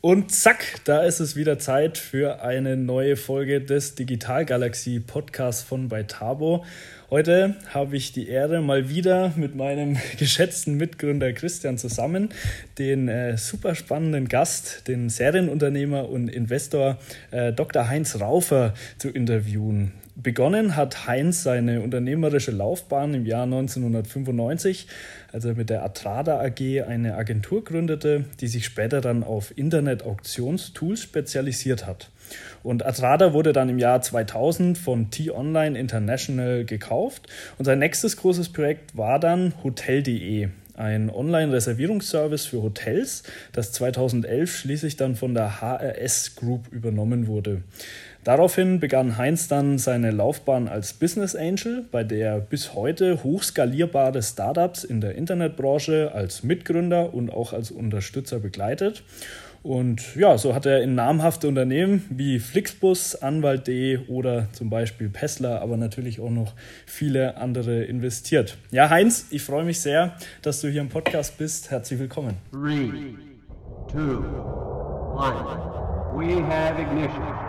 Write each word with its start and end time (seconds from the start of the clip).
Und 0.00 0.30
zack, 0.30 0.64
da 0.84 1.02
ist 1.02 1.18
es 1.18 1.34
wieder 1.34 1.58
Zeit 1.58 1.98
für 1.98 2.40
eine 2.40 2.76
neue 2.76 3.16
Folge 3.16 3.60
des 3.60 3.96
Digital 3.96 4.44
Galaxie 4.44 5.00
Podcasts 5.00 5.64
von 5.64 5.88
Beitabo. 5.88 6.64
Heute 7.10 7.56
habe 7.74 7.96
ich 7.96 8.12
die 8.12 8.28
Ehre, 8.28 8.62
mal 8.62 8.88
wieder 8.88 9.32
mit 9.34 9.56
meinem 9.56 9.96
geschätzten 10.18 10.76
Mitgründer 10.76 11.32
Christian 11.32 11.78
zusammen 11.78 12.28
den 12.78 13.08
äh, 13.08 13.36
super 13.36 13.74
spannenden 13.74 14.28
Gast, 14.28 14.86
den 14.86 15.08
Serienunternehmer 15.10 16.08
und 16.08 16.28
Investor 16.28 16.98
äh, 17.32 17.52
Dr. 17.52 17.88
Heinz 17.88 18.20
Raufer 18.20 18.74
zu 18.98 19.08
interviewen. 19.08 19.94
Begonnen 20.20 20.74
hat 20.74 21.06
Heinz 21.06 21.44
seine 21.44 21.80
unternehmerische 21.80 22.50
Laufbahn 22.50 23.14
im 23.14 23.24
Jahr 23.24 23.44
1995, 23.44 24.88
als 25.30 25.44
er 25.44 25.54
mit 25.54 25.70
der 25.70 25.84
Atrada 25.84 26.40
AG 26.40 26.82
eine 26.82 27.14
Agentur 27.14 27.62
gründete, 27.62 28.24
die 28.40 28.48
sich 28.48 28.64
später 28.64 29.00
dann 29.00 29.22
auf 29.22 29.56
Internet-Auktionstools 29.56 31.02
spezialisiert 31.02 31.86
hat. 31.86 32.10
Und 32.64 32.84
Atrada 32.84 33.32
wurde 33.32 33.52
dann 33.52 33.68
im 33.68 33.78
Jahr 33.78 34.02
2000 34.02 34.76
von 34.76 35.12
T-Online 35.12 35.78
International 35.78 36.64
gekauft 36.64 37.28
und 37.56 37.66
sein 37.66 37.78
nächstes 37.78 38.16
großes 38.16 38.48
Projekt 38.48 38.96
war 38.96 39.20
dann 39.20 39.54
Hotel.de, 39.62 40.48
ein 40.74 41.10
Online-Reservierungsservice 41.10 42.46
für 42.46 42.62
Hotels, 42.62 43.22
das 43.52 43.70
2011 43.70 44.56
schließlich 44.56 44.96
dann 44.96 45.14
von 45.14 45.34
der 45.34 45.60
HRS 45.60 46.34
Group 46.34 46.72
übernommen 46.72 47.28
wurde. 47.28 47.62
Daraufhin 48.28 48.78
begann 48.78 49.16
Heinz 49.16 49.48
dann 49.48 49.78
seine 49.78 50.10
Laufbahn 50.10 50.68
als 50.68 50.92
Business 50.92 51.34
Angel, 51.34 51.86
bei 51.90 52.04
der 52.04 52.40
bis 52.40 52.74
heute 52.74 53.24
hochskalierbare 53.24 54.22
Startups 54.22 54.84
in 54.84 55.00
der 55.00 55.14
Internetbranche 55.14 56.12
als 56.12 56.42
Mitgründer 56.42 57.14
und 57.14 57.30
auch 57.30 57.54
als 57.54 57.70
Unterstützer 57.70 58.38
begleitet. 58.38 59.02
Und 59.62 60.14
ja, 60.14 60.36
so 60.36 60.54
hat 60.54 60.66
er 60.66 60.82
in 60.82 60.94
namhafte 60.94 61.48
Unternehmen 61.48 62.04
wie 62.10 62.38
Flixbus, 62.38 63.14
Anwalt.de 63.14 64.08
oder 64.08 64.48
zum 64.52 64.68
Beispiel 64.68 65.08
Pessler, 65.08 65.62
aber 65.62 65.78
natürlich 65.78 66.20
auch 66.20 66.28
noch 66.28 66.52
viele 66.84 67.38
andere 67.38 67.84
investiert. 67.84 68.58
Ja, 68.70 68.90
Heinz, 68.90 69.28
ich 69.30 69.42
freue 69.42 69.64
mich 69.64 69.80
sehr, 69.80 70.12
dass 70.42 70.60
du 70.60 70.68
hier 70.68 70.82
im 70.82 70.90
Podcast 70.90 71.38
bist. 71.38 71.70
Herzlich 71.70 71.98
willkommen. 71.98 72.36
Three, 72.52 72.90
two, 73.90 74.22
one. 75.16 75.78
We 76.14 76.42
have 76.42 76.78
ignition. 76.78 77.47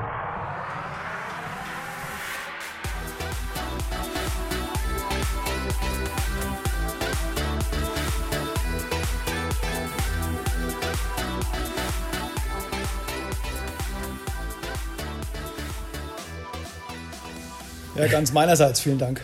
Ja, 18.00 18.08
ganz 18.08 18.31
meinerseits, 18.31 18.80
vielen 18.80 18.97
Dank. 18.97 19.19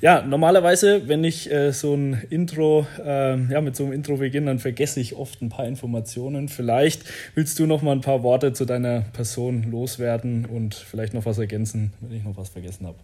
Ja, 0.00 0.20
normalerweise, 0.22 1.06
wenn 1.06 1.22
ich 1.22 1.50
äh, 1.52 1.72
so 1.72 1.94
ein 1.94 2.20
Intro, 2.30 2.84
äh, 2.98 3.40
ja, 3.50 3.60
mit 3.60 3.76
so 3.76 3.84
einem 3.84 3.92
Intro 3.92 4.16
beginne, 4.16 4.46
dann 4.46 4.58
vergesse 4.58 4.98
ich 4.98 5.14
oft 5.14 5.40
ein 5.40 5.50
paar 5.50 5.66
Informationen. 5.66 6.48
Vielleicht 6.48 7.04
willst 7.36 7.60
du 7.60 7.66
noch 7.66 7.82
mal 7.82 7.92
ein 7.92 8.00
paar 8.00 8.24
Worte 8.24 8.52
zu 8.52 8.64
deiner 8.64 9.02
Person 9.12 9.70
loswerden 9.70 10.46
und 10.46 10.74
vielleicht 10.74 11.14
noch 11.14 11.26
was 11.26 11.38
ergänzen, 11.38 11.92
wenn 12.00 12.16
ich 12.16 12.24
noch 12.24 12.36
was 12.36 12.48
vergessen 12.48 12.88
habe. 12.88 12.98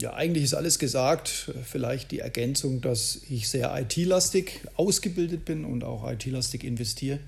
Ja, 0.00 0.14
eigentlich 0.14 0.44
ist 0.44 0.54
alles 0.54 0.78
gesagt. 0.78 1.52
Vielleicht 1.64 2.12
die 2.12 2.20
Ergänzung, 2.20 2.80
dass 2.80 3.20
ich 3.28 3.48
sehr 3.48 3.76
IT-lastig 3.76 4.60
ausgebildet 4.76 5.44
bin 5.44 5.64
und 5.64 5.82
auch 5.82 6.08
IT-lastig 6.08 6.62
investiere. 6.62 7.18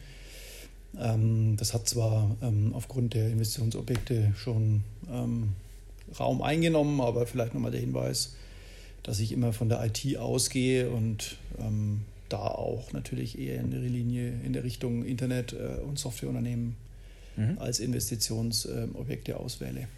Ähm, 0.96 1.56
das 1.58 1.74
hat 1.74 1.88
zwar 1.88 2.36
ähm, 2.40 2.72
aufgrund 2.76 3.14
der 3.14 3.26
Investitionsobjekte 3.26 4.32
schon 4.36 4.84
ähm, 5.12 5.48
Raum 6.18 6.42
eingenommen, 6.42 7.00
aber 7.00 7.26
vielleicht 7.26 7.54
nochmal 7.54 7.70
der 7.70 7.80
Hinweis, 7.80 8.34
dass 9.02 9.20
ich 9.20 9.32
immer 9.32 9.52
von 9.52 9.68
der 9.68 9.84
IT 9.84 10.16
ausgehe 10.16 10.90
und 10.90 11.36
ähm, 11.58 12.02
da 12.28 12.38
auch 12.38 12.92
natürlich 12.92 13.38
eher 13.38 13.60
in 13.60 13.70
der 13.70 13.80
Linie 13.80 14.32
in 14.44 14.52
der 14.52 14.64
Richtung 14.64 15.04
Internet- 15.04 15.52
äh, 15.52 15.80
und 15.82 15.98
Softwareunternehmen 15.98 16.76
mhm. 17.36 17.58
als 17.58 17.80
Investitionsobjekte 17.80 19.38
auswähle. 19.38 19.88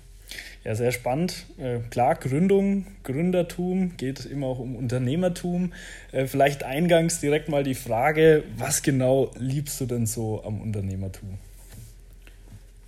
Ja, 0.64 0.74
sehr 0.74 0.92
spannend. 0.92 1.44
Äh, 1.58 1.80
klar, 1.90 2.14
Gründung, 2.14 2.86
Gründertum, 3.02 3.96
geht 3.96 4.24
immer 4.24 4.46
auch 4.46 4.60
um 4.60 4.76
Unternehmertum. 4.76 5.72
Äh, 6.12 6.26
vielleicht 6.26 6.62
eingangs 6.62 7.20
direkt 7.20 7.48
mal 7.48 7.64
die 7.64 7.74
Frage, 7.74 8.44
was 8.56 8.82
genau 8.82 9.30
liebst 9.38 9.80
du 9.80 9.86
denn 9.86 10.06
so 10.06 10.42
am 10.44 10.60
Unternehmertum? 10.60 11.38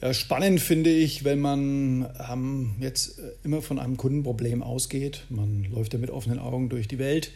Ja, 0.04 0.12
spannend 0.12 0.60
finde 0.60 0.90
ich, 0.90 1.24
wenn 1.24 1.40
man 1.40 2.06
ähm, 2.30 2.74
jetzt 2.78 3.18
äh, 3.18 3.22
immer 3.42 3.62
von 3.62 3.78
einem 3.78 3.96
Kundenproblem 3.96 4.62
ausgeht. 4.62 5.24
Man 5.30 5.64
läuft 5.72 5.94
ja 5.94 5.98
mit 5.98 6.10
offenen 6.10 6.38
Augen 6.38 6.68
durch 6.68 6.88
die 6.88 6.98
Welt 6.98 7.30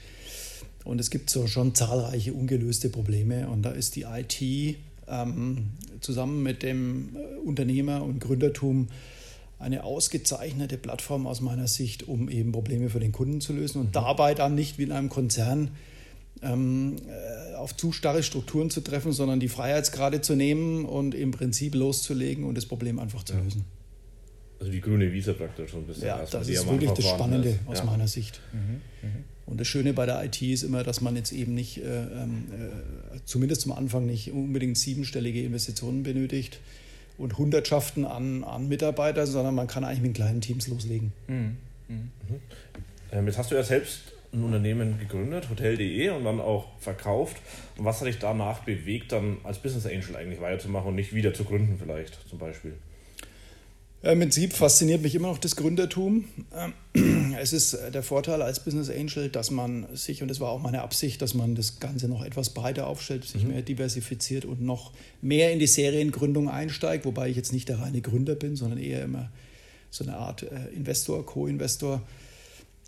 und 0.84 1.00
es 1.00 1.08
gibt 1.08 1.30
so 1.30 1.46
schon 1.46 1.74
zahlreiche 1.74 2.34
ungelöste 2.34 2.90
Probleme. 2.90 3.48
Und 3.48 3.62
da 3.62 3.70
ist 3.70 3.96
die 3.96 4.02
IT 4.02 4.76
ähm, 5.08 5.70
zusammen 6.02 6.42
mit 6.42 6.62
dem 6.62 7.16
äh, 7.16 7.38
Unternehmer 7.38 8.02
und 8.02 8.20
Gründertum 8.20 8.88
eine 9.58 9.84
ausgezeichnete 9.84 10.76
Plattform 10.76 11.26
aus 11.26 11.40
meiner 11.40 11.68
Sicht, 11.68 12.06
um 12.06 12.28
eben 12.28 12.52
Probleme 12.52 12.90
für 12.90 13.00
den 13.00 13.12
Kunden 13.12 13.40
zu 13.40 13.54
lösen 13.54 13.80
und 13.80 13.86
mhm. 13.86 13.92
dabei 13.92 14.34
dann 14.34 14.54
nicht 14.54 14.76
wie 14.76 14.82
in 14.82 14.92
einem 14.92 15.08
Konzern 15.08 15.68
äh, 15.68 15.97
auf 16.42 17.76
zu 17.76 17.92
starre 17.92 18.22
Strukturen 18.22 18.70
zu 18.70 18.80
treffen, 18.80 19.12
sondern 19.12 19.40
die 19.40 19.48
Freiheitsgrade 19.48 20.20
zu 20.20 20.34
nehmen 20.36 20.84
und 20.84 21.14
im 21.14 21.32
Prinzip 21.32 21.74
loszulegen 21.74 22.44
und 22.44 22.56
das 22.56 22.66
Problem 22.66 22.98
einfach 22.98 23.24
zu 23.24 23.34
lösen. 23.36 23.64
Also 24.60 24.72
die 24.72 24.80
grüne 24.80 25.12
Wiese 25.12 25.34
praktisch 25.34 25.70
schon 25.70 25.80
ein 25.80 25.86
bisschen. 25.86 26.06
Ja, 26.08 26.24
das 26.24 26.48
ist 26.48 26.68
wirklich 26.68 26.90
das 26.90 27.06
Spannende 27.06 27.50
ist. 27.50 27.58
aus 27.66 27.78
ja. 27.78 27.84
meiner 27.84 28.08
Sicht. 28.08 28.40
Mhm, 28.52 28.80
mh. 29.08 29.16
Und 29.46 29.60
das 29.60 29.66
Schöne 29.68 29.94
bei 29.94 30.04
der 30.04 30.22
IT 30.24 30.42
ist 30.42 30.62
immer, 30.62 30.82
dass 30.82 31.00
man 31.00 31.16
jetzt 31.16 31.32
eben 31.32 31.54
nicht, 31.54 31.78
äh, 31.78 32.02
ähm, 32.02 32.44
äh, 32.52 33.18
zumindest 33.24 33.62
zum 33.62 33.72
Anfang 33.72 34.04
nicht 34.04 34.30
unbedingt 34.30 34.76
siebenstellige 34.76 35.42
Investitionen 35.42 36.02
benötigt 36.02 36.60
und 37.16 37.38
Hundertschaften 37.38 38.04
an, 38.04 38.44
an 38.44 38.68
Mitarbeitern, 38.68 39.26
sondern 39.26 39.54
man 39.54 39.66
kann 39.66 39.84
eigentlich 39.84 40.02
mit 40.02 40.14
kleinen 40.14 40.40
Teams 40.40 40.68
loslegen. 40.68 41.12
Mhm. 41.28 41.56
Mhm. 41.88 42.10
Ähm, 43.10 43.26
jetzt 43.26 43.38
hast 43.38 43.50
du 43.50 43.54
ja 43.54 43.62
selbst 43.62 44.12
ein 44.32 44.44
Unternehmen 44.44 44.98
gegründet, 44.98 45.48
Hotel.de, 45.50 46.10
und 46.10 46.24
dann 46.24 46.40
auch 46.40 46.66
verkauft. 46.78 47.36
Und 47.76 47.84
was 47.84 48.00
hat 48.00 48.08
dich 48.08 48.18
danach 48.18 48.60
bewegt, 48.60 49.12
dann 49.12 49.38
als 49.44 49.58
Business 49.58 49.86
Angel 49.86 50.16
eigentlich 50.16 50.40
weiterzumachen 50.40 50.88
und 50.88 50.94
nicht 50.96 51.14
wieder 51.14 51.32
zu 51.32 51.44
gründen 51.44 51.78
vielleicht 51.78 52.18
zum 52.28 52.38
Beispiel? 52.38 52.74
Im 54.02 54.20
Prinzip 54.20 54.52
fasziniert 54.52 55.02
mich 55.02 55.16
immer 55.16 55.28
noch 55.28 55.38
das 55.38 55.56
Gründertum. 55.56 56.24
Es 57.40 57.52
ist 57.52 57.78
der 57.94 58.02
Vorteil 58.02 58.42
als 58.42 58.64
Business 58.64 58.90
Angel, 58.90 59.28
dass 59.28 59.52
man 59.52 59.86
sich, 59.94 60.22
und 60.22 60.28
das 60.28 60.40
war 60.40 60.50
auch 60.50 60.60
meine 60.60 60.82
Absicht, 60.82 61.22
dass 61.22 61.34
man 61.34 61.54
das 61.54 61.78
Ganze 61.78 62.08
noch 62.08 62.24
etwas 62.24 62.50
breiter 62.50 62.88
aufstellt, 62.88 63.24
sich 63.24 63.44
mhm. 63.44 63.50
mehr 63.50 63.62
diversifiziert 63.62 64.44
und 64.44 64.60
noch 64.60 64.92
mehr 65.22 65.52
in 65.52 65.60
die 65.60 65.68
Seriengründung 65.68 66.50
einsteigt, 66.50 67.04
wobei 67.04 67.28
ich 67.28 67.36
jetzt 67.36 67.52
nicht 67.52 67.68
der 67.68 67.78
reine 67.78 68.00
Gründer 68.00 68.34
bin, 68.34 68.56
sondern 68.56 68.80
eher 68.80 69.04
immer 69.04 69.30
so 69.90 70.02
eine 70.02 70.16
Art 70.16 70.42
äh, 70.42 70.74
Investor, 70.74 71.24
Co-Investor. 71.24 72.02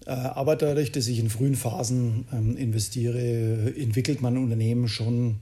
Äh, 0.06 0.10
aber 0.10 0.56
dadurch, 0.56 0.92
dass 0.92 1.06
ich 1.08 1.18
in 1.18 1.28
frühen 1.28 1.54
Phasen 1.54 2.26
ähm, 2.32 2.56
investiere, 2.56 3.74
entwickelt 3.76 4.22
man 4.22 4.38
Unternehmen 4.38 4.88
schon 4.88 5.36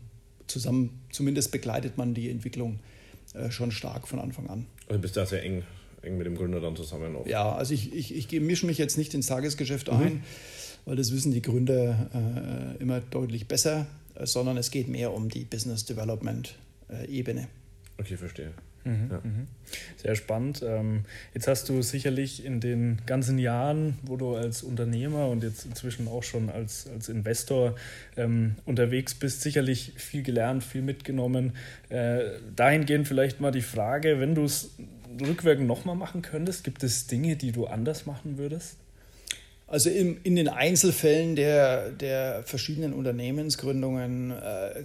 zusammen, 0.46 1.00
zumindest 1.10 1.52
begleitet 1.52 1.96
man 1.96 2.14
die 2.14 2.30
Entwicklung 2.30 2.80
äh, 3.34 3.50
schon 3.50 3.70
stark 3.70 4.08
von 4.08 4.18
Anfang 4.18 4.48
an. 4.48 4.66
Also 4.88 5.00
bist 5.00 5.16
du 5.16 5.20
da 5.20 5.26
sehr 5.26 5.42
eng, 5.42 5.62
eng 6.02 6.18
mit 6.18 6.26
dem 6.26 6.34
Gründer 6.34 6.60
dann 6.60 6.74
zusammen? 6.74 7.14
Auch. 7.14 7.26
Ja, 7.26 7.52
also 7.52 7.74
ich, 7.74 7.94
ich, 7.94 8.14
ich 8.14 8.40
mische 8.40 8.66
mich 8.66 8.78
jetzt 8.78 8.98
nicht 8.98 9.14
ins 9.14 9.26
Tagesgeschäft 9.26 9.92
mhm. 9.92 9.98
ein, 9.98 10.24
weil 10.86 10.96
das 10.96 11.12
wissen 11.12 11.32
die 11.32 11.42
Gründer 11.42 12.74
äh, 12.76 12.82
immer 12.82 13.00
deutlich 13.00 13.46
besser, 13.46 13.86
sondern 14.20 14.56
es 14.56 14.70
geht 14.70 14.88
mehr 14.88 15.12
um 15.12 15.28
die 15.28 15.44
Business 15.44 15.84
Development 15.84 16.56
Ebene. 17.06 17.46
Okay, 17.98 18.16
verstehe. 18.16 18.52
Mhm, 18.88 19.10
ja. 19.10 19.20
Mhm. 19.22 19.46
Sehr 19.96 20.14
spannend. 20.14 20.62
Ähm, 20.66 21.04
jetzt 21.34 21.46
hast 21.46 21.68
du 21.68 21.82
sicherlich 21.82 22.44
in 22.44 22.60
den 22.60 22.98
ganzen 23.04 23.38
Jahren, 23.38 23.98
wo 24.02 24.16
du 24.16 24.34
als 24.34 24.62
Unternehmer 24.62 25.28
und 25.28 25.42
jetzt 25.42 25.66
inzwischen 25.66 26.08
auch 26.08 26.22
schon 26.22 26.48
als, 26.48 26.88
als 26.88 27.08
Investor 27.10 27.76
ähm, 28.16 28.54
unterwegs 28.64 29.14
bist, 29.14 29.42
sicherlich 29.42 29.92
viel 29.96 30.22
gelernt, 30.22 30.64
viel 30.64 30.82
mitgenommen. 30.82 31.52
Äh, 31.90 32.20
dahingehend 32.56 33.06
vielleicht 33.06 33.40
mal 33.40 33.50
die 33.50 33.62
Frage, 33.62 34.20
wenn 34.20 34.34
du 34.34 34.44
es 34.44 34.70
rückwirkend 35.20 35.66
nochmal 35.66 35.96
machen 35.96 36.22
könntest, 36.22 36.64
gibt 36.64 36.82
es 36.82 37.06
Dinge, 37.06 37.36
die 37.36 37.52
du 37.52 37.66
anders 37.66 38.06
machen 38.06 38.38
würdest? 38.38 38.76
Also 39.70 39.90
in, 39.90 40.16
in 40.22 40.34
den 40.34 40.48
Einzelfällen 40.48 41.36
der, 41.36 41.90
der 41.90 42.42
verschiedenen 42.44 42.94
Unternehmensgründungen 42.94 44.30
äh, 44.30 44.84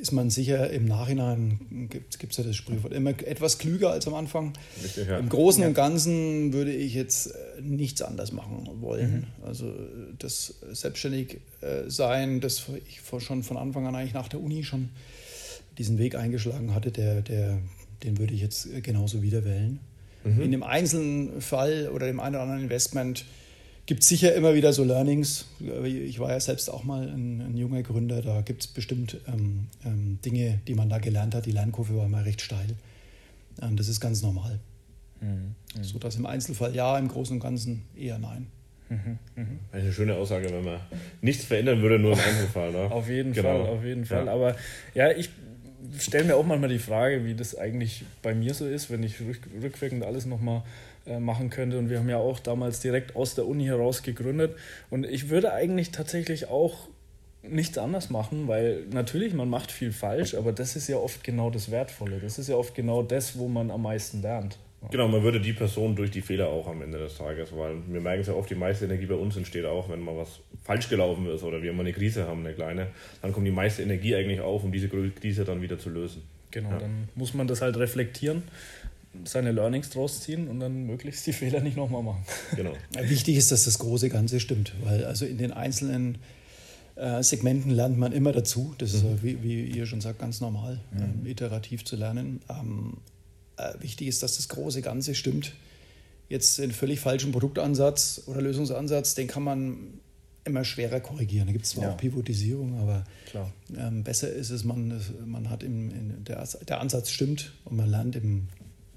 ist 0.00 0.10
man 0.10 0.28
sicher 0.28 0.70
im 0.70 0.86
Nachhinein, 0.86 1.88
gibt 1.88 2.32
es 2.32 2.36
ja 2.36 2.42
das 2.42 2.56
Sprichwort, 2.56 2.92
immer 2.92 3.10
etwas 3.10 3.58
klüger 3.58 3.92
als 3.92 4.08
am 4.08 4.14
Anfang. 4.14 4.54
Richtig, 4.82 5.06
ja. 5.06 5.18
Im 5.18 5.28
Großen 5.28 5.62
ja. 5.62 5.68
und 5.68 5.74
Ganzen 5.74 6.52
würde 6.52 6.72
ich 6.72 6.94
jetzt 6.94 7.28
äh, 7.28 7.60
nichts 7.62 8.02
anders 8.02 8.32
machen 8.32 8.68
wollen. 8.80 9.28
Mhm. 9.40 9.46
Also 9.46 9.72
das 10.18 10.54
selbstständig 10.72 11.38
äh, 11.60 11.88
sein, 11.88 12.40
das 12.40 12.64
ich 12.88 13.00
schon 13.22 13.44
von 13.44 13.56
Anfang 13.56 13.86
an 13.86 13.94
eigentlich 13.94 14.14
nach 14.14 14.28
der 14.28 14.40
Uni 14.40 14.64
schon 14.64 14.88
diesen 15.78 15.98
Weg 15.98 16.16
eingeschlagen 16.16 16.74
hatte, 16.74 16.90
der, 16.90 17.22
der, 17.22 17.58
den 18.02 18.18
würde 18.18 18.34
ich 18.34 18.40
jetzt 18.40 18.68
genauso 18.82 19.22
wieder 19.22 19.44
wählen. 19.44 19.78
Mhm. 20.24 20.42
In 20.42 20.50
dem 20.50 20.64
einzelnen 20.64 21.40
Fall 21.40 21.88
oder 21.94 22.08
dem 22.08 22.18
einen 22.18 22.34
oder 22.34 22.42
anderen 22.42 22.62
Investment 22.62 23.24
gibt 23.88 24.02
es 24.02 24.08
sicher 24.10 24.34
immer 24.34 24.54
wieder 24.54 24.74
so 24.74 24.84
Learnings. 24.84 25.46
Ich 25.82 26.20
war 26.20 26.30
ja 26.30 26.38
selbst 26.38 26.70
auch 26.70 26.84
mal 26.84 27.08
ein, 27.08 27.40
ein 27.40 27.56
junger 27.56 27.82
Gründer, 27.82 28.20
da 28.20 28.42
gibt 28.42 28.60
es 28.60 28.66
bestimmt 28.66 29.16
ähm, 29.26 29.68
ähm, 29.82 30.18
Dinge, 30.22 30.60
die 30.68 30.74
man 30.74 30.90
da 30.90 30.98
gelernt 30.98 31.34
hat. 31.34 31.46
Die 31.46 31.52
Lernkurve 31.52 31.96
war 31.96 32.06
mal 32.06 32.22
recht 32.22 32.42
steil. 32.42 32.76
Und 33.62 33.80
das 33.80 33.88
ist 33.88 33.98
ganz 33.98 34.20
normal. 34.20 34.60
Mhm. 35.22 35.54
Mhm. 35.74 35.82
So 35.82 35.98
dass 35.98 36.16
im 36.16 36.26
Einzelfall 36.26 36.74
ja, 36.74 36.98
im 36.98 37.08
Großen 37.08 37.36
und 37.36 37.40
Ganzen 37.40 37.86
eher 37.96 38.18
nein. 38.18 38.48
Mhm. 38.90 39.18
Mhm. 39.36 39.58
Eine 39.72 39.90
schöne 39.90 40.16
Aussage, 40.16 40.52
wenn 40.52 40.64
man 40.64 40.80
nichts 41.22 41.46
verändern 41.46 41.80
würde, 41.80 41.98
nur 41.98 42.12
im 42.12 42.20
Einzelfall. 42.20 42.72
Ne? 42.72 42.90
auf 42.90 43.08
jeden 43.08 43.32
genau. 43.32 43.64
Fall, 43.64 43.74
auf 43.74 43.84
jeden 43.84 44.04
Fall. 44.04 44.26
Ja. 44.26 44.32
Aber 44.32 44.54
ja, 44.92 45.10
ich 45.12 45.30
stelle 45.98 46.24
mir 46.24 46.36
auch 46.36 46.44
manchmal 46.44 46.68
die 46.68 46.78
Frage, 46.78 47.24
wie 47.24 47.34
das 47.34 47.56
eigentlich 47.56 48.04
bei 48.20 48.34
mir 48.34 48.52
so 48.52 48.66
ist, 48.66 48.90
wenn 48.90 49.02
ich 49.02 49.14
rückwirkend 49.62 50.04
alles 50.04 50.26
nochmal 50.26 50.62
machen 51.18 51.50
könnte. 51.50 51.78
Und 51.78 51.90
wir 51.90 51.98
haben 51.98 52.08
ja 52.08 52.18
auch 52.18 52.38
damals 52.38 52.80
direkt 52.80 53.16
aus 53.16 53.34
der 53.34 53.46
Uni 53.46 53.64
heraus 53.64 54.02
gegründet. 54.02 54.56
Und 54.90 55.04
ich 55.04 55.28
würde 55.30 55.52
eigentlich 55.52 55.90
tatsächlich 55.90 56.48
auch 56.48 56.88
nichts 57.42 57.78
anders 57.78 58.10
machen, 58.10 58.48
weil 58.48 58.84
natürlich 58.90 59.32
man 59.32 59.48
macht 59.48 59.70
viel 59.70 59.92
falsch, 59.92 60.34
aber 60.34 60.52
das 60.52 60.76
ist 60.76 60.88
ja 60.88 60.96
oft 60.96 61.22
genau 61.24 61.50
das 61.50 61.70
Wertvolle. 61.70 62.18
Das 62.20 62.38
ist 62.38 62.48
ja 62.48 62.56
oft 62.56 62.74
genau 62.74 63.02
das, 63.02 63.38
wo 63.38 63.48
man 63.48 63.70
am 63.70 63.82
meisten 63.82 64.22
lernt. 64.22 64.58
Genau, 64.90 65.08
man 65.08 65.22
würde 65.24 65.40
die 65.40 65.52
Person 65.52 65.96
durch 65.96 66.10
die 66.10 66.20
Fehler 66.20 66.48
auch 66.48 66.68
am 66.68 66.82
Ende 66.82 66.98
des 66.98 67.18
Tages, 67.18 67.54
weil 67.56 67.76
wir 67.88 68.00
merken 68.00 68.20
es 68.20 68.28
ja 68.28 68.34
oft, 68.34 68.48
die 68.48 68.54
meiste 68.54 68.84
Energie 68.84 69.06
bei 69.06 69.16
uns 69.16 69.36
entsteht 69.36 69.64
auch, 69.64 69.88
wenn 69.88 70.00
mal 70.00 70.16
was 70.16 70.40
falsch 70.62 70.88
gelaufen 70.88 71.26
ist 71.26 71.42
oder 71.42 71.62
wir 71.62 71.72
mal 71.72 71.80
eine 71.80 71.92
Krise 71.92 72.28
haben, 72.28 72.46
eine 72.46 72.54
kleine, 72.54 72.88
dann 73.20 73.32
kommt 73.32 73.46
die 73.46 73.52
meiste 73.52 73.82
Energie 73.82 74.14
eigentlich 74.14 74.40
auf, 74.40 74.62
um 74.62 74.70
diese 74.70 74.88
Krise 74.88 75.44
dann 75.44 75.62
wieder 75.62 75.78
zu 75.78 75.90
lösen. 75.90 76.22
Genau, 76.50 76.70
ja. 76.70 76.78
dann 76.78 77.08
muss 77.14 77.34
man 77.34 77.46
das 77.46 77.60
halt 77.60 77.76
reflektieren, 77.76 78.44
seine 79.24 79.52
Learnings 79.52 79.90
draus 79.90 80.20
ziehen 80.20 80.48
und 80.48 80.60
dann 80.60 80.84
möglichst 80.84 81.26
die 81.26 81.32
Fehler 81.34 81.60
nicht 81.60 81.76
nochmal 81.76 82.02
machen. 82.02 82.24
Genau. 82.56 82.72
Wichtig 83.00 83.36
ist, 83.36 83.52
dass 83.52 83.64
das 83.64 83.78
große 83.78 84.08
Ganze 84.08 84.40
stimmt, 84.40 84.74
weil 84.84 85.04
also 85.04 85.24
in 85.24 85.38
den 85.38 85.52
einzelnen 85.52 86.18
äh, 86.96 87.22
Segmenten 87.22 87.70
lernt 87.70 87.98
man 87.98 88.12
immer 88.12 88.32
dazu. 88.32 88.74
Das 88.78 88.92
ist, 88.92 89.04
mhm. 89.04 89.22
wie, 89.22 89.42
wie, 89.42 89.64
ihr 89.64 89.86
schon 89.86 90.00
sagt, 90.00 90.18
ganz 90.18 90.40
normal, 90.40 90.80
mhm. 90.90 91.02
ähm, 91.02 91.26
iterativ 91.26 91.84
zu 91.84 91.96
lernen. 91.96 92.40
Ähm, 92.48 92.98
äh, 93.56 93.74
wichtig 93.80 94.08
ist, 94.08 94.22
dass 94.22 94.36
das 94.36 94.48
große 94.48 94.82
Ganze 94.82 95.14
stimmt. 95.14 95.52
Jetzt 96.28 96.58
den 96.58 96.72
völlig 96.72 97.00
falschen 97.00 97.32
Produktansatz 97.32 98.22
oder 98.26 98.42
Lösungsansatz, 98.42 99.14
den 99.14 99.28
kann 99.28 99.42
man 99.42 100.00
immer 100.44 100.64
schwerer 100.64 101.00
korrigieren. 101.00 101.46
Da 101.46 101.52
gibt 101.52 101.64
es 101.64 101.72
zwar 101.72 101.84
ja. 101.84 101.92
auch 101.92 101.96
Pivotisierung, 101.96 102.78
aber 102.80 103.04
ähm, 103.76 104.02
besser 104.02 104.30
ist 104.30 104.50
es, 104.50 104.64
man, 104.64 105.00
man 105.24 105.50
hat 105.50 105.62
im, 105.62 105.90
in, 105.90 106.24
der, 106.24 106.46
der 106.66 106.80
Ansatz 106.80 107.10
stimmt 107.10 107.52
und 107.64 107.76
man 107.76 107.88
lernt 107.88 108.16
im, 108.16 108.48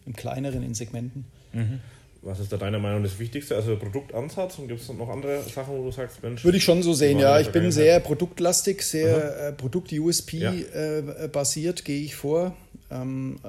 im 0.06 0.14
kleineren, 0.14 0.64
in 0.64 0.74
Segmenten. 0.74 1.26
Mhm. 1.54 1.80
Was 2.24 2.40
ist 2.40 2.52
da 2.52 2.58
deiner 2.58 2.78
Meinung 2.78 3.02
das 3.02 3.18
Wichtigste? 3.18 3.56
Also 3.56 3.76
Produktansatz 3.78 4.60
und 4.60 4.68
gibt 4.68 4.80
es 4.80 4.90
noch 4.90 5.10
andere 5.10 5.42
Sachen, 5.42 5.76
wo 5.76 5.86
du 5.86 5.92
sagst, 5.92 6.22
Mensch? 6.22 6.44
Würde 6.44 6.60
ich 6.60 6.64
schon 6.64 6.84
so 6.84 6.94
sehen, 6.94 7.18
ja. 7.18 7.40
Ich 7.40 7.52
bin 7.52 7.72
sehr 7.72 8.00
produktlastig, 8.00 8.84
sehr 8.84 9.48
äh, 9.48 9.52
Produkt-USP 9.54 10.38
ja. 10.38 10.54
äh, 10.54 11.74
gehe 11.84 12.02
ich 12.04 12.16
vor. 12.16 12.56
Ähm, 12.92 13.40
äh, 13.44 13.48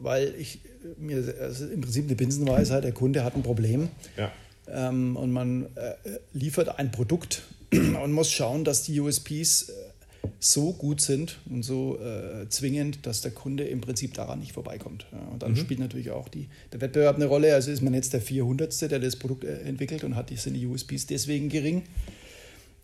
weil 0.00 0.34
ich 0.38 0.60
mir 0.96 1.22
also 1.40 1.66
im 1.66 1.80
Prinzip 1.80 2.06
eine 2.06 2.14
Binsenweisheit, 2.14 2.84
der 2.84 2.92
Kunde 2.92 3.24
hat 3.24 3.34
ein 3.34 3.42
Problem 3.42 3.88
ja. 4.16 4.30
ähm, 4.68 5.16
und 5.16 5.32
man 5.32 5.66
äh, 5.74 5.94
liefert 6.32 6.78
ein 6.78 6.90
Produkt 6.90 7.42
und 7.72 8.12
muss 8.12 8.30
schauen, 8.30 8.64
dass 8.64 8.82
die 8.84 8.98
USPs 9.00 9.68
äh, 9.68 9.72
so 10.40 10.72
gut 10.72 11.00
sind 11.00 11.40
und 11.50 11.62
so 11.62 11.98
äh, 11.98 12.48
zwingend, 12.48 13.06
dass 13.06 13.20
der 13.20 13.30
Kunde 13.30 13.64
im 13.64 13.80
Prinzip 13.80 14.14
daran 14.14 14.38
nicht 14.38 14.52
vorbeikommt. 14.52 15.06
Ja, 15.12 15.18
und 15.32 15.42
dann 15.42 15.52
mhm. 15.52 15.56
spielt 15.56 15.80
natürlich 15.80 16.10
auch 16.10 16.28
die, 16.28 16.48
der 16.72 16.80
Wettbewerb 16.80 17.16
eine 17.16 17.26
Rolle. 17.26 17.54
Also 17.54 17.70
ist 17.70 17.82
man 17.82 17.94
jetzt 17.94 18.12
der 18.12 18.20
400. 18.20 18.90
der 18.90 18.98
das 19.00 19.16
Produkt 19.16 19.44
äh, 19.44 19.60
entwickelt 19.60 20.04
und 20.04 20.14
hat 20.14 20.30
die, 20.30 20.36
sind 20.36 20.54
die 20.54 20.66
USPs 20.66 21.06
deswegen 21.06 21.48
gering. 21.48 21.82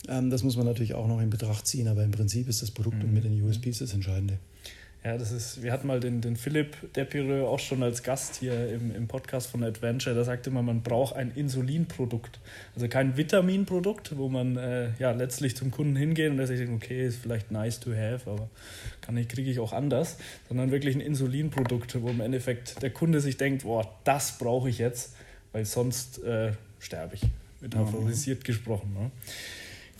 Ähm, 0.08 0.30
das 0.30 0.42
muss 0.42 0.56
man 0.56 0.66
natürlich 0.66 0.94
auch 0.94 1.06
noch 1.06 1.20
in 1.20 1.30
Betracht 1.30 1.66
ziehen, 1.66 1.88
aber 1.88 2.02
im 2.02 2.10
Prinzip 2.10 2.48
ist 2.48 2.62
das 2.62 2.70
Produkt 2.70 2.98
mhm. 2.98 3.04
und 3.04 3.14
mit 3.14 3.24
den 3.24 3.42
USPs 3.42 3.78
das 3.78 3.94
Entscheidende. 3.94 4.38
Ja, 5.04 5.18
das 5.18 5.32
ist, 5.32 5.62
wir 5.62 5.70
hatten 5.70 5.86
mal 5.86 6.00
den, 6.00 6.22
den 6.22 6.34
Philipp 6.34 6.94
Depireux 6.94 7.46
auch 7.46 7.58
schon 7.58 7.82
als 7.82 8.02
Gast 8.02 8.36
hier 8.36 8.72
im, 8.72 8.94
im 8.96 9.06
Podcast 9.06 9.50
von 9.50 9.62
Adventure. 9.62 10.14
Der 10.14 10.24
sagte 10.24 10.48
immer, 10.48 10.62
man 10.62 10.80
braucht 10.80 11.14
ein 11.14 11.30
Insulinprodukt. 11.34 12.40
Also 12.74 12.88
kein 12.88 13.18
Vitaminprodukt, 13.18 14.16
wo 14.16 14.30
man 14.30 14.56
äh, 14.56 14.92
ja 14.98 15.10
letztlich 15.10 15.56
zum 15.56 15.70
Kunden 15.70 15.94
hingeht 15.94 16.30
und 16.30 16.38
der 16.38 16.46
sich 16.46 16.58
denkt, 16.58 16.82
okay, 16.82 17.06
ist 17.06 17.18
vielleicht 17.18 17.50
nice 17.50 17.80
to 17.80 17.90
have, 17.90 18.30
aber 18.30 18.48
kann 19.02 19.18
ich, 19.18 19.28
kriege 19.28 19.50
ich 19.50 19.60
auch 19.60 19.74
anders. 19.74 20.16
Sondern 20.48 20.70
wirklich 20.70 20.94
ein 20.94 21.02
Insulinprodukt, 21.02 22.00
wo 22.00 22.08
im 22.08 22.22
Endeffekt 22.22 22.80
der 22.80 22.88
Kunde 22.88 23.20
sich 23.20 23.36
denkt, 23.36 23.64
boah, 23.64 23.86
das 24.04 24.38
brauche 24.38 24.70
ich 24.70 24.78
jetzt, 24.78 25.16
weil 25.52 25.66
sonst 25.66 26.22
äh, 26.24 26.52
sterbe 26.78 27.16
ich. 27.16 27.22
Metaphorisiert 27.60 28.38
mhm. 28.38 28.44
gesprochen. 28.44 28.94
Ne? 28.94 29.10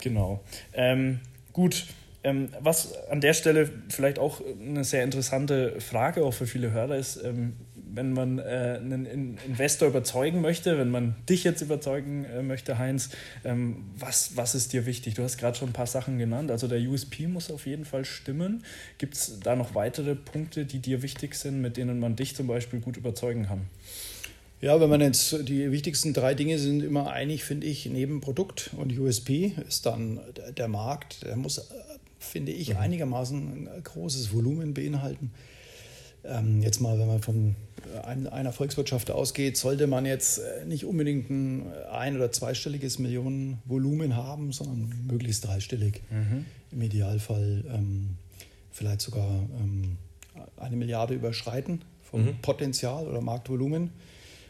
Genau. 0.01 0.43
Ähm, 0.73 1.19
gut. 1.53 1.85
Ähm, 2.25 2.49
was 2.59 2.97
an 3.09 3.21
der 3.21 3.35
Stelle 3.35 3.69
vielleicht 3.87 4.17
auch 4.17 4.41
eine 4.59 4.83
sehr 4.83 5.03
interessante 5.03 5.79
Frage 5.79 6.25
auch 6.25 6.33
für 6.33 6.47
viele 6.47 6.71
Hörer 6.71 6.97
ist, 6.97 7.23
ähm, 7.23 7.53
wenn 7.75 8.13
man 8.13 8.39
äh, 8.39 8.79
einen 8.81 9.37
Investor 9.45 9.87
überzeugen 9.87 10.41
möchte, 10.41 10.79
wenn 10.79 10.89
man 10.89 11.15
dich 11.29 11.43
jetzt 11.43 11.61
überzeugen 11.61 12.25
äh, 12.25 12.41
möchte, 12.41 12.79
Heinz, 12.79 13.11
ähm, 13.43 13.85
was, 13.99 14.35
was 14.35 14.55
ist 14.55 14.73
dir 14.73 14.87
wichtig? 14.87 15.13
Du 15.13 15.21
hast 15.21 15.37
gerade 15.37 15.55
schon 15.55 15.69
ein 15.69 15.73
paar 15.73 15.85
Sachen 15.85 16.17
genannt. 16.17 16.49
Also 16.49 16.67
der 16.67 16.79
USP 16.79 17.27
muss 17.27 17.51
auf 17.51 17.67
jeden 17.67 17.85
Fall 17.85 18.05
stimmen. 18.05 18.63
Gibt 18.97 19.13
es 19.13 19.39
da 19.43 19.55
noch 19.55 19.75
weitere 19.75 20.15
Punkte, 20.15 20.65
die 20.65 20.79
dir 20.79 21.03
wichtig 21.03 21.35
sind, 21.35 21.61
mit 21.61 21.77
denen 21.77 21.99
man 21.99 22.15
dich 22.15 22.35
zum 22.35 22.47
Beispiel 22.47 22.79
gut 22.79 22.97
überzeugen 22.97 23.45
kann? 23.45 23.69
Ja, 24.61 24.79
wenn 24.79 24.89
man 24.89 25.01
jetzt 25.01 25.47
die 25.47 25.71
wichtigsten 25.71 26.13
drei 26.13 26.33
Dinge 26.33 26.57
sind 26.57 26.81
immer 26.81 27.11
einig, 27.11 27.43
finde 27.43 27.67
ich, 27.67 27.85
neben 27.85 28.19
Produkt 28.19 28.71
und 28.75 28.97
USP 28.97 29.53
ist 29.67 29.85
dann 29.85 30.19
der 30.57 30.67
Markt, 30.67 31.23
der 31.23 31.35
muss 31.35 31.69
finde 32.25 32.51
ich, 32.51 32.71
mhm. 32.71 32.77
einigermaßen 32.77 33.67
ein 33.67 33.83
großes 33.83 34.33
Volumen 34.33 34.73
beinhalten. 34.73 35.31
Ähm, 36.23 36.61
jetzt 36.61 36.81
mal, 36.81 36.97
wenn 36.97 37.07
man 37.07 37.21
von 37.21 37.55
einer 38.03 38.51
Volkswirtschaft 38.51 39.11
ausgeht, 39.11 39.57
sollte 39.57 39.85
man 39.85 40.05
jetzt 40.05 40.39
äh, 40.39 40.65
nicht 40.65 40.85
unbedingt 40.85 41.29
ein 41.29 41.71
ein- 41.91 42.15
oder 42.15 42.31
zweistelliges 42.31 42.97
Millionenvolumen 42.97 44.15
haben, 44.15 44.51
sondern 44.51 44.91
möglichst 45.07 45.45
dreistellig. 45.45 46.01
Mhm. 46.09 46.45
Im 46.71 46.81
Idealfall 46.81 47.63
ähm, 47.71 48.17
vielleicht 48.71 49.01
sogar 49.01 49.29
ähm, 49.61 49.97
eine 50.57 50.75
Milliarde 50.75 51.13
überschreiten 51.13 51.81
vom 52.01 52.25
mhm. 52.25 52.41
Potenzial 52.41 53.07
oder 53.07 53.21
Marktvolumen. 53.21 53.91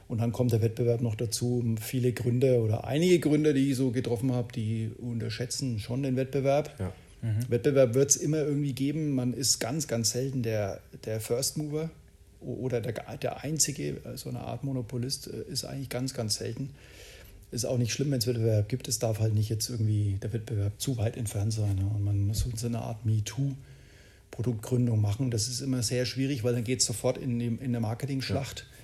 Und 0.08 0.22
dann 0.22 0.32
kommt 0.32 0.52
der 0.52 0.62
Wettbewerb 0.62 1.02
noch 1.02 1.16
dazu. 1.16 1.64
Viele 1.82 2.14
Gründer 2.14 2.60
oder 2.60 2.86
einige 2.86 3.20
Gründer, 3.20 3.54
die 3.54 3.72
ich 3.72 3.76
so 3.76 3.92
getroffen 3.92 4.32
habe, 4.32 4.54
die 4.54 4.92
unterschätzen 4.98 5.80
schon 5.80 6.04
den 6.04 6.16
Wettbewerb. 6.16 6.74
Ja. 6.80 6.94
Mhm. 7.26 7.50
Wettbewerb 7.50 7.96
wird 7.96 8.12
es 8.12 8.16
immer 8.16 8.38
irgendwie 8.38 8.74
geben. 8.74 9.16
Man 9.16 9.34
ist 9.34 9.60
ganz, 9.60 9.88
ganz 9.88 10.12
selten 10.12 10.44
der, 10.44 10.80
der 11.06 11.20
First 11.20 11.58
Mover 11.58 11.90
oder 12.40 12.82
der, 12.82 12.94
der 13.18 13.44
einzige, 13.44 13.98
so 14.16 14.30
eine 14.30 14.42
Art 14.42 14.64
Monopolist 14.64 15.28
äh, 15.28 15.52
ist 15.52 15.66
eigentlich 15.66 15.90
ganz, 15.90 16.14
ganz 16.14 16.36
selten. 16.36 16.70
Ist 17.52 17.66
auch 17.66 17.78
nicht 17.78 17.94
schlimm, 17.94 18.12
wenn 18.12 18.20
es 18.20 18.28
Wettbewerb 18.28 18.70
gibt. 18.70 18.88
Es 18.88 19.00
darf 19.00 19.20
halt 19.20 19.34
nicht 19.34 19.50
jetzt 19.50 19.70
irgendwie 19.70 20.18
der 20.22 20.34
Wettbewerb 20.34 20.74
zu 20.78 20.98
weit 20.98 21.18
entfernt 21.18 21.54
sein. 21.54 21.80
Und 21.80 22.04
man 22.04 22.28
muss 22.28 22.46
so 22.56 22.68
eine 22.68 22.80
Art 22.80 23.06
MeToo-Produktgründung 23.06 25.00
machen. 25.00 25.32
Das 25.32 25.48
ist 25.48 25.62
immer 25.62 25.82
sehr 25.82 26.06
schwierig, 26.06 26.44
weil 26.44 26.54
dann 26.54 26.64
geht 26.64 26.82
es 26.82 26.86
sofort 26.86 27.18
in, 27.18 27.40
die, 27.40 27.48
in 27.48 27.60
eine 27.62 27.80
Marketing-Schlacht. 27.80 28.60
Ja. 28.60 28.75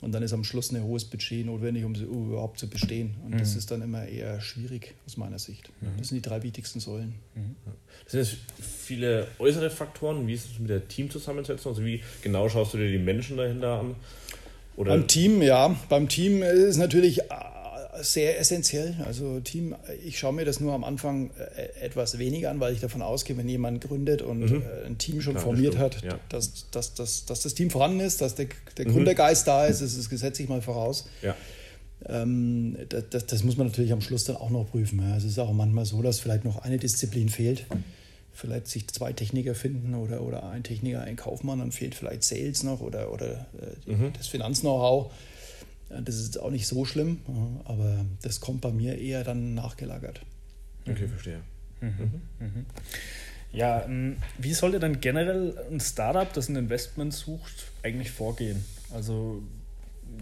Und 0.00 0.12
dann 0.12 0.22
ist 0.22 0.32
am 0.32 0.44
Schluss 0.44 0.70
ein 0.70 0.82
hohes 0.82 1.04
Budget 1.04 1.44
notwendig, 1.44 1.84
um, 1.84 1.94
überhaupt 1.94 2.58
zu 2.58 2.68
bestehen. 2.68 3.16
Und 3.24 3.34
mhm. 3.34 3.38
das 3.38 3.56
ist 3.56 3.70
dann 3.70 3.82
immer 3.82 4.06
eher 4.06 4.40
schwierig 4.40 4.94
aus 5.06 5.16
meiner 5.16 5.38
Sicht. 5.38 5.70
Mhm. 5.80 5.98
Das 5.98 6.08
sind 6.08 6.16
die 6.16 6.28
drei 6.28 6.42
wichtigsten 6.42 6.80
Säulen. 6.80 7.14
Mhm. 7.34 7.56
Das 8.04 8.12
sind 8.12 8.20
jetzt 8.20 8.36
viele 8.60 9.26
äußere 9.38 9.70
Faktoren. 9.70 10.26
Wie 10.26 10.34
ist 10.34 10.52
es 10.52 10.58
mit 10.58 10.70
der 10.70 10.86
Teamzusammensetzung? 10.86 11.72
Also 11.72 11.84
wie 11.84 12.02
genau 12.22 12.48
schaust 12.48 12.74
du 12.74 12.78
dir 12.78 12.90
die 12.90 12.98
Menschen 12.98 13.36
dahinter 13.36 13.80
an? 13.80 13.96
Oder 14.76 14.92
beim 14.92 15.08
Team, 15.08 15.42
ja. 15.42 15.74
Beim 15.88 16.08
Team 16.08 16.42
ist 16.42 16.76
natürlich 16.76 17.20
sehr 18.02 18.38
essentiell. 18.38 18.96
Also 19.04 19.40
Team, 19.40 19.74
ich 20.04 20.18
schaue 20.18 20.32
mir 20.32 20.44
das 20.44 20.60
nur 20.60 20.72
am 20.74 20.84
Anfang 20.84 21.30
äh, 21.56 21.84
etwas 21.84 22.18
weniger 22.18 22.50
an, 22.50 22.60
weil 22.60 22.72
ich 22.72 22.80
davon 22.80 23.02
ausgehe, 23.02 23.36
wenn 23.36 23.48
jemand 23.48 23.80
gründet 23.80 24.22
und 24.22 24.50
mhm. 24.50 24.62
Äh, 24.62 24.86
ein 24.86 24.98
Team 24.98 25.20
schon 25.20 25.34
Klar, 25.34 25.44
formiert 25.44 25.78
hat, 25.78 26.02
ja. 26.02 26.18
dass, 26.28 26.70
dass, 26.70 26.94
dass, 26.94 27.26
dass 27.26 27.42
das 27.42 27.54
Team 27.54 27.70
vorhanden 27.70 28.00
ist, 28.00 28.20
dass 28.20 28.34
der, 28.34 28.46
der 28.76 28.86
mhm. 28.86 28.92
Gründergeist 28.92 29.46
da 29.46 29.66
ist, 29.66 29.82
das 29.82 29.94
ist 29.94 30.10
gesetzlich 30.10 30.48
mal 30.48 30.62
voraus. 30.62 31.08
Ja. 31.22 31.34
Ähm, 32.06 32.76
das, 32.88 33.26
das, 33.26 33.44
muss 33.44 33.56
man 33.56 33.68
natürlich 33.68 33.92
am 33.92 34.00
Schluss 34.00 34.24
dann 34.24 34.36
auch 34.36 34.50
noch 34.50 34.70
prüfen. 34.70 35.00
Es 35.16 35.24
ist 35.24 35.38
auch 35.38 35.52
manchmal 35.52 35.84
so, 35.84 36.00
dass 36.02 36.20
vielleicht 36.20 36.44
noch 36.44 36.58
eine 36.58 36.78
Disziplin 36.78 37.28
fehlt. 37.28 37.66
Vielleicht 38.32 38.68
sich 38.68 38.86
zwei 38.88 39.12
Techniker 39.12 39.54
finden 39.56 39.94
oder, 39.94 40.22
oder 40.22 40.48
ein 40.48 40.62
Techniker, 40.62 41.02
ein 41.02 41.16
Kaufmann, 41.16 41.58
dann 41.58 41.72
fehlt 41.72 41.96
vielleicht 41.96 42.22
Sales 42.22 42.62
noch 42.62 42.80
oder, 42.80 43.12
oder 43.12 43.46
äh, 43.86 43.92
mhm. 43.92 44.12
das 44.16 44.28
Finanz-Know-how. 44.28 45.10
Das 45.88 46.16
ist 46.16 46.38
auch 46.38 46.50
nicht 46.50 46.66
so 46.66 46.84
schlimm, 46.84 47.20
aber 47.64 48.04
das 48.22 48.40
kommt 48.40 48.60
bei 48.60 48.70
mir 48.70 48.98
eher 48.98 49.24
dann 49.24 49.54
nachgelagert. 49.54 50.20
Okay, 50.86 51.08
verstehe. 51.08 51.40
Mhm. 51.80 52.20
Mhm. 52.40 52.66
Ja, 53.52 53.84
ähm, 53.84 54.16
wie 54.36 54.52
sollte 54.52 54.78
dann 54.78 55.00
generell 55.00 55.56
ein 55.70 55.80
Startup, 55.80 56.30
das 56.32 56.48
ein 56.48 56.56
Investment 56.56 57.14
sucht, 57.14 57.70
eigentlich 57.82 58.10
vorgehen? 58.10 58.64
Also 58.92 59.42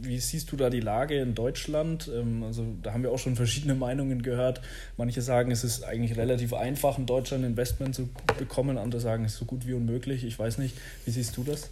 wie 0.02 0.18
siehst 0.18 0.50
du 0.52 0.56
da 0.56 0.70
die 0.70 0.80
Lage 0.80 1.18
in 1.18 1.34
Deutschland? 1.34 2.10
Ähm, 2.12 2.42
also 2.44 2.66
da 2.82 2.92
haben 2.92 3.02
wir 3.02 3.10
auch 3.10 3.18
schon 3.18 3.36
verschiedene 3.36 3.74
Meinungen 3.74 4.22
gehört. 4.22 4.60
Manche 4.96 5.22
sagen, 5.22 5.50
es 5.50 5.64
ist 5.64 5.84
eigentlich 5.84 6.16
relativ 6.16 6.52
einfach, 6.54 6.98
in 6.98 7.06
Deutschland 7.06 7.44
ein 7.44 7.50
Investment 7.50 7.94
zu 7.94 8.08
bekommen. 8.38 8.78
Andere 8.78 9.00
sagen, 9.00 9.24
es 9.24 9.32
ist 9.32 9.38
so 9.38 9.44
gut 9.44 9.66
wie 9.66 9.72
unmöglich. 9.72 10.24
Ich 10.24 10.38
weiß 10.38 10.58
nicht. 10.58 10.76
Wie 11.04 11.10
siehst 11.10 11.36
du 11.36 11.44
das? 11.44 11.70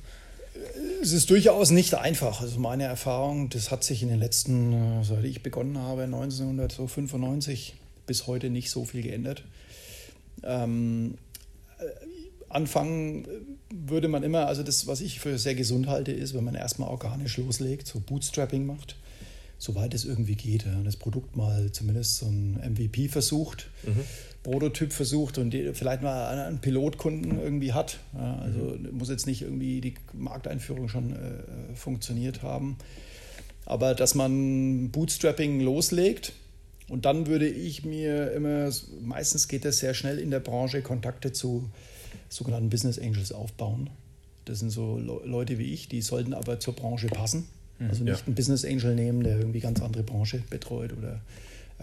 Es 1.03 1.13
ist 1.13 1.31
durchaus 1.31 1.71
nicht 1.71 1.95
einfach. 1.95 2.41
Also 2.41 2.59
meine 2.61 2.85
Erfahrung, 2.85 3.51
das 3.51 3.71
hat 3.71 3.85
sich 3.85 4.03
in 4.03 4.09
den 4.09 4.19
letzten, 4.19 4.73
äh, 4.73 5.05
seit 5.05 5.25
ich 5.25 5.43
begonnen 5.43 5.79
habe, 5.79 6.03
1995 6.05 7.75
bis 8.07 8.27
heute 8.27 8.51
nicht 8.51 8.71
so 8.71 8.85
viel 8.85 9.03
geändert. 9.03 9.45
Ähm, 10.43 11.17
äh, 11.79 11.85
anfangen 12.49 13.27
würde 13.71 14.09
man 14.09 14.23
immer, 14.23 14.47
also 14.47 14.63
das, 14.63 14.87
was 14.87 15.01
ich 15.01 15.21
für 15.21 15.39
sehr 15.39 15.55
gesund 15.55 15.89
halte, 15.89 16.13
ist, 16.13 16.35
wenn 16.35 16.45
man 16.45 16.55
erstmal 16.55 16.89
organisch 16.89 17.37
loslegt, 17.37 17.87
so 17.89 18.01
Bootstrapping 18.01 18.65
macht, 18.65 18.97
soweit 19.59 19.93
es 19.95 20.05
irgendwie 20.05 20.37
geht. 20.37 20.65
Das 20.85 20.97
Produkt 20.97 21.37
mal 21.37 21.73
zumindest 21.73 22.19
so 22.19 22.27
ein 22.27 22.61
MVP 22.73 23.09
versucht, 23.09 23.71
mhm. 23.83 24.05
Prototyp 24.45 24.93
versucht 24.93 25.39
und 25.39 25.51
die, 25.51 25.73
vielleicht 25.73 26.03
mal 26.03 26.27
einen 26.27 26.61
Pilotkunden 26.61 27.41
irgendwie 27.41 27.73
hat. 27.73 27.99
Ja, 28.15 28.37
also 28.37 28.59
mhm. 28.59 28.97
muss 28.97 29.09
jetzt 29.09 29.27
nicht 29.27 29.43
irgendwie 29.43 29.81
die 29.81 29.95
Markteinführung 30.13 30.89
schon 30.89 31.13
äh, 31.13 31.75
funktioniert 31.75 32.43
haben. 32.43 32.77
Aber 33.65 33.95
dass 33.95 34.15
man 34.15 34.91
Bootstrapping 34.91 35.61
loslegt, 35.61 36.35
und 36.89 37.07
dann 37.07 37.27
würde 37.27 37.49
ich 37.49 37.85
mir 37.87 38.33
immer, 38.33 38.71
meistens 39.01 39.49
geht 39.49 39.65
das 39.65 39.79
sehr 39.79 39.95
schnell 39.95 40.19
in 40.19 40.31
der 40.31 40.41
Branche, 40.41 40.83
Kontakte 40.83 41.33
zu 41.33 41.71
sogenannten 42.29 42.69
Business 42.69 42.99
Angels 42.99 43.33
aufbauen. 43.33 43.89
Das 44.45 44.59
sind 44.59 44.69
so 44.69 44.99
Leute 44.99 45.59
wie 45.59 45.73
ich, 45.73 45.89
die 45.89 46.03
sollten 46.03 46.35
aber 46.35 46.61
zur 46.61 46.75
Branche 46.77 47.07
passen. 47.07 47.47
Mhm. 47.79 47.89
Also 47.89 48.05
nicht 48.05 48.21
ja. 48.21 48.27
einen 48.27 48.35
Business 48.35 48.67
Angel 48.67 48.95
nehmen, 48.95 49.23
der 49.23 49.39
irgendwie 49.39 49.61
ganz 49.61 49.81
andere 49.81 50.03
Branche 50.03 50.43
betreut 50.51 50.93
oder 50.93 51.23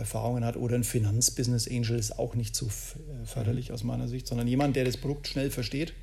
Erfahrungen 0.01 0.43
hat. 0.43 0.57
Oder 0.57 0.75
ein 0.75 0.83
Finanz-Business 0.83 1.67
Angel 1.67 1.97
ist 1.97 2.19
auch 2.19 2.35
nicht 2.35 2.55
so 2.55 2.65
äh, 2.65 3.25
förderlich 3.25 3.69
mhm. 3.69 3.75
aus 3.75 3.83
meiner 3.83 4.07
Sicht, 4.07 4.27
sondern 4.27 4.47
jemand, 4.47 4.75
der 4.75 4.83
das 4.83 4.97
Produkt 4.97 5.27
schnell 5.27 5.49
versteht, 5.49 5.93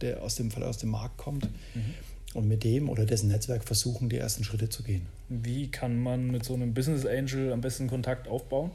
der 0.00 0.22
aus 0.22 0.36
dem 0.36 0.50
Fall 0.50 0.62
aus 0.62 0.78
dem 0.78 0.90
Markt 0.90 1.16
kommt. 1.16 1.44
Mhm. 1.74 1.94
Und 2.34 2.48
mit 2.48 2.64
dem 2.64 2.88
oder 2.88 3.06
dessen 3.06 3.28
Netzwerk 3.28 3.64
versuchen, 3.64 4.08
die 4.08 4.16
ersten 4.16 4.44
Schritte 4.44 4.68
zu 4.68 4.82
gehen. 4.82 5.06
Wie 5.28 5.70
kann 5.70 6.02
man 6.02 6.30
mit 6.30 6.44
so 6.44 6.54
einem 6.54 6.74
Business 6.74 7.06
Angel 7.06 7.52
am 7.52 7.62
besten 7.62 7.86
Kontakt 7.86 8.28
aufbauen? 8.28 8.70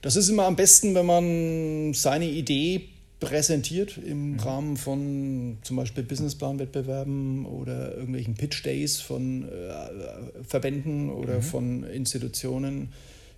Das 0.00 0.16
ist 0.16 0.28
immer 0.28 0.46
am 0.46 0.56
besten, 0.56 0.94
wenn 0.94 1.06
man 1.06 1.94
seine 1.94 2.28
Idee 2.28 2.88
präsentiert 3.22 3.98
im 3.98 4.32
mhm. 4.32 4.40
Rahmen 4.40 4.76
von 4.76 5.58
zum 5.62 5.76
Beispiel 5.76 6.02
Businessplan-Wettbewerben 6.02 7.46
oder 7.46 7.94
irgendwelchen 7.94 8.34
Pitch 8.34 8.64
Days 8.64 9.00
von 9.00 9.48
äh, 9.48 10.44
Verbänden 10.44 11.08
oder 11.08 11.36
mhm. 11.36 11.42
von 11.42 11.84
Institutionen. 11.84 12.92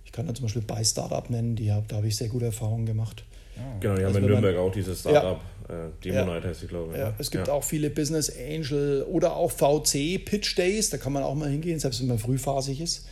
Ich 0.05 0.11
kann 0.11 0.27
da 0.27 0.33
zum 0.33 0.45
Beispiel 0.45 0.61
bei 0.61 0.83
Startup 0.83 1.29
nennen, 1.29 1.55
die 1.55 1.71
hab, 1.71 1.87
da 1.87 1.97
habe 1.97 2.07
ich 2.07 2.15
sehr 2.15 2.29
gute 2.29 2.45
Erfahrungen 2.45 2.85
gemacht. 2.85 3.25
Ja. 3.57 3.63
Genau, 3.79 3.95
die 3.95 4.03
also 4.03 4.15
haben 4.15 4.23
in 4.23 4.29
Nürnberg 4.29 4.57
auch 4.57 4.71
dieses 4.71 4.99
Startup, 5.01 5.41
ja, 5.69 5.85
äh, 5.85 5.89
Demonite 6.03 6.43
ja, 6.43 6.49
heißt 6.49 6.59
sie, 6.61 6.67
glaube 6.67 6.93
ich. 6.93 6.99
Ja, 6.99 7.13
es 7.17 7.31
gibt 7.31 7.49
auch 7.49 7.63
viele 7.63 7.89
Business 7.89 8.31
Angel 8.35 9.03
oder 9.03 9.35
auch 9.35 9.51
VC 9.51 10.23
Pitch 10.23 10.57
Days, 10.57 10.89
da 10.89 10.97
kann 10.97 11.13
man 11.13 11.23
auch 11.23 11.35
mal 11.35 11.49
hingehen, 11.49 11.79
selbst 11.79 12.01
wenn 12.01 12.07
man 12.07 12.19
frühphasig 12.19 12.81
ist, 12.81 13.07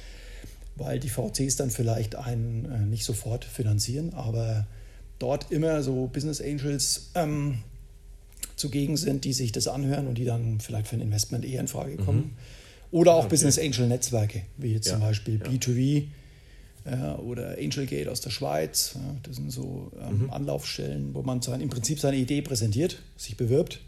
weil 0.76 1.00
die 1.00 1.10
VCs 1.10 1.56
dann 1.56 1.70
vielleicht 1.70 2.16
einen 2.16 2.66
äh, 2.66 2.86
nicht 2.86 3.06
sofort 3.06 3.46
finanzieren, 3.46 4.14
aber 4.14 4.68
dort 5.20 5.52
immer 5.52 5.82
so 5.82 6.08
Business 6.08 6.42
Angels 6.42 7.12
ähm, 7.16 7.60
zugegen 8.56 8.98
sind, 8.98 9.26
die 9.26 9.34
sich 9.34 9.52
das 9.52 9.68
anhören 9.68 10.08
und 10.08 10.18
die 10.18 10.26
dann 10.26 10.60
vielleicht 10.60 10.88
für 10.88 10.96
ein 10.96 11.02
Investment 11.02 11.46
eher 11.46 11.62
in 11.62 11.68
Frage 11.68 11.98
kommen. 11.98 12.18
Mhm. 12.18 12.32
Oder 12.92 13.16
auch 13.16 13.26
okay. 13.26 13.30
Business 13.30 13.58
Angel 13.58 13.88
Netzwerke, 13.88 14.44
wie 14.58 14.74
jetzt 14.74 14.88
ja. 14.88 14.94
zum 14.94 15.02
Beispiel 15.02 15.40
ja. 15.40 15.50
B2B 15.50 16.08
äh, 16.86 17.20
oder 17.22 17.58
Angelgate 17.58 18.12
aus 18.12 18.22
der 18.22 18.30
Schweiz. 18.30 18.94
Ja, 18.96 19.16
das 19.24 19.38
sind 19.38 19.52
so 19.52 19.92
ähm, 20.02 20.24
mhm. 20.24 20.30
Anlaufstellen, 20.32 21.14
wo 21.14 21.22
man 21.22 21.42
sein, 21.42 21.62
im 21.62 21.70
Prinzip 21.70 22.00
seine 22.00 22.18
Idee 22.18 22.42
präsentiert, 22.42 23.02
sich 23.18 23.38
bewirbt 23.38 23.80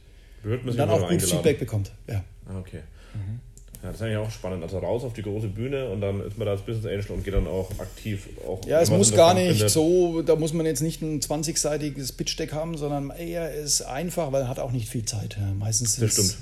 und 0.44 0.78
dann 0.78 0.90
auch 0.90 1.10
gut 1.10 1.22
Feedback 1.22 1.60
bekommt. 1.60 1.92
Ja. 2.08 2.24
Ah, 2.48 2.60
okay. 2.60 2.82
Mhm. 3.14 3.40
Ja, 3.86 3.92
das 3.92 3.98
ist 3.98 4.02
eigentlich 4.02 4.18
auch 4.18 4.32
spannend. 4.32 4.64
Also 4.64 4.80
raus 4.80 5.04
auf 5.04 5.14
die 5.14 5.22
große 5.22 5.48
Bühne 5.48 5.90
und 5.90 6.02
dann 6.02 6.20
ist 6.22 6.38
man 6.38 6.46
da 6.46 6.54
als 6.54 6.62
Business 6.62 6.86
Angel 6.86 7.18
und 7.18 7.24
geht 7.24 7.36
dann 7.36 7.46
auch 7.46 7.70
aktiv. 7.78 8.30
Auch 8.48 8.66
ja, 8.66 8.82
es 8.82 8.90
muss 8.90 9.14
gar 9.14 9.36
nicht 9.36 9.52
findet. 9.52 9.70
so, 9.70 10.24
da 10.24 10.36
muss 10.36 10.54
man 10.54 10.66
jetzt 10.66 10.82
nicht 10.82 11.04
ein 11.04 11.20
20-seitiges 11.20 12.18
Pitch-Deck 12.18 12.52
haben, 12.54 12.78
sondern 12.78 13.12
eher 13.12 13.54
ist 13.54 13.84
einfach, 13.84 14.32
weil 14.32 14.44
er 14.44 14.48
hat 14.48 14.58
auch 14.58 14.72
nicht 14.72 14.90
viel 14.90 15.06
Zeit. 15.06 15.38
Ja, 15.40 15.54
meistens 15.54 15.98
das 15.98 16.14
stimmt. 16.14 16.38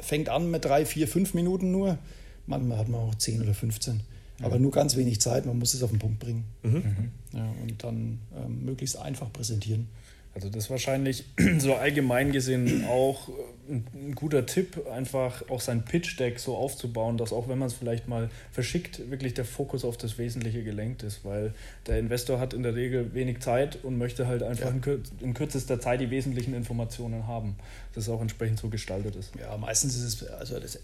fängt 0.00 0.28
an 0.28 0.48
mit 0.50 0.64
drei, 0.64 0.84
vier, 0.84 1.08
fünf 1.08 1.34
Minuten 1.34 1.72
nur. 1.72 1.98
Manchmal 2.46 2.78
hat 2.78 2.88
man 2.88 3.00
auch 3.00 3.14
10 3.16 3.42
oder 3.42 3.54
15. 3.54 4.02
Aber 4.42 4.58
nur 4.58 4.70
ganz 4.70 4.96
wenig 4.96 5.20
Zeit, 5.20 5.46
man 5.46 5.58
muss 5.58 5.74
es 5.74 5.82
auf 5.82 5.90
den 5.90 5.98
Punkt 5.98 6.18
bringen. 6.18 6.44
Mhm. 6.62 7.10
Ja, 7.32 7.52
und 7.62 7.82
dann 7.82 8.18
ähm, 8.34 8.64
möglichst 8.64 8.98
einfach 8.98 9.32
präsentieren. 9.32 9.88
Also 10.32 10.48
das 10.48 10.64
ist 10.64 10.70
wahrscheinlich 10.70 11.24
so 11.58 11.74
allgemein 11.74 12.30
gesehen 12.30 12.84
auch 12.86 13.28
äh, 13.28 13.72
ein, 13.72 14.14
guter 14.14 14.46
Tipp, 14.46 14.86
einfach 14.88 15.48
auch 15.48 15.60
sein 15.60 15.84
Pitch-Deck 15.84 16.38
so 16.38 16.56
aufzubauen, 16.56 17.18
dass 17.18 17.32
auch 17.32 17.48
wenn 17.48 17.58
man 17.58 17.66
es 17.66 17.74
vielleicht 17.74 18.06
mal 18.06 18.30
verschickt, 18.52 19.10
wirklich 19.10 19.34
der 19.34 19.44
Fokus 19.44 19.84
auf 19.84 19.96
das 19.96 20.18
Wesentliche 20.18 20.62
gelenkt 20.62 21.02
ist, 21.02 21.24
weil 21.24 21.52
der 21.86 21.98
Investor 21.98 22.38
hat 22.38 22.54
in 22.54 22.62
der 22.62 22.76
Regel 22.76 23.12
wenig 23.12 23.40
Zeit 23.40 23.82
und 23.82 23.98
möchte 23.98 24.28
halt 24.28 24.42
einfach 24.42 24.66
ja. 24.66 24.70
in, 24.70 24.80
kür 24.80 25.00
in, 25.20 25.34
kürzester 25.34 25.80
Zeit 25.80 26.00
die 26.00 26.10
wesentlichen 26.10 26.54
Informationen 26.54 27.26
haben, 27.26 27.56
dass 27.94 28.04
es 28.04 28.10
auch 28.10 28.20
entsprechend 28.20 28.60
so 28.60 28.68
gestaltet 28.68 29.16
ist. 29.16 29.32
Ja, 29.38 29.56
meistens 29.56 29.96
ist 29.96 30.22
es 30.22 30.28
also 30.28 30.60
das, 30.60 30.76
äh, 30.76 30.80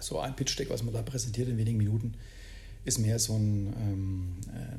so 0.00 0.18
ein 0.18 0.34
Pitch-Deck, 0.34 0.68
was 0.68 0.82
man 0.82 0.92
da 0.92 1.02
präsentiert 1.02 1.48
in 1.48 1.58
wenigen 1.58 1.78
Minuten, 1.78 2.14
ist 2.84 2.98
mehr 2.98 3.18
so 3.18 3.34
ein, 3.34 3.74
ähm, 3.78 4.36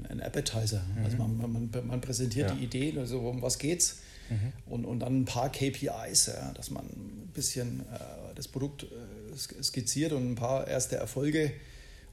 ein 0.09 0.21
Appetizer. 0.21 0.83
Mhm. 0.95 1.05
Also 1.05 1.17
man, 1.17 1.37
man, 1.37 1.87
man 1.87 2.01
präsentiert 2.01 2.49
ja. 2.49 2.55
die 2.55 2.63
Idee, 2.63 2.97
also 2.97 3.19
um 3.19 3.41
was 3.41 3.57
geht's 3.57 3.97
mhm. 4.29 4.53
und, 4.67 4.85
und 4.85 4.99
dann 4.99 5.21
ein 5.21 5.25
paar 5.25 5.51
KPIs, 5.51 6.27
ja, 6.27 6.53
dass 6.53 6.69
man 6.69 6.85
ein 6.85 7.31
bisschen 7.33 7.81
äh, 7.81 8.33
das 8.35 8.47
Produkt 8.47 8.83
äh, 8.83 9.63
skizziert 9.63 10.13
und 10.13 10.31
ein 10.31 10.35
paar 10.35 10.67
erste 10.67 10.97
Erfolge 10.97 11.51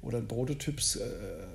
oder 0.01 0.21
Prototyps, 0.21 0.97
äh, 0.97 1.05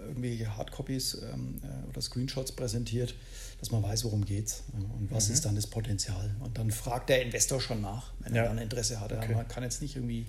irgendwie 0.08 0.48
Hardcopies 0.48 1.22
ähm, 1.34 1.60
äh, 1.64 1.90
oder 1.90 2.02
Screenshots 2.02 2.54
präsentiert, 2.54 3.14
dass 3.60 3.72
man 3.72 3.84
weiß, 3.84 4.06
worum 4.06 4.24
geht's 4.24 4.64
und 4.74 5.10
was 5.12 5.28
mhm. 5.28 5.34
ist 5.34 5.46
dann 5.46 5.56
das 5.56 5.68
Potenzial. 5.68 6.36
Und 6.40 6.58
dann 6.58 6.72
fragt 6.72 7.10
der 7.10 7.24
Investor 7.24 7.60
schon 7.60 7.82
nach, 7.82 8.14
wenn 8.20 8.36
ja. 8.36 8.44
er 8.44 8.50
dann 8.50 8.60
Interesse 8.60 9.00
hat. 9.00 9.12
Okay. 9.12 9.34
Man 9.34 9.48
kann 9.48 9.64
jetzt 9.64 9.82
nicht 9.82 9.96
irgendwie 9.96 10.28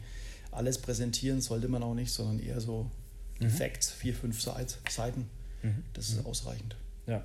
alles 0.50 0.78
präsentieren, 0.78 1.40
sollte 1.40 1.68
man 1.68 1.82
auch 1.82 1.94
nicht, 1.94 2.10
sondern 2.10 2.40
eher 2.40 2.60
so 2.60 2.90
mhm. 3.38 3.50
Facts, 3.50 3.90
vier, 3.90 4.14
fünf 4.14 4.40
Seiten. 4.40 5.28
Mhm. 5.62 5.85
Das 5.95 6.09
ist 6.11 6.21
mhm. 6.21 6.26
ausreichend. 6.26 6.76
Ja. 7.07 7.25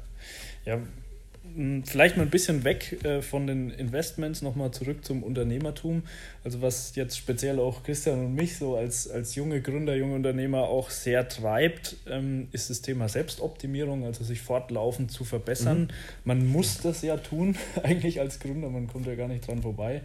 ja, 0.66 0.80
vielleicht 1.84 2.16
mal 2.16 2.24
ein 2.24 2.30
bisschen 2.30 2.64
weg 2.64 3.04
äh, 3.04 3.22
von 3.22 3.48
den 3.48 3.70
Investments, 3.70 4.42
nochmal 4.42 4.72
zurück 4.72 5.04
zum 5.04 5.24
Unternehmertum. 5.24 6.04
Also 6.44 6.62
was 6.62 6.96
jetzt 6.96 7.18
speziell 7.18 7.60
auch 7.60 7.84
Christian 7.84 8.26
und 8.26 8.36
mich 8.36 8.58
so 8.58 8.78
als, 8.78 9.10
als 9.10 9.36
junge 9.36 9.62
Gründer, 9.62 9.96
junge 9.96 10.16
Unternehmer 10.16 10.64
auch 10.64 10.90
sehr 10.90 11.28
treibt, 11.28 11.98
ähm, 12.08 12.48
ist 12.54 12.70
das 12.70 12.82
Thema 12.82 13.10
Selbstoptimierung, 13.10 14.06
also 14.06 14.24
sich 14.24 14.42
fortlaufend 14.42 15.12
zu 15.12 15.26
verbessern. 15.26 15.82
Mhm. 15.82 15.88
Man 16.24 16.48
muss 16.48 16.80
das 16.82 17.02
ja 17.02 17.18
tun, 17.18 17.58
eigentlich 17.84 18.22
als 18.22 18.40
Gründer, 18.40 18.70
man 18.70 18.88
kommt 18.88 19.06
ja 19.06 19.16
gar 19.16 19.28
nicht 19.28 19.46
dran 19.46 19.62
vorbei. 19.62 20.02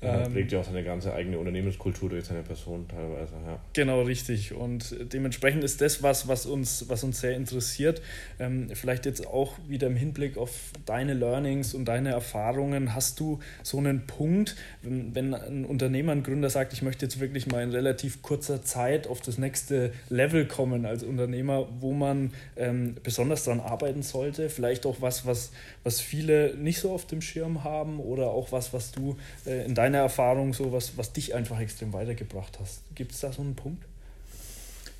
Ja, 0.00 0.24
ähm, 0.24 0.32
prägt 0.32 0.52
ja 0.52 0.60
auch 0.60 0.64
seine 0.64 0.84
ganze 0.84 1.12
eigene 1.12 1.38
Unternehmenskultur 1.38 2.08
durch 2.08 2.24
seine 2.24 2.42
Person 2.42 2.86
teilweise. 2.86 3.32
Ja. 3.44 3.58
Genau, 3.72 4.02
richtig. 4.02 4.52
Und 4.52 4.94
dementsprechend 5.12 5.64
ist 5.64 5.80
das 5.80 6.04
was, 6.04 6.28
was 6.28 6.46
uns, 6.46 6.88
was 6.88 7.02
uns 7.02 7.20
sehr 7.20 7.34
interessiert. 7.34 8.00
Ähm, 8.38 8.68
vielleicht 8.74 9.06
jetzt 9.06 9.26
auch 9.26 9.54
wieder 9.66 9.88
im 9.88 9.96
Hinblick 9.96 10.38
auf 10.38 10.52
deine 10.86 11.14
Learnings 11.14 11.74
und 11.74 11.86
deine 11.86 12.10
Erfahrungen. 12.10 12.94
Hast 12.94 13.18
du 13.18 13.40
so 13.64 13.78
einen 13.78 14.06
Punkt, 14.06 14.54
wenn, 14.82 15.16
wenn 15.16 15.34
ein 15.34 15.64
Unternehmer, 15.64 16.12
ein 16.12 16.22
Gründer 16.22 16.48
sagt, 16.48 16.72
ich 16.72 16.82
möchte 16.82 17.04
jetzt 17.04 17.18
wirklich 17.18 17.48
mal 17.48 17.64
in 17.64 17.70
relativ 17.70 18.22
kurzer 18.22 18.62
Zeit 18.62 19.08
auf 19.08 19.20
das 19.20 19.36
nächste 19.36 19.92
Level 20.10 20.46
kommen 20.46 20.86
als 20.86 21.02
Unternehmer, 21.02 21.66
wo 21.80 21.92
man 21.92 22.32
ähm, 22.56 22.94
besonders 23.02 23.42
daran 23.42 23.58
arbeiten 23.58 24.04
sollte? 24.04 24.48
Vielleicht 24.48 24.86
auch 24.86 25.00
was, 25.00 25.26
was, 25.26 25.50
was 25.82 26.00
viele 26.00 26.54
nicht 26.56 26.78
so 26.78 26.92
auf 26.92 27.04
dem 27.04 27.20
Schirm 27.20 27.64
haben 27.64 27.98
oder 27.98 28.28
auch 28.28 28.52
was, 28.52 28.72
was 28.72 28.92
du 28.92 29.16
äh, 29.44 29.64
in 29.66 29.74
deinem 29.74 29.87
deine 29.88 30.02
Erfahrung, 30.02 30.52
so 30.52 30.72
was, 30.72 30.96
was 30.96 31.12
dich 31.12 31.34
einfach 31.34 31.58
extrem 31.60 31.92
weitergebracht 31.92 32.58
hast? 32.60 32.82
Gibt 32.94 33.12
es 33.12 33.20
da 33.20 33.32
so 33.32 33.42
einen 33.42 33.54
Punkt? 33.54 33.84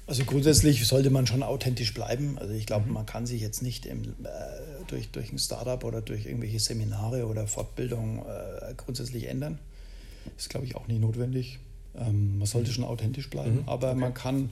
Also 0.06 0.24
grundsätzlich 0.24 0.86
sollte 0.86 1.10
man 1.10 1.26
schon 1.26 1.42
authentisch 1.42 1.92
bleiben. 1.92 2.38
Also 2.38 2.54
ich 2.54 2.64
glaube, 2.64 2.86
mhm. 2.86 2.94
man 2.94 3.04
kann 3.04 3.26
sich 3.26 3.42
jetzt 3.42 3.62
nicht 3.62 3.84
im, 3.84 4.02
äh, 4.02 4.26
durch, 4.86 5.10
durch 5.10 5.30
ein 5.30 5.38
Startup 5.38 5.84
oder 5.84 6.00
durch 6.00 6.24
irgendwelche 6.24 6.58
Seminare 6.58 7.26
oder 7.26 7.46
Fortbildung 7.46 8.24
äh, 8.24 8.72
grundsätzlich 8.78 9.28
ändern. 9.28 9.58
Ist, 10.38 10.48
glaube 10.48 10.64
ich, 10.64 10.76
auch 10.76 10.86
nicht 10.88 11.00
notwendig. 11.00 11.58
Ähm, 11.94 12.38
man 12.38 12.46
sollte 12.46 12.70
mhm. 12.70 12.74
schon 12.74 12.84
authentisch 12.84 13.28
bleiben, 13.28 13.56
mhm. 13.56 13.68
aber 13.68 13.90
okay. 13.90 14.00
man 14.00 14.14
kann 14.14 14.50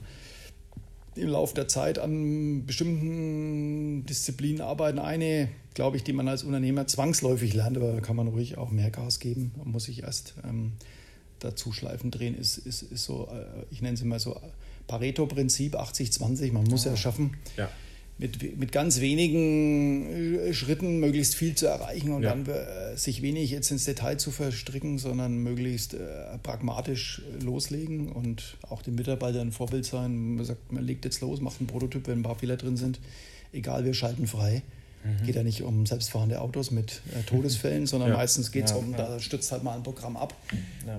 im 1.17 1.29
Laufe 1.29 1.55
der 1.55 1.67
Zeit 1.67 1.99
an 1.99 2.65
bestimmten 2.65 4.05
Disziplinen 4.05 4.61
arbeiten. 4.61 4.99
Eine, 4.99 5.49
glaube 5.73 5.97
ich, 5.97 6.03
die 6.03 6.13
man 6.13 6.27
als 6.27 6.43
Unternehmer 6.43 6.87
zwangsläufig 6.87 7.53
lernt, 7.53 7.77
aber 7.77 7.93
da 7.93 8.01
kann 8.01 8.15
man 8.15 8.27
ruhig 8.27 8.57
auch 8.57 8.71
mehr 8.71 8.91
Gas 8.91 9.19
geben. 9.19 9.51
Man 9.57 9.71
muss 9.71 9.85
sich 9.85 10.03
erst 10.03 10.35
ähm, 10.47 10.73
dazu 11.39 11.71
Schleifen 11.71 12.11
drehen, 12.11 12.37
ist, 12.37 12.57
ist, 12.57 12.83
ist 12.83 13.03
so, 13.03 13.27
äh, 13.31 13.65
ich 13.71 13.81
nenne 13.81 13.95
es 13.95 14.01
immer 14.01 14.19
so 14.19 14.39
Pareto-Prinzip 14.87 15.75
80-20. 15.75 16.53
Man 16.53 16.63
muss 16.65 16.85
ah. 16.85 16.91
ja 16.91 16.97
schaffen. 16.97 17.37
Ja 17.57 17.69
mit, 18.19 18.57
mit 18.57 18.71
ganz 18.71 18.99
wenigen 18.99 20.39
äh, 20.39 20.53
Schritten 20.53 20.99
möglichst 20.99 21.35
viel 21.35 21.55
zu 21.55 21.67
erreichen 21.67 22.11
und 22.11 22.23
ja. 22.23 22.29
dann 22.29 22.47
äh, 22.47 22.97
sich 22.97 23.21
wenig 23.21 23.51
jetzt 23.51 23.69
ins 23.69 23.85
Detail 23.85 24.17
zu 24.17 24.31
verstricken, 24.31 24.97
sondern 24.97 25.37
möglichst 25.37 25.93
äh, 25.93 26.37
pragmatisch 26.41 27.21
loslegen 27.43 28.11
und 28.11 28.57
auch 28.67 28.81
den 28.81 28.95
Mitarbeitern 28.95 29.49
ein 29.49 29.51
Vorbild 29.51 29.85
sein. 29.85 30.35
Man 30.35 30.45
sagt, 30.45 30.71
man 30.71 30.83
legt 30.83 31.05
jetzt 31.05 31.21
los, 31.21 31.41
macht 31.41 31.59
einen 31.59 31.67
Prototyp, 31.67 32.07
wenn 32.07 32.19
ein 32.19 32.23
paar 32.23 32.35
Fehler 32.35 32.57
drin 32.57 32.75
sind. 32.75 32.99
Egal, 33.53 33.85
wir 33.85 33.93
schalten 33.93 34.25
frei. 34.25 34.63
Mhm. 35.03 35.25
Geht 35.25 35.35
ja 35.35 35.43
nicht 35.43 35.61
um 35.61 35.85
selbstfahrende 35.85 36.41
Autos 36.41 36.71
mit 36.71 37.01
äh, 37.13 37.21
Todesfällen, 37.23 37.85
sondern 37.85 38.09
ja. 38.09 38.17
meistens 38.17 38.51
geht 38.51 38.65
es 38.65 38.71
ja, 38.71 38.77
um, 38.77 38.95
da 38.95 39.19
stützt 39.19 39.51
halt 39.51 39.63
mal 39.63 39.75
ein 39.75 39.83
Programm 39.83 40.17
ab. 40.17 40.33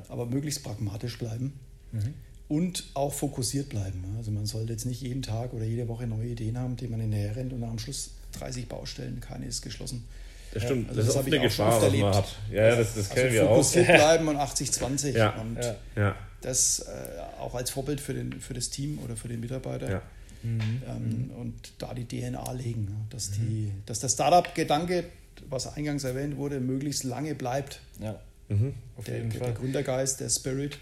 Aber 0.09 0.27
möglichst 0.27 0.63
pragmatisch 0.63 1.19
bleiben. 1.19 1.53
Mhm 1.91 2.15
und 2.49 2.85
auch 2.95 3.13
fokussiert 3.13 3.69
bleiben. 3.69 4.05
Also 4.17 4.31
man 4.31 4.47
sollte 4.47 4.73
jetzt 4.73 4.87
nicht 4.87 5.03
jeden 5.03 5.23
Tag 5.23 5.53
oder 5.53 5.65
jede 5.65 5.89
Woche 5.89 6.07
neue 6.07 6.29
Ideen 6.29 6.59
haben, 6.59 6.77
die 6.77 6.89
man 6.89 7.01
hinterher 7.01 7.37
rennt 7.37 7.53
und 7.53 7.63
am 7.63 7.79
Schluss 7.79 8.11
30 8.39 8.69
Baustellen, 8.69 9.21
keine 9.21 9.47
ist 9.47 9.63
geschlossen. 9.63 10.07
Das 10.53 10.63
stimmt, 10.63 10.89
also 10.89 11.01
das, 11.01 11.07
das 11.07 11.15
ist 11.15 11.21
auch 11.21 11.27
eine 11.27 11.41
Gefahr, 11.41 11.83
was 11.83 11.93
man 11.93 12.15
hat. 12.15 12.37
Ja, 12.51 12.75
das, 12.75 12.95
das 12.95 13.11
kennen 13.11 13.27
also 13.27 13.35
wir 13.35 13.45
auch. 13.45 13.57
Fokussiert 13.57 13.87
bleiben 13.87 14.29
und 14.29 14.37
80-20. 14.37 15.11
Ja. 15.11 15.31
Und 15.41 15.59
ja. 15.95 16.17
das 16.41 16.81
äh, 16.81 17.41
auch 17.41 17.55
als 17.55 17.71
Vorbild 17.71 18.01
für, 18.01 18.15
den, 18.15 18.41
für 18.41 18.55
das 18.55 18.71
Team 18.71 18.99
oder 19.05 19.15
für 19.17 19.29
den 19.29 19.41
Mitarbeiter. 19.41 19.91
Ja. 19.91 20.03
Mhm. 20.43 20.83
Ähm, 20.89 21.31
und 21.39 21.55
da 21.79 21.93
die 21.93 22.07
DNA 22.07 22.51
legen, 22.53 23.07
dass, 23.11 23.31
mhm. 23.31 23.35
die, 23.35 23.73
dass 23.85 23.99
der 24.01 24.09
Startup-Gedanke, 24.09 25.05
was 25.51 25.75
eingangs 25.77 26.05
erwähnt 26.05 26.39
wurde, 26.39 26.61
möglichst 26.61 27.05
lange 27.05 27.35
bleibt. 27.35 27.81
Ja. 28.01 28.19
Mhm. 28.49 28.73
Auf 28.97 29.05
der, 29.05 29.19
jeden 29.19 29.33
Fall. 29.33 29.41
der 29.41 29.53
Gründergeist, 29.53 30.21
der 30.21 30.31
Spirit 30.31 30.79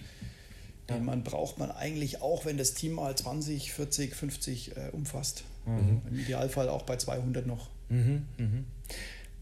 den 0.88 1.04
man 1.04 1.24
braucht 1.24 1.58
man 1.58 1.70
eigentlich 1.70 2.22
auch, 2.22 2.44
wenn 2.44 2.56
das 2.56 2.74
Team 2.74 2.92
mal 2.92 3.16
20, 3.16 3.72
40, 3.72 4.14
50 4.14 4.76
äh, 4.76 4.90
umfasst. 4.92 5.44
Mhm. 5.64 6.02
Im 6.08 6.18
Idealfall 6.18 6.68
auch 6.68 6.82
bei 6.82 6.96
200 6.96 7.46
noch. 7.46 7.68
Mhm. 7.88 8.26
Mhm. 8.38 8.64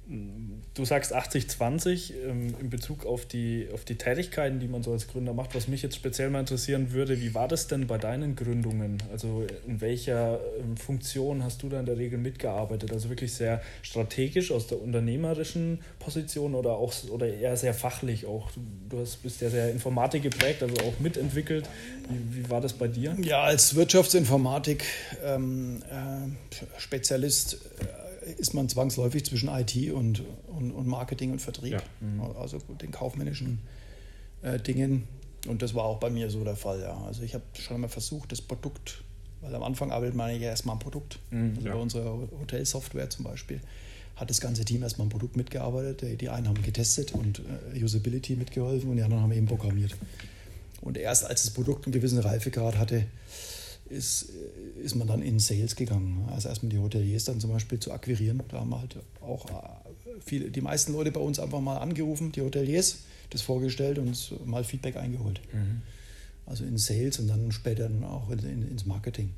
Du 0.06 0.84
sagst 0.84 1.14
80-20 1.14 2.12
ähm, 2.28 2.54
in 2.60 2.68
Bezug 2.68 3.06
auf 3.06 3.24
die, 3.24 3.68
auf 3.72 3.86
die 3.86 3.96
Tätigkeiten, 3.96 4.60
die 4.60 4.68
man 4.68 4.82
so 4.82 4.92
als 4.92 5.08
Gründer 5.08 5.32
macht. 5.32 5.54
Was 5.54 5.66
mich 5.66 5.80
jetzt 5.82 5.96
speziell 5.96 6.28
mal 6.28 6.40
interessieren 6.40 6.92
würde, 6.92 7.22
wie 7.22 7.34
war 7.34 7.48
das 7.48 7.68
denn 7.68 7.86
bei 7.86 7.96
deinen 7.96 8.36
Gründungen? 8.36 9.02
Also 9.10 9.46
in 9.66 9.80
welcher 9.80 10.40
ähm, 10.60 10.76
Funktion 10.76 11.42
hast 11.42 11.62
du 11.62 11.70
da 11.70 11.80
in 11.80 11.86
der 11.86 11.96
Regel 11.96 12.18
mitgearbeitet? 12.18 12.92
Also 12.92 13.08
wirklich 13.08 13.32
sehr 13.32 13.62
strategisch 13.80 14.52
aus 14.52 14.66
der 14.66 14.82
unternehmerischen 14.82 15.78
Position 16.00 16.54
oder 16.54 16.72
auch 16.72 16.92
oder 17.10 17.32
eher 17.32 17.56
sehr 17.56 17.72
fachlich 17.72 18.26
auch? 18.26 18.50
Du 18.90 18.98
hast, 18.98 19.22
bist 19.22 19.40
ja 19.40 19.48
sehr 19.48 19.70
Informatik 19.70 20.22
geprägt, 20.22 20.62
also 20.62 20.74
auch 20.86 21.00
mitentwickelt. 21.00 21.66
Wie, 22.10 22.44
wie 22.44 22.50
war 22.50 22.60
das 22.60 22.74
bei 22.74 22.88
dir? 22.88 23.16
Ja, 23.22 23.44
als 23.44 23.74
Wirtschaftsinformatik 23.74 24.84
ähm, 25.24 25.82
äh, 25.90 26.78
Spezialist 26.78 27.54
äh, 27.80 28.03
ist 28.38 28.54
man 28.54 28.68
zwangsläufig 28.68 29.24
zwischen 29.24 29.48
IT 29.48 29.92
und, 29.92 30.22
und, 30.46 30.72
und 30.72 30.86
Marketing 30.86 31.32
und 31.32 31.40
Vertrieb, 31.40 31.72
ja. 31.72 31.82
mhm. 32.00 32.20
also 32.36 32.58
den 32.58 32.90
kaufmännischen 32.90 33.60
äh, 34.42 34.58
Dingen. 34.58 35.04
Und 35.46 35.62
das 35.62 35.74
war 35.74 35.84
auch 35.84 35.98
bei 35.98 36.10
mir 36.10 36.30
so 36.30 36.42
der 36.44 36.56
Fall. 36.56 36.80
Ja. 36.80 36.96
Also 37.06 37.22
ich 37.22 37.34
habe 37.34 37.44
schon 37.58 37.80
mal 37.80 37.88
versucht, 37.88 38.32
das 38.32 38.40
Produkt, 38.40 39.02
weil 39.40 39.54
am 39.54 39.62
Anfang 39.62 39.90
arbeitet 39.90 40.14
man 40.14 40.30
ja 40.30 40.48
erstmal 40.48 40.74
am 40.74 40.78
Produkt. 40.78 41.18
Mhm, 41.30 41.54
also 41.56 41.68
ja. 41.68 41.74
bei 41.74 41.80
unserer 41.80 42.18
Hotelsoftware 42.40 43.10
zum 43.10 43.24
Beispiel 43.24 43.60
hat 44.16 44.30
das 44.30 44.40
ganze 44.40 44.64
Team 44.64 44.82
erstmal 44.82 45.06
am 45.06 45.10
Produkt 45.10 45.36
mitgearbeitet. 45.36 46.20
Die 46.20 46.28
einen 46.28 46.48
haben 46.48 46.62
getestet 46.62 47.12
und 47.12 47.42
äh, 47.74 47.82
Usability 47.82 48.36
mitgeholfen 48.36 48.90
und 48.90 48.96
die 48.96 49.02
anderen 49.02 49.22
haben 49.22 49.32
eben 49.32 49.46
programmiert. 49.46 49.96
Und 50.80 50.98
erst 50.98 51.24
als 51.24 51.42
das 51.42 51.50
Produkt 51.52 51.86
einen 51.86 51.92
gewissen 51.92 52.18
Reifegrad 52.18 52.78
hatte, 52.78 53.06
ist, 53.86 54.30
ist 54.82 54.94
man 54.94 55.06
dann 55.06 55.22
in 55.22 55.38
Sales 55.38 55.76
gegangen. 55.76 56.26
Also 56.30 56.48
erstmal 56.48 56.70
die 56.70 56.78
Hoteliers 56.78 57.24
dann 57.24 57.40
zum 57.40 57.50
Beispiel 57.50 57.78
zu 57.78 57.92
akquirieren. 57.92 58.42
Da 58.48 58.60
haben 58.60 58.70
wir 58.70 58.80
halt 58.80 58.96
auch 59.20 59.50
äh, 59.50 59.52
viele, 60.24 60.50
die 60.50 60.60
meisten 60.60 60.92
Leute 60.92 61.12
bei 61.12 61.20
uns 61.20 61.38
einfach 61.38 61.60
mal 61.60 61.76
angerufen, 61.76 62.32
die 62.32 62.40
Hoteliers, 62.40 63.00
das 63.30 63.42
vorgestellt 63.42 63.98
und 63.98 64.46
mal 64.46 64.64
Feedback 64.64 64.96
eingeholt. 64.96 65.40
Mhm. 65.52 65.82
Also 66.46 66.64
in 66.64 66.78
Sales 66.78 67.18
und 67.18 67.28
dann 67.28 67.52
später 67.52 67.88
dann 67.88 68.04
auch 68.04 68.30
in, 68.30 68.38
in, 68.40 68.68
ins 68.68 68.86
Marketing. 68.86 69.30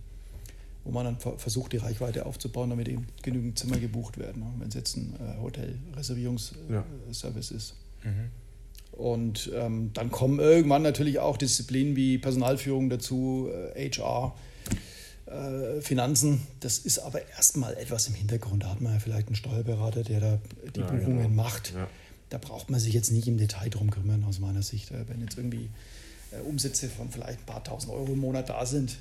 Wo 0.84 0.92
man 0.92 1.04
dann 1.04 1.18
versucht, 1.38 1.72
die 1.72 1.78
Reichweite 1.78 2.26
aufzubauen, 2.26 2.70
damit 2.70 2.88
eben 2.88 3.08
genügend 3.22 3.58
Zimmer 3.58 3.78
gebucht 3.78 4.18
werden, 4.18 4.42
ne? 4.42 4.52
wenn 4.58 4.68
es 4.68 4.74
jetzt 4.74 4.96
ein 4.96 5.14
äh, 5.18 5.40
Hotel-Reservierungsservice 5.40 7.50
ja. 7.50 7.56
ist. 7.56 7.74
Mhm. 8.04 8.30
Und 8.96 9.50
ähm, 9.54 9.90
dann 9.92 10.10
kommen 10.10 10.38
irgendwann 10.38 10.82
natürlich 10.82 11.18
auch 11.18 11.36
Disziplinen 11.36 11.96
wie 11.96 12.16
Personalführung 12.16 12.88
dazu, 12.88 13.50
äh, 13.74 13.90
HR, 13.90 14.34
äh, 15.26 15.80
Finanzen. 15.82 16.46
Das 16.60 16.78
ist 16.78 16.98
aber 17.00 17.28
erstmal 17.28 17.74
etwas 17.76 18.08
im 18.08 18.14
Hintergrund. 18.14 18.62
Da 18.62 18.70
hat 18.70 18.80
man 18.80 18.94
ja 18.94 18.98
vielleicht 18.98 19.26
einen 19.26 19.36
Steuerberater, 19.36 20.02
der 20.02 20.20
da 20.20 20.38
die 20.74 20.80
ja, 20.80 20.86
Buchungen 20.86 21.22
genau. 21.22 21.42
macht. 21.42 21.74
Ja. 21.74 21.88
Da 22.30 22.38
braucht 22.38 22.70
man 22.70 22.80
sich 22.80 22.94
jetzt 22.94 23.12
nicht 23.12 23.28
im 23.28 23.36
Detail 23.36 23.68
drum 23.68 23.90
kümmern, 23.90 24.24
aus 24.24 24.38
meiner 24.38 24.62
Sicht. 24.62 24.90
Äh, 24.90 25.08
wenn 25.08 25.20
jetzt 25.20 25.36
irgendwie 25.36 25.68
äh, 26.32 26.40
Umsätze 26.40 26.88
von 26.88 27.10
vielleicht 27.10 27.40
ein 27.40 27.46
paar 27.46 27.62
tausend 27.62 27.92
Euro 27.92 28.14
im 28.14 28.18
Monat 28.18 28.48
da 28.48 28.64
sind, 28.64 28.96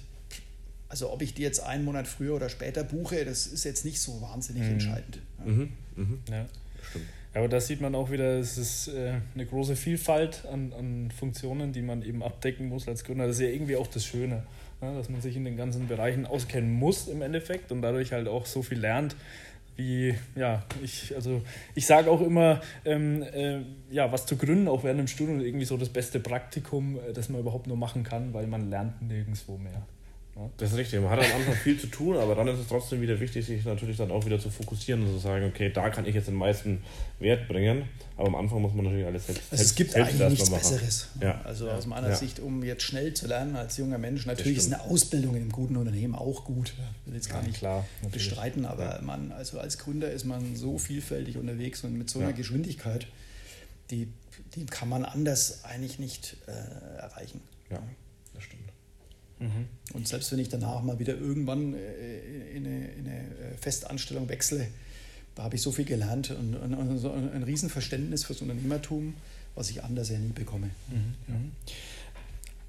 also 0.89 1.12
ob 1.12 1.21
ich 1.21 1.34
die 1.34 1.41
jetzt 1.41 1.62
einen 1.62 1.86
Monat 1.86 2.08
früher 2.08 2.36
oder 2.36 2.49
später 2.49 2.84
buche, 2.84 3.23
das 3.23 3.47
ist 3.47 3.63
jetzt 3.63 3.86
nicht 3.86 3.99
so 4.01 4.21
wahnsinnig 4.21 4.63
mhm. 4.63 4.69
entscheidend. 4.71 5.19
Ja. 5.39 5.45
Mhm. 5.45 5.71
Mhm. 5.95 6.19
Ja, 6.29 6.45
stimmt. 6.89 7.05
Aber 7.35 7.49
da 7.49 7.59
sieht 7.59 7.81
man 7.81 7.95
auch 7.95 8.11
wieder, 8.11 8.39
es 8.39 8.57
ist 8.57 8.87
äh, 8.87 9.15
eine 9.33 9.45
große 9.45 9.75
Vielfalt 9.75 10.45
an, 10.51 10.71
an 10.71 11.11
Funktionen, 11.11 11.73
die 11.73 11.81
man 11.81 12.01
eben 12.01 12.23
abdecken 12.23 12.69
muss 12.69 12.87
als 12.87 13.03
Gründer. 13.03 13.27
Das 13.27 13.35
ist 13.35 13.41
ja 13.41 13.49
irgendwie 13.49 13.75
auch 13.75 13.87
das 13.87 14.05
Schöne, 14.05 14.43
ne? 14.79 14.95
dass 14.95 15.09
man 15.09 15.19
sich 15.19 15.35
in 15.35 15.43
den 15.43 15.57
ganzen 15.57 15.89
Bereichen 15.89 16.25
auskennen 16.25 16.71
muss 16.71 17.09
im 17.09 17.21
Endeffekt 17.21 17.73
und 17.73 17.81
dadurch 17.81 18.13
halt 18.13 18.29
auch 18.29 18.45
so 18.45 18.61
viel 18.61 18.79
lernt, 18.79 19.17
wie, 19.75 20.15
ja, 20.37 20.63
ich, 20.81 21.13
also 21.13 21.41
ich 21.73 21.85
sage 21.85 22.09
auch 22.09 22.21
immer, 22.21 22.61
ähm, 22.85 23.21
äh, 23.21 23.59
ja, 23.91 24.09
was 24.13 24.25
zu 24.25 24.37
gründen, 24.37 24.69
auch 24.69 24.85
während 24.85 25.01
dem 25.01 25.07
Studium, 25.07 25.41
irgendwie 25.41 25.65
so 25.65 25.75
das 25.75 25.89
beste 25.89 26.21
Praktikum, 26.21 26.97
äh, 26.99 27.11
das 27.11 27.27
man 27.27 27.41
überhaupt 27.41 27.67
nur 27.67 27.75
machen 27.75 28.03
kann, 28.03 28.33
weil 28.33 28.47
man 28.47 28.69
lernt 28.69 29.01
nirgendwo 29.01 29.57
mehr. 29.57 29.85
Das 30.57 30.71
ist 30.71 30.77
richtig. 30.77 30.99
Man 30.99 31.09
hat 31.09 31.19
am 31.19 31.39
Anfang 31.39 31.53
viel 31.55 31.79
zu 31.79 31.87
tun, 31.87 32.17
aber 32.17 32.35
dann 32.35 32.49
ist 32.49 32.59
es 32.59 32.67
trotzdem 32.67 33.01
wieder 33.01 33.17
wichtig, 33.21 33.45
sich 33.45 33.63
natürlich 33.63 33.95
dann 33.95 34.11
auch 34.11 34.25
wieder 34.25 34.37
zu 34.37 34.49
fokussieren 34.49 35.01
und 35.03 35.13
zu 35.13 35.19
sagen, 35.19 35.45
okay, 35.45 35.71
da 35.73 35.89
kann 35.89 36.05
ich 36.05 36.13
jetzt 36.13 36.27
den 36.27 36.35
meisten 36.35 36.83
Wert 37.19 37.47
bringen. 37.47 37.83
Aber 38.17 38.27
am 38.27 38.35
Anfang 38.35 38.61
muss 38.61 38.73
man 38.73 38.83
natürlich 38.83 39.05
alles 39.05 39.27
selbst 39.27 39.43
also 39.49 39.63
Es 39.63 39.75
gibt 39.75 39.91
selbst 39.91 40.21
eigentlich 40.21 40.29
nichts 40.31 40.49
Besseres. 40.49 41.07
Ja. 41.21 41.39
Also 41.45 41.69
aus 41.69 41.85
meiner 41.85 42.09
ja. 42.09 42.15
Sicht, 42.15 42.41
um 42.41 42.63
jetzt 42.63 42.83
schnell 42.83 43.13
zu 43.13 43.27
lernen 43.27 43.55
als 43.55 43.77
junger 43.77 43.97
Mensch, 43.97 44.25
natürlich 44.25 44.57
ist 44.57 44.73
eine 44.73 44.81
Ausbildung 44.81 45.35
in 45.35 45.43
einem 45.43 45.51
guten 45.53 45.77
Unternehmen 45.77 46.15
auch 46.15 46.43
gut. 46.43 46.73
Ich 47.01 47.07
will 47.07 47.15
jetzt 47.15 47.29
gar 47.29 47.41
nicht 47.41 47.59
klar, 47.59 47.85
bestreiten, 48.11 48.65
aber 48.65 48.99
man, 49.01 49.31
also 49.31 49.59
als 49.59 49.77
Gründer 49.77 50.11
ist 50.11 50.25
man 50.25 50.57
so 50.57 50.77
vielfältig 50.77 51.37
unterwegs 51.37 51.85
und 51.85 51.97
mit 51.97 52.09
so 52.09 52.19
einer 52.19 52.33
Geschwindigkeit, 52.33 53.07
die, 53.89 54.09
die 54.55 54.65
kann 54.65 54.89
man 54.89 55.05
anders 55.05 55.63
eigentlich 55.63 55.97
nicht 55.97 56.35
äh, 56.47 56.99
erreichen. 56.99 57.39
Ja, 57.69 57.81
das 58.33 58.43
stimmt. 58.43 58.74
Mhm. 59.39 59.67
Und 59.93 60.07
selbst 60.07 60.31
wenn 60.31 60.39
ich 60.39 60.49
danach 60.49 60.81
mal 60.81 60.99
wieder 60.99 61.15
irgendwann 61.15 61.73
äh, 61.73 62.55
in 62.55 62.65
eine, 62.65 62.87
in 62.91 63.07
eine 63.07 63.19
äh, 63.19 63.57
Festanstellung 63.59 64.29
wechsle, 64.29 64.67
da 65.35 65.43
habe 65.43 65.55
ich 65.55 65.61
so 65.61 65.71
viel 65.71 65.85
gelernt 65.85 66.31
und, 66.31 66.55
und, 66.55 66.73
und 66.73 66.97
so 66.97 67.11
ein 67.11 67.43
Riesenverständnis 67.43 68.23
fürs 68.23 68.41
Unternehmertum, 68.41 69.15
was 69.53 69.69
ich 69.69 69.83
anders 69.83 70.09
ja 70.09 70.17
nie 70.17 70.31
bekomme. 70.31 70.69
Mhm. 70.89 71.13
Ja. 71.27 71.35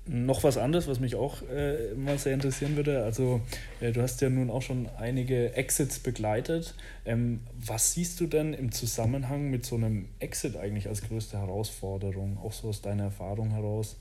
Noch 0.08 0.44
was 0.44 0.56
anderes, 0.56 0.86
was 0.86 1.00
mich 1.00 1.16
auch 1.16 1.42
äh, 1.48 1.94
mal 1.94 2.16
sehr 2.16 2.34
interessieren 2.34 2.76
würde. 2.76 3.02
Also, 3.02 3.40
äh, 3.80 3.90
du 3.90 4.02
hast 4.02 4.20
ja 4.20 4.30
nun 4.30 4.50
auch 4.50 4.62
schon 4.62 4.88
einige 4.98 5.54
Exits 5.54 5.98
begleitet. 5.98 6.74
Ähm, 7.04 7.40
was 7.58 7.92
siehst 7.92 8.20
du 8.20 8.28
denn 8.28 8.54
im 8.54 8.70
Zusammenhang 8.70 9.50
mit 9.50 9.66
so 9.66 9.74
einem 9.74 10.06
Exit 10.20 10.56
eigentlich 10.56 10.88
als 10.88 11.02
größte 11.02 11.38
Herausforderung, 11.38 12.38
auch 12.38 12.52
so 12.52 12.68
aus 12.68 12.82
deiner 12.82 13.04
Erfahrung 13.04 13.50
heraus? 13.50 13.96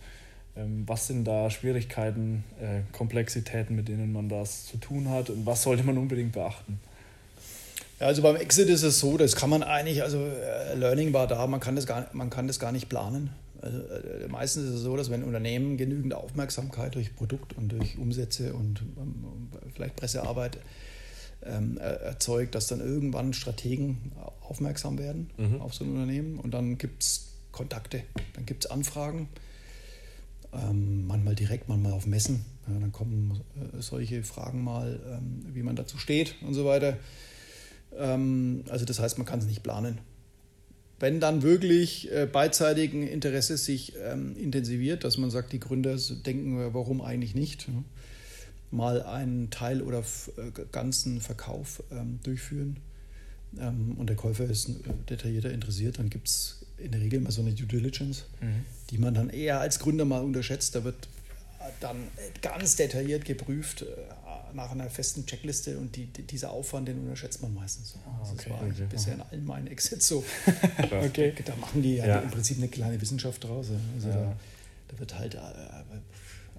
Ähm, 0.57 0.83
was 0.87 1.07
sind 1.07 1.25
da 1.25 1.49
Schwierigkeiten, 1.49 2.43
äh, 2.61 2.81
Komplexitäten, 2.93 3.75
mit 3.75 3.87
denen 3.87 4.13
man 4.13 4.29
das 4.29 4.65
zu 4.65 4.77
tun 4.77 5.09
hat 5.09 5.29
und 5.29 5.45
was 5.45 5.63
sollte 5.63 5.83
man 5.83 5.97
unbedingt 5.97 6.31
beachten? 6.31 6.79
Ja, 7.99 8.07
also 8.07 8.21
beim 8.21 8.35
Exit 8.37 8.69
ist 8.69 8.83
es 8.83 8.99
so, 8.99 9.17
das 9.17 9.35
kann 9.35 9.49
man 9.49 9.63
eigentlich, 9.63 10.03
also 10.03 10.17
äh, 10.19 10.75
Learning 10.75 11.13
war 11.13 11.27
da, 11.27 11.45
man 11.47 11.59
kann 11.59 11.75
das 11.75 11.85
gar, 11.85 12.07
man 12.13 12.29
kann 12.29 12.47
das 12.47 12.59
gar 12.59 12.71
nicht 12.71 12.87
planen. 12.87 13.31
Also, 13.61 13.79
äh, 13.79 14.27
meistens 14.29 14.65
ist 14.65 14.75
es 14.75 14.81
so, 14.81 14.95
dass 14.95 15.09
wenn 15.09 15.21
ein 15.21 15.27
Unternehmen 15.27 15.75
genügend 15.75 16.13
Aufmerksamkeit 16.13 16.95
durch 16.95 17.15
Produkt 17.15 17.53
und 17.53 17.69
durch 17.69 17.97
Umsätze 17.97 18.53
und 18.53 18.81
ähm, 18.97 19.49
vielleicht 19.73 19.95
Pressearbeit 19.95 20.57
ähm, 21.43 21.77
erzeugt, 21.77 22.55
dass 22.55 22.67
dann 22.67 22.79
irgendwann 22.79 23.33
Strategen 23.33 24.11
aufmerksam 24.41 24.97
werden 24.97 25.29
mhm. 25.37 25.61
auf 25.61 25.73
so 25.73 25.83
ein 25.83 25.91
Unternehmen 25.91 26.39
und 26.39 26.53
dann 26.53 26.77
gibt 26.77 27.03
es 27.03 27.27
Kontakte, 27.51 28.03
dann 28.33 28.45
gibt 28.45 28.65
es 28.65 28.71
Anfragen 28.71 29.29
ähm, 30.55 31.07
manchmal 31.07 31.33
mal 31.33 31.35
direkt, 31.35 31.67
manchmal 31.69 31.93
auf 31.93 32.07
Messen. 32.07 32.45
Ja, 32.67 32.79
dann 32.79 32.91
kommen 32.91 33.41
äh, 33.55 33.81
solche 33.81 34.23
Fragen 34.23 34.63
mal, 34.63 34.99
ähm, 35.11 35.45
wie 35.53 35.63
man 35.63 35.75
dazu 35.75 35.97
steht 35.97 36.35
und 36.41 36.53
so 36.53 36.65
weiter. 36.65 36.97
Ähm, 37.97 38.63
also 38.69 38.85
das 38.85 38.99
heißt, 38.99 39.17
man 39.17 39.27
kann 39.27 39.39
es 39.39 39.45
nicht 39.45 39.63
planen. 39.63 39.99
Wenn 40.99 41.19
dann 41.19 41.41
wirklich 41.41 42.11
äh, 42.11 42.25
beidseitigen 42.25 43.05
Interesse 43.05 43.57
sich 43.57 43.93
ähm, 44.01 44.35
intensiviert, 44.37 45.03
dass 45.03 45.17
man 45.17 45.29
sagt, 45.29 45.51
die 45.51 45.59
Gründer 45.59 45.97
denken, 46.25 46.73
warum 46.73 47.01
eigentlich 47.01 47.35
nicht, 47.35 47.67
ja, 47.67 47.83
mal 48.71 49.03
einen 49.03 49.49
Teil 49.49 49.81
oder 49.81 49.99
äh, 49.99 50.51
ganzen 50.71 51.21
Verkauf 51.21 51.83
ähm, 51.91 52.19
durchführen 52.23 52.77
ähm, 53.59 53.95
und 53.97 54.09
der 54.09 54.15
Käufer 54.15 54.45
ist 54.45 54.69
äh, 54.69 54.73
detaillierter 55.09 55.51
interessiert, 55.51 55.99
dann 55.99 56.09
gibt 56.09 56.27
es 56.27 56.64
in 56.77 56.91
der 56.91 57.01
Regel 57.01 57.21
mal 57.21 57.31
so 57.31 57.41
eine 57.41 57.53
Due 57.53 57.67
Diligence, 57.67 58.25
mhm. 58.41 58.65
die 58.89 58.97
man 58.97 59.13
dann 59.13 59.29
eher 59.29 59.59
als 59.59 59.79
Gründer 59.79 60.05
mal 60.05 60.21
unterschätzt. 60.21 60.75
Da 60.75 60.83
wird 60.83 61.07
dann 61.79 62.07
ganz 62.41 62.75
detailliert 62.75 63.25
geprüft 63.25 63.81
äh, 63.83 63.85
nach 64.53 64.71
einer 64.71 64.89
festen 64.89 65.25
Checkliste 65.25 65.77
und 65.77 65.95
die, 65.95 66.05
die, 66.05 66.23
dieser 66.23 66.51
Aufwand, 66.51 66.87
den 66.87 66.99
unterschätzt 66.99 67.41
man 67.41 67.53
meistens. 67.53 67.95
Ah, 68.05 68.21
okay, 68.21 68.35
das 68.35 68.49
war 68.49 68.67
okay. 68.67 68.87
bisher 68.89 69.13
in 69.15 69.21
allen 69.21 69.45
meinen 69.45 69.67
Exits 69.67 70.07
so. 70.07 70.23
okay. 70.91 71.33
Da 71.43 71.55
machen 71.55 71.81
die 71.81 71.95
ja, 71.95 72.07
ja, 72.07 72.19
im 72.19 72.31
Prinzip 72.31 72.57
eine 72.57 72.67
kleine 72.67 72.99
Wissenschaft 73.01 73.43
draus. 73.43 73.67
Also 73.95 74.09
ja. 74.09 74.15
da, 74.15 74.35
da, 74.89 74.99
wird 74.99 75.17
halt 75.17 75.35
äh, 75.35 75.39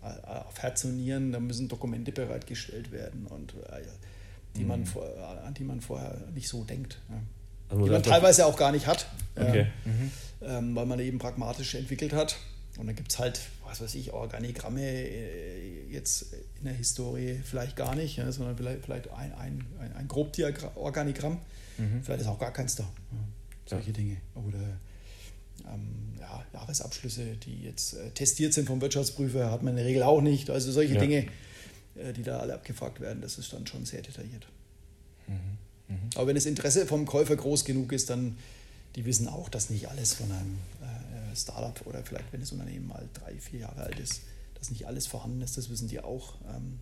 auf 0.03 0.59
Herz 0.59 0.85
und 0.85 0.97
Nieren, 0.97 1.33
da 1.33 1.41
müssen 1.41 1.69
Dokumente 1.69 2.13
bereitgestellt 2.13 2.93
werden 2.93 3.27
und 3.27 3.55
äh, 3.55 3.83
die 4.57 4.63
mhm. 4.63 4.69
man 4.69 4.87
vor, 4.87 5.07
an 5.45 5.55
die 5.55 5.65
man 5.65 5.81
vorher 5.81 6.17
nicht 6.35 6.49
so 6.49 6.65
denkt. 6.65 7.01
Ja. 7.09 7.17
Also 7.69 7.85
die 7.85 7.91
man 7.91 8.03
teilweise 8.03 8.47
auch 8.47 8.57
gar 8.57 8.73
nicht 8.73 8.87
hat, 8.87 9.07
okay. 9.35 9.67
mhm. 9.85 10.11
ähm, 10.43 10.77
weil 10.77 10.87
man 10.87 11.01
eben 11.01 11.19
pragmatisch 11.19 11.75
entwickelt 11.75 12.13
hat. 12.13 12.37
Und 12.79 12.87
dann 12.87 12.97
gibt 12.97 13.11
es 13.11 13.19
halt, 13.19 13.41
was 13.65 13.81
weiß 13.81 13.95
ich, 13.95 14.13
Organigramme 14.13 14.83
äh, 14.83 15.91
jetzt 15.91 16.27
in 16.59 16.65
der 16.65 16.75
Historie 16.75 17.41
vielleicht 17.43 17.75
gar 17.75 17.95
nicht, 17.95 18.19
ja, 18.19 18.31
sondern 18.31 18.57
vielleicht, 18.57 18.85
vielleicht 18.85 19.11
ein, 19.11 19.33
ein, 19.33 19.67
ein, 19.81 19.97
ein 19.97 20.09
Grobdiagramm. 20.09 21.39
Mhm. 21.79 22.03
Vielleicht 22.03 22.21
ist 22.23 22.27
auch 22.27 22.39
gar 22.39 22.53
keins 22.53 22.77
da. 22.77 22.85
Ja, 22.85 23.19
solche 23.65 23.89
ja. 23.89 23.93
Dinge. 23.93 24.17
Oder 24.35 24.79
ähm, 25.73 26.15
ja, 26.21 26.45
Jahresabschlüsse, 26.53 27.37
die 27.37 27.63
jetzt 27.63 27.95
äh, 27.95 28.11
testiert 28.11 28.53
sind 28.53 28.67
vom 28.67 28.81
Wirtschaftsprüfer, 28.81 29.51
hat 29.51 29.63
man 29.63 29.73
in 29.73 29.77
der 29.79 29.87
Regel 29.87 30.03
auch 30.03 30.21
nicht. 30.21 30.51
Also 30.51 30.71
solche. 30.71 30.99
Dinge, 30.99 31.27
äh, 31.97 32.13
die 32.13 32.23
da 32.23 32.39
alle 32.39 32.55
abgefragt 32.55 33.01
werden, 33.01 33.23
das 33.23 33.39
ist 33.39 33.53
dann 33.53 33.67
schon 33.67 33.87
sehr 33.87 34.03
detailliert. 34.03 34.47
Mhm. 35.27 35.59
Mhm. 35.89 36.11
Aber 36.15 36.29
wenn 36.29 36.35
das 36.35 36.47
Interesse 36.47 36.87
vom 36.87 37.07
Käufer 37.07 37.37
groß 37.37 37.65
genug 37.65 37.93
ist, 37.93 38.11
dann 38.11 38.37
die 38.97 39.05
wissen 39.05 39.29
auch, 39.29 39.49
dass 39.49 39.71
nicht 39.71 39.89
alles 39.89 40.15
von 40.15 40.31
einem 40.33 40.59
äh, 40.81 41.37
Startup 41.37 41.87
oder 41.87 42.03
vielleicht, 42.03 42.33
wenn 42.33 42.41
das 42.41 42.53
Unternehmen 42.53 42.89
mal 42.89 43.09
drei, 43.13 43.39
vier 43.39 43.61
Jahre 43.61 43.83
alt 43.83 44.01
ist, 44.01 44.23
dass 44.55 44.71
nicht 44.71 44.87
alles 44.87 45.07
vorhanden 45.07 45.43
ist, 45.43 45.57
das 45.57 45.69
wissen 45.69 45.89
die 45.89 46.01
auch. 46.01 46.35
Ähm, 46.49 46.79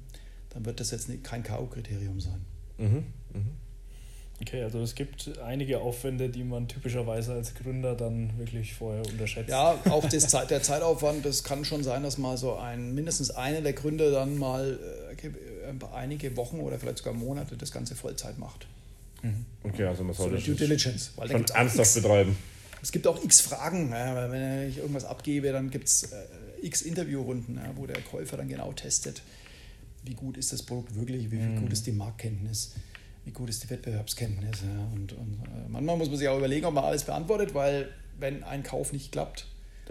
dann 0.50 0.64
wird 0.64 0.78
das 0.78 0.92
jetzt 0.92 1.08
kein 1.24 1.42
K.O.-Kriterium 1.42 2.20
sein. 2.20 2.44
Mhm. 2.78 3.04
Mhm. 3.32 3.50
Okay, 4.40 4.62
also 4.62 4.80
es 4.80 4.94
gibt 4.94 5.38
einige 5.38 5.80
Aufwände, 5.80 6.28
die 6.28 6.42
man 6.42 6.66
typischerweise 6.66 7.32
als 7.34 7.54
Gründer 7.54 7.94
dann 7.94 8.36
wirklich 8.38 8.74
vorher 8.74 9.04
unterschätzt. 9.06 9.48
Ja, 9.48 9.78
auch 9.88 10.08
das 10.08 10.28
Zeit, 10.28 10.50
der 10.50 10.62
Zeitaufwand, 10.62 11.24
das 11.24 11.44
kann 11.44 11.64
schon 11.64 11.84
sein, 11.84 12.02
dass 12.02 12.18
mal 12.18 12.36
so 12.36 12.56
ein, 12.56 12.94
mindestens 12.94 13.30
einer 13.30 13.60
der 13.60 13.72
Gründer 13.72 14.10
dann 14.10 14.36
mal 14.36 14.78
äh, 15.12 15.94
einige 15.94 16.36
Wochen 16.36 16.60
oder 16.60 16.78
vielleicht 16.78 16.98
sogar 16.98 17.14
Monate 17.14 17.56
das 17.56 17.70
Ganze 17.70 17.94
Vollzeit 17.94 18.38
macht. 18.38 18.66
Mhm. 19.24 19.46
Okay, 19.62 19.84
also 19.84 20.04
man 20.04 20.14
sollte 20.14 20.38
so 20.38 20.46
Due 20.46 20.54
Diligence, 20.54 21.12
weil 21.16 21.30
schon 21.30 21.44
ernsthaft 21.44 21.94
betreiben. 21.94 22.36
Es 22.82 22.92
gibt 22.92 23.06
auch 23.06 23.22
x 23.24 23.40
Fragen, 23.40 23.90
ja, 23.90 24.30
wenn 24.30 24.68
ich 24.68 24.78
irgendwas 24.78 25.04
abgebe, 25.04 25.50
dann 25.52 25.70
gibt 25.70 25.88
es 25.88 26.04
äh, 26.12 26.16
x 26.62 26.82
Interviewrunden, 26.82 27.56
ja, 27.56 27.72
wo 27.74 27.86
der 27.86 28.00
Käufer 28.02 28.36
dann 28.36 28.48
genau 28.48 28.72
testet, 28.72 29.22
wie 30.04 30.14
gut 30.14 30.36
ist 30.36 30.52
das 30.52 30.62
Produkt 30.62 30.94
wirklich, 30.94 31.30
wie, 31.30 31.38
wie 31.38 31.42
mhm. 31.42 31.60
gut 31.62 31.72
ist 31.72 31.86
die 31.86 31.92
Marktkenntnis 31.92 32.74
wie 33.24 33.30
gut 33.30 33.48
ist 33.48 33.62
die 33.64 33.70
Wettbewerbskenntnis. 33.70 34.60
Ja? 34.62 34.84
Und, 34.92 35.12
und 35.12 35.40
äh, 35.44 35.68
manchmal 35.68 35.96
muss 35.96 36.08
man 36.08 36.18
sich 36.18 36.28
auch 36.28 36.38
überlegen, 36.38 36.66
ob 36.66 36.74
man 36.74 36.84
alles 36.84 37.04
beantwortet, 37.04 37.54
weil 37.54 37.88
wenn 38.18 38.44
ein 38.44 38.62
Kauf 38.62 38.92
nicht 38.92 39.12
klappt, 39.12 39.46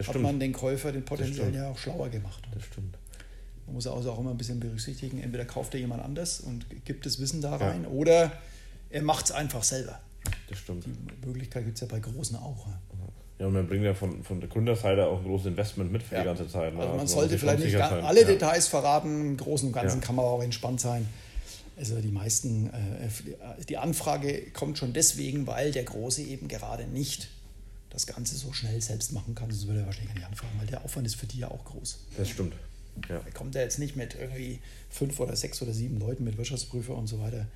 hat 0.08 0.20
man 0.20 0.40
den 0.40 0.54
Käufer, 0.54 0.92
den 0.92 1.06
potenziellen 1.06 1.54
ja 1.54 1.70
auch 1.70 1.78
schlauer 1.78 2.10
gemacht. 2.10 2.44
Das 2.54 2.64
stimmt. 2.64 2.98
Man 3.66 3.76
muss 3.76 3.88
also 3.88 4.12
auch 4.12 4.20
immer 4.20 4.32
ein 4.32 4.38
bisschen 4.38 4.60
berücksichtigen, 4.60 5.22
entweder 5.22 5.46
kauft 5.46 5.74
er 5.74 5.80
jemand 5.80 6.04
anders 6.04 6.42
und 6.42 6.66
gibt 6.86 7.06
das 7.06 7.20
Wissen 7.20 7.42
da 7.42 7.56
rein 7.56 7.84
ja. 7.84 7.90
oder 7.90 8.32
er 8.94 9.02
macht 9.02 9.26
es 9.26 9.32
einfach 9.32 9.64
selber. 9.64 10.00
Das 10.48 10.60
stimmt. 10.60 10.86
Die 10.86 11.28
Möglichkeit 11.28 11.66
gibt 11.66 11.76
es 11.76 11.82
ja 11.82 11.88
bei 11.88 12.00
Großen 12.00 12.38
auch. 12.38 12.68
Ja. 12.68 12.80
Ja, 13.40 13.48
und 13.48 13.54
man 13.54 13.68
bringt 13.68 13.84
ja 13.84 13.94
von, 13.96 14.24
von 14.24 14.40
der 14.40 14.48
Gründerseite 14.48 15.08
auch 15.08 15.18
ein 15.18 15.26
großes 15.26 15.48
Investment 15.48 15.92
mit 15.92 16.04
für 16.04 16.16
ja. 16.16 16.22
die 16.22 16.28
ganze 16.28 16.48
Zeit. 16.48 16.74
Ne? 16.74 16.80
Also 16.80 16.92
man 16.92 17.00
also 17.02 17.16
sollte 17.16 17.38
vielleicht 17.38 17.64
nicht 17.64 17.76
alle 17.76 18.22
ja. 18.22 18.28
Details 18.28 18.68
verraten, 18.68 19.22
im 19.22 19.38
Großen 19.38 19.68
und 19.68 19.74
Ganzen 19.74 20.00
kann 20.02 20.16
man 20.16 20.24
auch 20.24 20.42
entspannt 20.42 20.80
sein. 20.80 21.10
Also 21.76 22.00
die 22.00 22.12
meisten, 22.12 22.68
äh, 22.68 23.64
die 23.68 23.78
Anfrage 23.78 24.52
kommt 24.52 24.78
schon 24.78 24.94
deswegen, 24.94 25.48
weil 25.48 25.72
der 25.72 25.84
Große 25.84 26.22
eben 26.22 26.48
gerade 26.48 26.86
nicht 26.86 27.30
das 27.90 28.06
Ganze 28.06 28.36
so 28.36 28.54
schnell 28.54 28.80
selbst 28.82 29.12
machen 29.12 29.34
kann. 29.34 29.50
Das 29.50 29.66
würde 29.66 29.80
er 29.80 29.88
wahrscheinlich 29.88 30.14
gar 30.14 30.20
nicht 30.20 30.28
anfragen, 30.28 30.54
weil 30.60 30.68
der 30.68 30.86
Aufwand 30.86 31.08
ist 31.08 31.16
für 31.16 31.26
die 31.26 31.40
ja 31.40 31.50
auch 31.50 31.66
groß. 31.66 32.00
Das 32.16 32.30
stimmt. 32.30 32.54
Ja. 33.10 33.20
Da 33.20 33.32
kommt 33.32 33.56
er 33.56 33.64
jetzt 33.64 33.80
nicht 33.80 33.96
mit 33.96 34.16
irgendwie 34.16 34.60
fünf 34.90 35.20
oder 35.20 35.36
sechs 35.36 35.62
oder 35.64 35.74
sieben 35.74 36.00
Leuten 36.00 36.24
mit 36.24 36.38
Wirtschaftsprüfer 36.38 36.96
und 36.96 37.08
so 37.08 37.20
weiter 37.20 37.48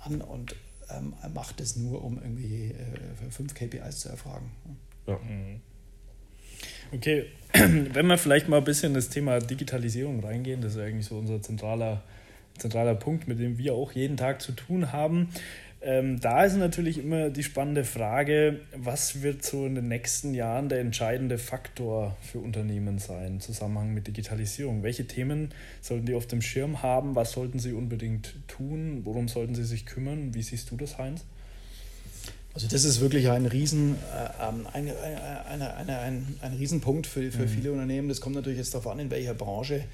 an 0.00 0.20
und 0.20 0.56
ähm, 0.90 1.14
macht 1.32 1.60
es 1.60 1.76
nur, 1.76 2.04
um 2.04 2.18
irgendwie 2.18 2.72
äh, 2.72 3.30
fünf 3.30 3.54
KPIs 3.54 4.00
zu 4.00 4.08
erfragen. 4.08 4.50
Ja. 5.06 5.18
Mhm. 5.18 5.60
Okay, 6.92 7.26
wenn 7.52 8.06
wir 8.06 8.18
vielleicht 8.18 8.48
mal 8.48 8.58
ein 8.58 8.64
bisschen 8.64 8.88
in 8.90 8.94
das 8.94 9.08
Thema 9.08 9.40
Digitalisierung 9.40 10.20
reingehen, 10.20 10.60
das 10.60 10.74
ist 10.74 10.80
eigentlich 10.80 11.06
so 11.06 11.18
unser 11.18 11.40
zentraler 11.40 12.02
zentraler 12.58 12.94
Punkt, 12.94 13.28
mit 13.28 13.38
dem 13.38 13.58
wir 13.58 13.74
auch 13.74 13.92
jeden 13.92 14.16
Tag 14.16 14.42
zu 14.42 14.52
tun 14.52 14.92
haben. 14.92 15.28
Ähm, 15.84 16.20
da 16.20 16.44
ist 16.44 16.56
natürlich 16.56 16.98
immer 16.98 17.30
die 17.30 17.42
spannende 17.42 17.84
Frage, 17.84 18.60
was 18.76 19.22
wird 19.22 19.44
so 19.44 19.66
in 19.66 19.74
den 19.74 19.88
nächsten 19.88 20.32
Jahren 20.32 20.68
der 20.68 20.78
entscheidende 20.78 21.38
Faktor 21.38 22.16
für 22.22 22.38
Unternehmen 22.38 22.98
sein 22.98 23.26
im 23.26 23.40
Zusammenhang 23.40 23.92
mit 23.92 24.06
Digitalisierung? 24.06 24.84
Welche 24.84 25.08
Themen 25.08 25.48
sollten 25.80 26.06
die 26.06 26.14
auf 26.14 26.28
dem 26.28 26.40
Schirm 26.40 26.84
haben? 26.84 27.16
Was 27.16 27.32
sollten 27.32 27.58
sie 27.58 27.72
unbedingt 27.72 28.34
tun? 28.46 29.00
Worum 29.02 29.26
sollten 29.26 29.56
sie 29.56 29.64
sich 29.64 29.84
kümmern? 29.84 30.34
Wie 30.34 30.42
siehst 30.42 30.70
du 30.70 30.76
das, 30.76 30.98
Heinz? 30.98 31.24
Also 32.54 32.68
das 32.68 32.84
ist 32.84 33.00
wirklich 33.00 33.28
ein, 33.30 33.46
Riesen, 33.46 33.96
äh, 33.96 34.48
ähm, 34.48 34.68
ein, 34.72 34.88
ein, 34.88 35.62
ein, 35.62 35.90
ein, 35.90 36.36
ein 36.42 36.52
Riesenpunkt 36.52 37.08
für, 37.08 37.32
für 37.32 37.42
mhm. 37.42 37.48
viele 37.48 37.72
Unternehmen. 37.72 38.08
Das 38.08 38.20
kommt 38.20 38.36
natürlich 38.36 38.58
jetzt 38.58 38.72
darauf 38.74 38.86
an, 38.86 39.00
in 39.00 39.10
welcher 39.10 39.34
Branche 39.34 39.84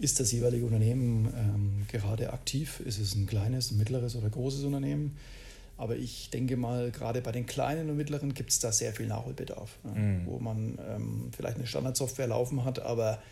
ist 0.00 0.18
das 0.18 0.32
jeweilige 0.32 0.64
Unternehmen 0.64 1.32
ähm, 1.36 1.86
gerade 1.88 2.32
aktiv? 2.32 2.80
Ist 2.80 2.98
es 2.98 3.14
ein 3.14 3.26
kleines, 3.26 3.70
ein 3.70 3.78
mittleres 3.78 4.16
oder 4.16 4.30
großes 4.30 4.64
Unternehmen? 4.64 5.16
Aber 5.76 5.96
ich 5.96 6.30
denke 6.30 6.56
mal, 6.56 6.90
gerade 6.90 7.20
bei 7.22 7.32
den 7.32 7.46
kleinen 7.46 7.88
und 7.88 7.96
mittleren 7.96 8.34
gibt 8.34 8.50
es 8.50 8.58
da 8.58 8.72
sehr 8.72 8.92
viel 8.92 9.06
Nachholbedarf, 9.06 9.78
mhm. 9.82 10.26
wo 10.26 10.38
man 10.38 10.78
ähm, 10.86 11.30
vielleicht 11.34 11.56
eine 11.56 11.66
Standardsoftware 11.66 12.26
laufen 12.26 12.64
hat, 12.64 12.80
aber 12.80 13.22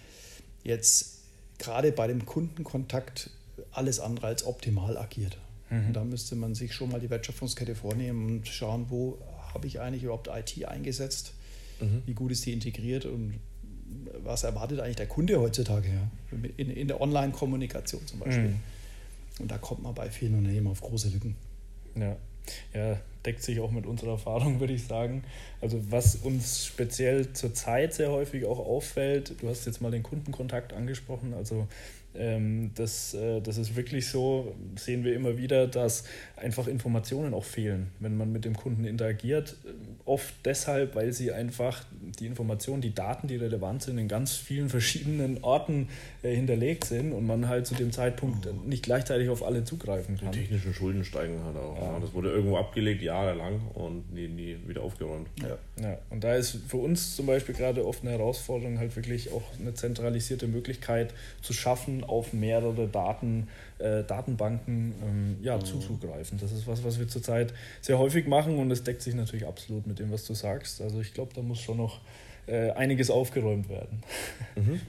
jetzt 0.62 1.18
gerade 1.58 1.92
bei 1.92 2.06
dem 2.06 2.24
Kundenkontakt 2.24 3.30
alles 3.72 4.00
andere 4.00 4.28
als 4.28 4.46
optimal 4.46 4.96
agiert. 4.96 5.36
Mhm. 5.70 5.88
Und 5.88 5.92
da 5.94 6.04
müsste 6.04 6.36
man 6.36 6.54
sich 6.54 6.74
schon 6.74 6.90
mal 6.90 7.00
die 7.00 7.10
Wertschöpfungskette 7.10 7.74
vornehmen 7.74 8.26
und 8.26 8.48
schauen, 8.48 8.86
wo 8.88 9.18
habe 9.52 9.66
ich 9.66 9.80
eigentlich 9.80 10.04
überhaupt 10.04 10.28
IT 10.28 10.64
eingesetzt, 10.66 11.32
mhm. 11.80 12.02
wie 12.06 12.14
gut 12.14 12.32
ist 12.32 12.46
die 12.46 12.52
integriert 12.52 13.04
und 13.04 13.34
was 14.24 14.44
erwartet 14.44 14.80
eigentlich 14.80 14.96
der 14.96 15.06
Kunde 15.06 15.40
heutzutage 15.40 15.88
ja? 15.88 16.38
in, 16.56 16.70
in 16.70 16.88
der 16.88 17.00
Online-Kommunikation 17.00 18.06
zum 18.06 18.20
Beispiel. 18.20 18.48
Mhm. 18.48 18.60
Und 19.40 19.50
da 19.50 19.58
kommt 19.58 19.82
man 19.82 19.94
bei 19.94 20.10
vielen 20.10 20.34
Unternehmen 20.34 20.66
auf 20.66 20.80
große 20.80 21.08
Lücken. 21.08 21.36
Ja. 21.94 22.16
ja, 22.74 23.00
deckt 23.24 23.42
sich 23.42 23.60
auch 23.60 23.70
mit 23.70 23.86
unserer 23.86 24.12
Erfahrung, 24.12 24.60
würde 24.60 24.72
ich 24.72 24.86
sagen. 24.86 25.24
Also 25.60 25.80
was 25.90 26.16
uns 26.16 26.64
speziell 26.66 27.32
zurzeit 27.32 27.94
sehr 27.94 28.10
häufig 28.10 28.44
auch 28.44 28.58
auffällt, 28.58 29.40
du 29.40 29.48
hast 29.48 29.66
jetzt 29.66 29.80
mal 29.80 29.90
den 29.90 30.02
Kundenkontakt 30.02 30.72
angesprochen, 30.72 31.34
also 31.34 31.66
ähm, 32.18 32.72
das, 32.74 33.14
äh, 33.14 33.40
das 33.40 33.58
ist 33.58 33.76
wirklich 33.76 34.08
so, 34.08 34.54
sehen 34.76 35.04
wir 35.04 35.14
immer 35.14 35.38
wieder, 35.38 35.66
dass 35.66 36.04
einfach 36.36 36.66
Informationen 36.66 37.34
auch 37.34 37.44
fehlen, 37.44 37.88
wenn 38.00 38.16
man 38.16 38.32
mit 38.32 38.44
dem 38.44 38.56
Kunden 38.56 38.84
interagiert. 38.84 39.56
Oft 40.04 40.34
deshalb, 40.44 40.94
weil 40.94 41.12
sie 41.12 41.32
einfach 41.32 41.84
die 42.18 42.26
Informationen, 42.26 42.80
die 42.80 42.94
Daten, 42.94 43.28
die 43.28 43.36
relevant 43.36 43.82
sind, 43.82 43.98
in 43.98 44.08
ganz 44.08 44.34
vielen 44.34 44.68
verschiedenen 44.68 45.42
Orten 45.42 45.88
äh, 46.22 46.34
hinterlegt 46.34 46.84
sind 46.84 47.12
und 47.12 47.26
man 47.26 47.48
halt 47.48 47.66
zu 47.66 47.74
dem 47.74 47.92
Zeitpunkt 47.92 48.46
mhm. 48.46 48.68
nicht 48.68 48.82
gleichzeitig 48.82 49.28
auf 49.28 49.44
alle 49.44 49.64
zugreifen 49.64 50.18
kann. 50.18 50.32
Die 50.32 50.40
technischen 50.40 50.74
Schulden 50.74 51.04
steigen 51.04 51.42
halt 51.44 51.56
auch. 51.56 51.76
Ja. 51.80 51.98
Das 52.00 52.12
wurde 52.14 52.30
irgendwo 52.30 52.56
abgelegt, 52.56 53.02
jahrelang 53.02 53.60
und 53.74 54.12
nie, 54.12 54.28
nie 54.28 54.56
wieder 54.66 54.82
aufgeräumt. 54.82 55.28
Ja. 55.40 55.58
ja. 55.82 55.98
Und 56.10 56.24
da 56.24 56.34
ist 56.34 56.58
für 56.66 56.78
uns 56.78 57.14
zum 57.14 57.26
Beispiel 57.26 57.54
gerade 57.54 57.86
oft 57.86 58.02
eine 58.02 58.12
Herausforderung, 58.12 58.78
halt 58.78 58.96
wirklich 58.96 59.30
auch 59.32 59.42
eine 59.60 59.74
zentralisierte 59.74 60.48
Möglichkeit 60.48 61.14
zu 61.42 61.52
schaffen, 61.52 62.04
auf 62.08 62.32
mehrere 62.32 62.88
Daten, 62.88 63.48
äh, 63.78 64.02
Datenbanken 64.04 64.94
ähm, 65.02 65.36
ja, 65.42 65.56
mhm. 65.56 65.64
zuzugreifen. 65.64 66.38
Das 66.40 66.52
ist 66.52 66.66
was, 66.66 66.84
was 66.84 66.98
wir 66.98 67.08
zurzeit 67.08 67.52
sehr 67.80 67.98
häufig 67.98 68.26
machen 68.26 68.58
und 68.58 68.70
es 68.70 68.82
deckt 68.84 69.02
sich 69.02 69.14
natürlich 69.14 69.46
absolut 69.46 69.86
mit 69.86 69.98
dem, 69.98 70.10
was 70.10 70.24
du 70.24 70.34
sagst. 70.34 70.80
Also 70.80 71.00
ich 71.00 71.14
glaube, 71.14 71.32
da 71.34 71.42
muss 71.42 71.60
schon 71.60 71.76
noch 71.76 72.00
äh, 72.46 72.70
einiges 72.72 73.10
aufgeräumt 73.10 73.68
werden. 73.68 74.02
Mhm. 74.56 74.80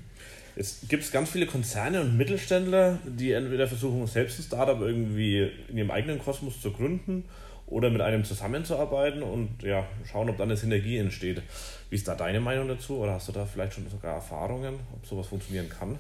Es 0.55 0.79
gibt 0.89 1.09
ganz 1.11 1.29
viele 1.29 1.45
Konzerne 1.45 2.01
und 2.01 2.17
Mittelständler, 2.17 2.99
die 3.05 3.31
entweder 3.31 3.67
versuchen, 3.67 4.05
selbst 4.07 4.39
ein 4.39 4.43
Startup 4.43 4.81
irgendwie 4.81 5.49
in 5.69 5.77
ihrem 5.77 5.91
eigenen 5.91 6.19
Kosmos 6.19 6.59
zu 6.59 6.71
gründen 6.71 7.23
oder 7.69 7.89
mit 7.89 8.01
einem 8.01 8.23
zusammenzuarbeiten 8.23 9.23
und 9.23 9.61
ja, 9.61 9.85
schauen, 10.11 10.29
ob 10.29 10.37
dann 10.37 10.49
eine 10.49 10.57
Synergie 10.57 10.97
entsteht. 10.97 11.41
Wie 11.89 11.95
ist 11.95 12.07
da 12.07 12.15
deine 12.15 12.39
Meinung 12.39 12.67
dazu 12.67 12.97
oder 12.97 13.13
hast 13.13 13.27
du 13.27 13.31
da 13.31 13.45
vielleicht 13.45 13.73
schon 13.73 13.89
sogar 13.89 14.15
Erfahrungen, 14.15 14.75
ob 14.93 15.05
sowas 15.05 15.27
funktionieren 15.27 15.69
kann? 15.69 15.97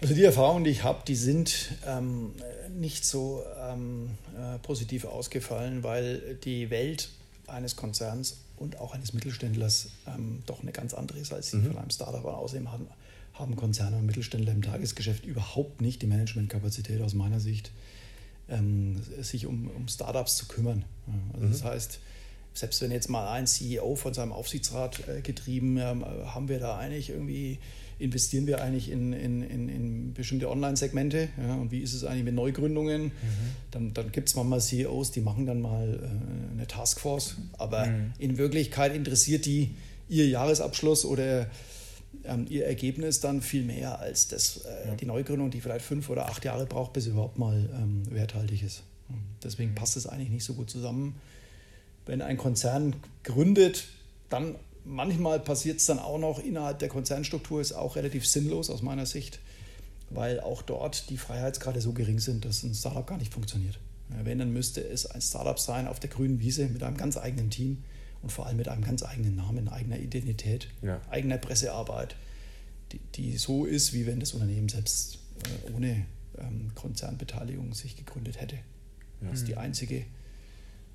Also 0.00 0.14
die 0.14 0.24
Erfahrungen, 0.24 0.64
die 0.64 0.70
ich 0.70 0.84
habe, 0.84 1.02
die 1.06 1.16
sind 1.16 1.72
ähm, 1.86 2.32
nicht 2.76 3.04
so 3.04 3.42
ähm, 3.60 4.10
äh, 4.36 4.58
positiv 4.58 5.04
ausgefallen, 5.04 5.82
weil 5.82 6.36
die 6.44 6.70
Welt 6.70 7.10
eines 7.46 7.76
Konzerns 7.76 8.38
und 8.56 8.78
auch 8.78 8.94
eines 8.94 9.12
Mittelständlers 9.12 9.88
ähm, 10.06 10.42
doch 10.46 10.62
eine 10.62 10.72
ganz 10.72 10.94
andere 10.94 11.18
ist 11.18 11.32
als 11.32 11.50
die 11.50 11.56
mhm. 11.56 11.68
von 11.68 11.78
einem 11.78 11.90
Startup. 11.90 12.24
Und 12.24 12.34
außerdem 12.34 12.70
haben, 12.70 12.86
haben 13.34 13.56
Konzerne 13.56 13.96
und 13.96 14.06
Mittelständler 14.06 14.52
im 14.52 14.62
Tagesgeschäft 14.62 15.24
überhaupt 15.24 15.80
nicht 15.80 16.02
die 16.02 16.06
Managementkapazität 16.06 17.00
aus 17.02 17.14
meiner 17.14 17.40
Sicht, 17.40 17.72
ähm, 18.48 19.02
sich 19.20 19.46
um, 19.46 19.70
um 19.70 19.88
Startups 19.88 20.36
zu 20.36 20.46
kümmern. 20.46 20.84
Also 21.32 21.46
mhm. 21.46 21.52
Das 21.52 21.64
heißt, 21.64 22.00
selbst 22.54 22.82
wenn 22.82 22.90
jetzt 22.90 23.08
mal 23.08 23.28
ein 23.28 23.46
CEO 23.46 23.94
von 23.96 24.14
seinem 24.14 24.32
Aufsichtsrat 24.32 25.08
äh, 25.08 25.20
getrieben, 25.20 25.76
ähm, 25.78 26.04
haben 26.04 26.48
wir 26.48 26.58
da 26.58 26.76
eigentlich 26.76 27.10
irgendwie, 27.10 27.58
investieren 27.98 28.46
wir 28.46 28.62
eigentlich 28.62 28.90
in, 28.90 29.12
in, 29.12 29.42
in, 29.42 29.68
in 29.68 30.14
bestimmte 30.14 30.48
Online-Segmente 30.48 31.28
ja, 31.36 31.54
und 31.54 31.72
wie 31.72 31.80
ist 31.80 31.94
es 31.94 32.04
eigentlich 32.04 32.24
mit 32.24 32.34
Neugründungen? 32.34 33.04
Mhm. 33.04 33.12
Dann, 33.70 33.94
dann 33.94 34.12
gibt 34.12 34.28
es 34.28 34.36
manchmal 34.36 34.60
CEOs, 34.60 35.10
die 35.10 35.20
machen 35.20 35.46
dann 35.46 35.60
mal 35.60 36.00
äh, 36.00 36.52
eine 36.52 36.66
Taskforce, 36.66 37.36
aber 37.56 37.86
mhm. 37.86 38.12
in 38.18 38.38
Wirklichkeit 38.38 38.94
interessiert 38.94 39.46
die 39.46 39.74
ihr 40.08 40.28
Jahresabschluss 40.28 41.04
oder 41.04 41.48
ähm, 42.24 42.46
ihr 42.48 42.66
Ergebnis 42.66 43.20
dann 43.20 43.42
viel 43.42 43.64
mehr 43.64 43.98
als 43.98 44.28
das, 44.28 44.58
äh, 44.64 44.88
ja. 44.88 44.94
die 44.94 45.06
Neugründung, 45.06 45.50
die 45.50 45.60
vielleicht 45.60 45.84
fünf 45.84 46.08
oder 46.08 46.26
acht 46.26 46.44
Jahre 46.44 46.66
braucht, 46.66 46.92
bis 46.92 47.04
sie 47.04 47.10
überhaupt 47.10 47.38
mal 47.38 47.68
ähm, 47.74 48.02
werthaltig 48.10 48.62
ist. 48.62 48.82
Deswegen 49.42 49.70
mhm. 49.70 49.74
passt 49.74 49.96
es 49.96 50.06
eigentlich 50.06 50.30
nicht 50.30 50.44
so 50.44 50.54
gut 50.54 50.70
zusammen. 50.70 51.16
Wenn 52.06 52.22
ein 52.22 52.36
Konzern 52.36 52.96
gründet, 53.24 53.86
dann 54.28 54.54
manchmal 54.88 55.38
passiert 55.40 55.78
es 55.78 55.86
dann 55.86 55.98
auch 55.98 56.18
noch 56.18 56.38
innerhalb 56.38 56.78
der 56.78 56.88
Konzernstruktur, 56.88 57.60
ist 57.60 57.72
auch 57.72 57.96
relativ 57.96 58.26
sinnlos 58.26 58.70
aus 58.70 58.82
meiner 58.82 59.06
Sicht, 59.06 59.38
weil 60.10 60.40
auch 60.40 60.62
dort 60.62 61.10
die 61.10 61.18
Freiheitsgrade 61.18 61.80
so 61.80 61.92
gering 61.92 62.18
sind, 62.18 62.44
dass 62.44 62.62
ein 62.62 62.74
Startup 62.74 63.06
gar 63.06 63.18
nicht 63.18 63.32
funktioniert. 63.32 63.78
Wenn, 64.08 64.38
dann 64.38 64.52
müsste 64.52 64.80
es 64.80 65.06
ein 65.06 65.20
Startup 65.20 65.58
sein 65.58 65.86
auf 65.86 66.00
der 66.00 66.08
grünen 66.08 66.40
Wiese 66.40 66.66
mit 66.68 66.82
einem 66.82 66.96
ganz 66.96 67.18
eigenen 67.18 67.50
Team 67.50 67.84
und 68.22 68.32
vor 68.32 68.46
allem 68.46 68.56
mit 68.56 68.68
einem 68.68 68.82
ganz 68.82 69.02
eigenen 69.02 69.36
Namen, 69.36 69.68
eigener 69.68 69.98
Identität, 69.98 70.68
ja. 70.80 71.00
eigener 71.10 71.36
Pressearbeit, 71.36 72.16
die, 72.92 73.00
die, 73.14 73.36
so 73.36 73.66
ist, 73.66 73.92
wie 73.92 74.06
wenn 74.06 74.18
das 74.18 74.32
Unternehmen 74.32 74.70
selbst 74.70 75.18
äh, 75.44 75.72
ohne 75.72 76.06
ähm, 76.38 76.72
Konzernbeteiligung 76.74 77.74
sich 77.74 77.96
gegründet 77.96 78.40
hätte. 78.40 78.56
Ja. 78.56 79.28
Das 79.30 79.40
ist 79.40 79.48
die 79.48 79.56
einzige, 79.56 80.06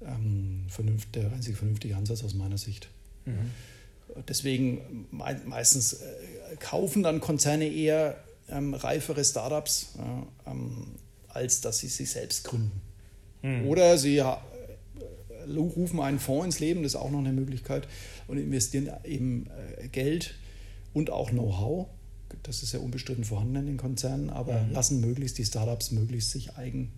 ähm, 0.01 0.65
vernünft, 0.69 1.13
der 1.13 1.32
einzige 1.32 1.56
vernünftige 1.56 1.95
Ansatz 1.95 2.23
aus 2.23 2.34
meiner 2.34 2.58
Sicht. 2.58 2.89
Mhm. 3.25 3.51
Deswegen 4.28 5.08
me 5.12 5.41
meistens 5.45 5.93
äh, 5.93 6.56
kaufen 6.60 7.04
dann 7.04 7.19
Konzerne 7.19 7.67
eher 7.67 8.17
ähm, 8.49 8.73
reifere 8.73 9.23
Startups, 9.23 9.93
äh, 9.97 10.52
ähm, 10.52 10.95
als 11.30 11.62
dass 11.62 11.80
sie 11.80 11.88
sich 11.88 12.12
selbst 12.12 12.43
gründen. 12.43 12.82
Mhm. 13.41 13.67
Oder 13.67 13.97
sie 13.97 14.21
rufen 15.47 15.99
einen 15.99 16.19
Fonds 16.19 16.45
ins 16.45 16.60
Leben, 16.60 16.84
das 16.84 16.93
ist 16.93 16.99
auch 16.99 17.12
noch 17.12 17.19
eine 17.19 17.34
Möglichkeit, 17.34 17.88
und 18.28 18.38
investieren 18.38 18.89
eben 19.04 19.47
äh, 19.78 19.88
Geld 19.88 20.36
und 20.93 21.10
auch 21.10 21.32
Know-how. 21.32 21.88
Das 22.43 22.63
ist 22.63 22.73
ja 22.73 22.80
unbestritten 22.80 23.23
vorhanden 23.23 23.56
in 23.58 23.65
den 23.67 23.78
Konzernen, 23.78 24.30
aber 24.30 24.62
mhm. 24.62 24.71
lassen 24.71 25.02
möglichst 25.02 25.38
die 25.38 25.45
Startups 25.45 25.91
möglichst 25.91 26.32
sich 26.32 26.56
eigen, 26.58 26.91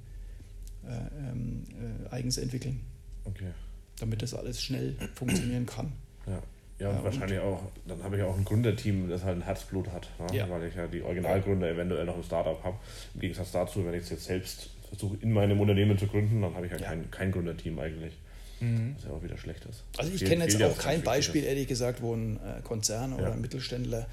äh, 0.85 1.29
ähm, 1.29 1.63
äh, 2.09 2.09
eigens 2.13 2.37
entwickeln. 2.37 2.79
Okay. 3.25 3.51
Damit 3.99 4.21
das 4.21 4.33
alles 4.33 4.61
schnell 4.61 4.95
funktionieren 5.15 5.65
kann. 5.65 5.91
Ja. 6.27 6.41
Ja, 6.77 6.89
und 6.89 6.97
ja, 6.97 7.03
wahrscheinlich 7.05 7.39
auch, 7.39 7.61
dann 7.87 8.03
habe 8.03 8.17
ich 8.17 8.23
auch 8.23 8.37
ein 8.37 8.43
Gründerteam, 8.43 9.09
das 9.09 9.23
halt 9.23 9.37
ein 9.37 9.43
Herzblut 9.43 9.87
hat, 9.89 10.09
ne? 10.19 10.37
ja. 10.37 10.49
weil 10.49 10.65
ich 10.65 10.75
ja 10.75 10.87
die 10.87 11.01
Originalgründer 11.01 11.69
eventuell 11.69 12.05
noch 12.05 12.17
im 12.17 12.23
Startup 12.23 12.61
habe. 12.63 12.75
Im 13.13 13.21
Gegensatz 13.21 13.51
dazu, 13.51 13.85
wenn 13.85 13.93
ich 13.93 14.03
es 14.03 14.09
jetzt 14.09 14.25
selbst 14.25 14.69
versuche, 14.89 15.17
in 15.21 15.31
meinem 15.31 15.59
Unternehmen 15.59 15.97
zu 15.97 16.07
gründen, 16.07 16.41
dann 16.41 16.53
habe 16.53 16.65
ich 16.65 16.73
ja, 16.73 16.77
ja. 16.77 16.87
Kein, 16.87 17.09
kein 17.11 17.31
Gründerteam 17.31 17.79
eigentlich. 17.79 18.13
Mhm. 18.59 18.95
Was 18.97 19.05
ja 19.05 19.11
auch 19.11 19.23
wieder 19.23 19.37
schlecht 19.37 19.65
ist. 19.65 19.83
Also 19.97 20.11
ich 20.13 20.23
kenne 20.23 20.43
jetzt 20.43 20.61
auch 20.61 20.77
kein 20.77 21.01
Beispiel, 21.01 21.43
ist. 21.43 21.47
ehrlich 21.47 21.67
gesagt, 21.67 22.01
wo 22.01 22.13
ein 22.13 22.37
äh, 22.37 22.61
Konzern 22.61 23.13
oder 23.13 23.31
ein 23.31 23.41
Mittelständler 23.41 24.07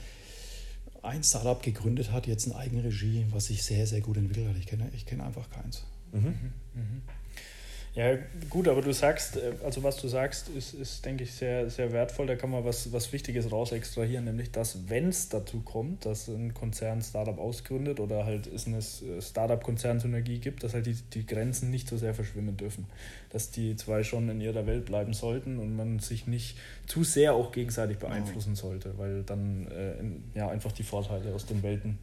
ein 1.02 1.24
Startup 1.24 1.60
gegründet 1.60 2.12
hat, 2.12 2.26
jetzt 2.26 2.46
in 2.46 2.52
Eigenregie, 2.52 3.26
was 3.30 3.46
sich 3.46 3.64
sehr, 3.64 3.86
sehr 3.86 4.00
gut 4.00 4.16
entwickelt 4.16 4.48
hat. 4.48 4.56
Ich 4.56 4.66
kenne, 4.66 4.88
ich 4.94 5.04
kenne 5.04 5.24
einfach 5.24 5.50
keins. 5.50 5.84
Mhm. 6.12 6.52
Mhm. 6.74 7.02
Ja, 7.94 8.16
gut, 8.48 8.68
aber 8.68 8.80
du 8.80 8.94
sagst, 8.94 9.36
äh, 9.36 9.52
also 9.62 9.82
was 9.82 9.98
du 9.98 10.08
sagst, 10.08 10.48
ist, 10.48 10.72
ist 10.72 11.04
denke 11.04 11.24
ich, 11.24 11.34
sehr, 11.34 11.68
sehr 11.68 11.92
wertvoll. 11.92 12.26
Da 12.26 12.36
kann 12.36 12.50
man 12.50 12.64
was, 12.64 12.90
was 12.90 13.12
Wichtiges 13.12 13.52
raus 13.52 13.70
extrahieren, 13.72 14.24
nämlich 14.24 14.50
dass, 14.50 14.88
wenn 14.88 15.10
es 15.10 15.28
dazu 15.28 15.60
kommt, 15.60 16.06
dass 16.06 16.28
ein 16.28 16.54
Konzern 16.54 17.02
Startup 17.02 17.38
ausgründet 17.38 18.00
oder 18.00 18.24
halt 18.24 18.46
es 18.46 18.66
eine 18.66 18.80
Startup-Konzernsynergie 19.20 20.38
gibt, 20.38 20.64
dass 20.64 20.72
halt 20.72 20.86
die, 20.86 20.96
die 21.12 21.26
Grenzen 21.26 21.70
nicht 21.70 21.86
so 21.86 21.98
sehr 21.98 22.14
verschwimmen 22.14 22.56
dürfen. 22.56 22.86
Dass 23.28 23.50
die 23.50 23.76
zwei 23.76 24.04
schon 24.04 24.30
in 24.30 24.40
ihrer 24.40 24.66
Welt 24.66 24.86
bleiben 24.86 25.12
sollten 25.12 25.58
und 25.58 25.76
man 25.76 25.98
sich 25.98 26.26
nicht 26.26 26.56
zu 26.86 27.04
sehr 27.04 27.34
auch 27.34 27.52
gegenseitig 27.52 27.98
beeinflussen 27.98 28.54
sollte, 28.54 28.96
weil 28.96 29.22
dann 29.22 29.66
äh, 29.70 30.38
ja, 30.38 30.48
einfach 30.48 30.72
die 30.72 30.82
Vorteile 30.82 31.34
aus 31.34 31.44
den 31.44 31.62
Welten 31.62 31.98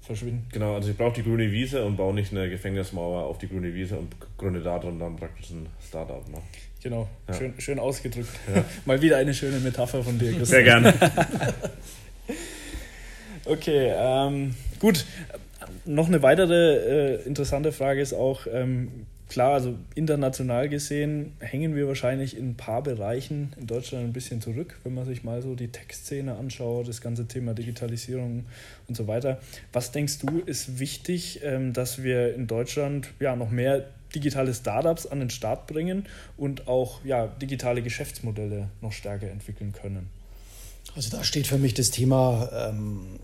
verschwinden. 0.00 0.46
Genau, 0.52 0.74
also 0.74 0.90
ich 0.90 0.96
brauche 0.96 1.14
die 1.14 1.22
grüne 1.22 1.50
Wiese 1.50 1.84
und 1.84 1.96
baue 1.96 2.14
nicht 2.14 2.32
eine 2.32 2.48
Gefängnismauer 2.48 3.24
auf 3.24 3.38
die 3.38 3.48
grüne 3.48 3.74
Wiese 3.74 3.96
und 3.96 4.14
gründe 4.38 4.60
da 4.60 4.78
drin 4.78 4.98
dann 4.98 5.16
praktisch 5.16 5.50
ein 5.50 5.66
Startup. 5.86 6.26
Ne? 6.28 6.38
Genau, 6.82 7.08
ja. 7.28 7.34
schön, 7.34 7.54
schön 7.58 7.78
ausgedrückt. 7.78 8.30
Ja. 8.54 8.64
Mal 8.86 9.02
wieder 9.02 9.18
eine 9.18 9.34
schöne 9.34 9.58
Metapher 9.58 10.02
von 10.02 10.18
dir, 10.18 10.32
Christian. 10.32 10.46
Sehr 10.46 10.62
gerne. 10.62 10.94
okay, 13.44 13.92
ähm, 13.94 14.54
gut. 14.78 15.04
Noch 15.84 16.08
eine 16.08 16.22
weitere 16.22 17.16
äh, 17.16 17.22
interessante 17.26 17.72
Frage 17.72 18.00
ist 18.00 18.12
auch, 18.12 18.46
ähm, 18.52 19.06
klar, 19.30 19.54
also 19.54 19.78
international 19.94 20.68
gesehen 20.68 21.32
hängen 21.38 21.76
wir 21.76 21.86
wahrscheinlich 21.86 22.36
in 22.36 22.50
ein 22.50 22.56
paar 22.56 22.82
Bereichen 22.82 23.54
in 23.58 23.66
Deutschland 23.68 24.04
ein 24.04 24.12
bisschen 24.12 24.42
zurück, 24.42 24.78
wenn 24.82 24.92
man 24.92 25.06
sich 25.06 25.22
mal 25.22 25.40
so 25.40 25.54
die 25.54 25.68
Textszene 25.68 26.34
anschaut, 26.34 26.88
das 26.88 27.00
ganze 27.00 27.26
Thema 27.26 27.54
Digitalisierung 27.54 28.44
und 28.88 28.96
so 28.96 29.06
weiter. 29.06 29.40
Was 29.72 29.92
denkst 29.92 30.18
du, 30.18 30.40
ist 30.40 30.80
wichtig, 30.80 31.40
ähm, 31.44 31.72
dass 31.72 32.02
wir 32.02 32.34
in 32.34 32.48
Deutschland 32.48 33.08
ja 33.20 33.36
noch 33.36 33.50
mehr 33.50 33.86
digitale 34.14 34.52
Startups 34.52 35.06
an 35.06 35.20
den 35.20 35.30
Start 35.30 35.68
bringen 35.68 36.06
und 36.36 36.66
auch 36.66 37.04
ja, 37.04 37.28
digitale 37.28 37.82
Geschäftsmodelle 37.82 38.68
noch 38.80 38.92
stärker 38.92 39.30
entwickeln 39.30 39.72
können? 39.72 40.10
Also 40.96 41.16
da 41.16 41.22
steht 41.22 41.46
für 41.46 41.58
mich 41.58 41.74
das 41.74 41.92
Thema 41.92 42.50
ähm, 42.52 43.20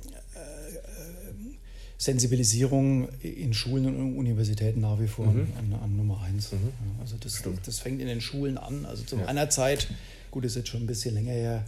Sensibilisierung 1.99 3.09
in 3.23 3.55
Schulen 3.55 3.87
und 3.87 4.17
Universitäten 4.17 4.81
nach 4.81 5.01
wie 5.01 5.09
vor 5.09 5.27
mhm. 5.27 5.49
an, 5.59 5.81
an, 5.83 5.97
Nummer 5.97 6.21
eins. 6.23 6.53
Mhm. 6.53 6.73
Also 7.01 7.17
das, 7.19 7.43
das 7.65 7.79
fängt 7.79 8.01
in 8.01 8.07
den 8.07 8.21
Schulen 8.21 8.59
an. 8.59 8.85
Also 8.85 9.03
zu 9.05 9.17
ja. 9.17 9.25
meiner 9.25 9.49
Zeit, 9.49 9.89
gut, 10.31 10.45
ist 10.45 10.57
jetzt 10.57 10.69
schon 10.69 10.83
ein 10.83 10.87
bisschen 10.87 11.15
länger 11.15 11.33
her, 11.33 11.65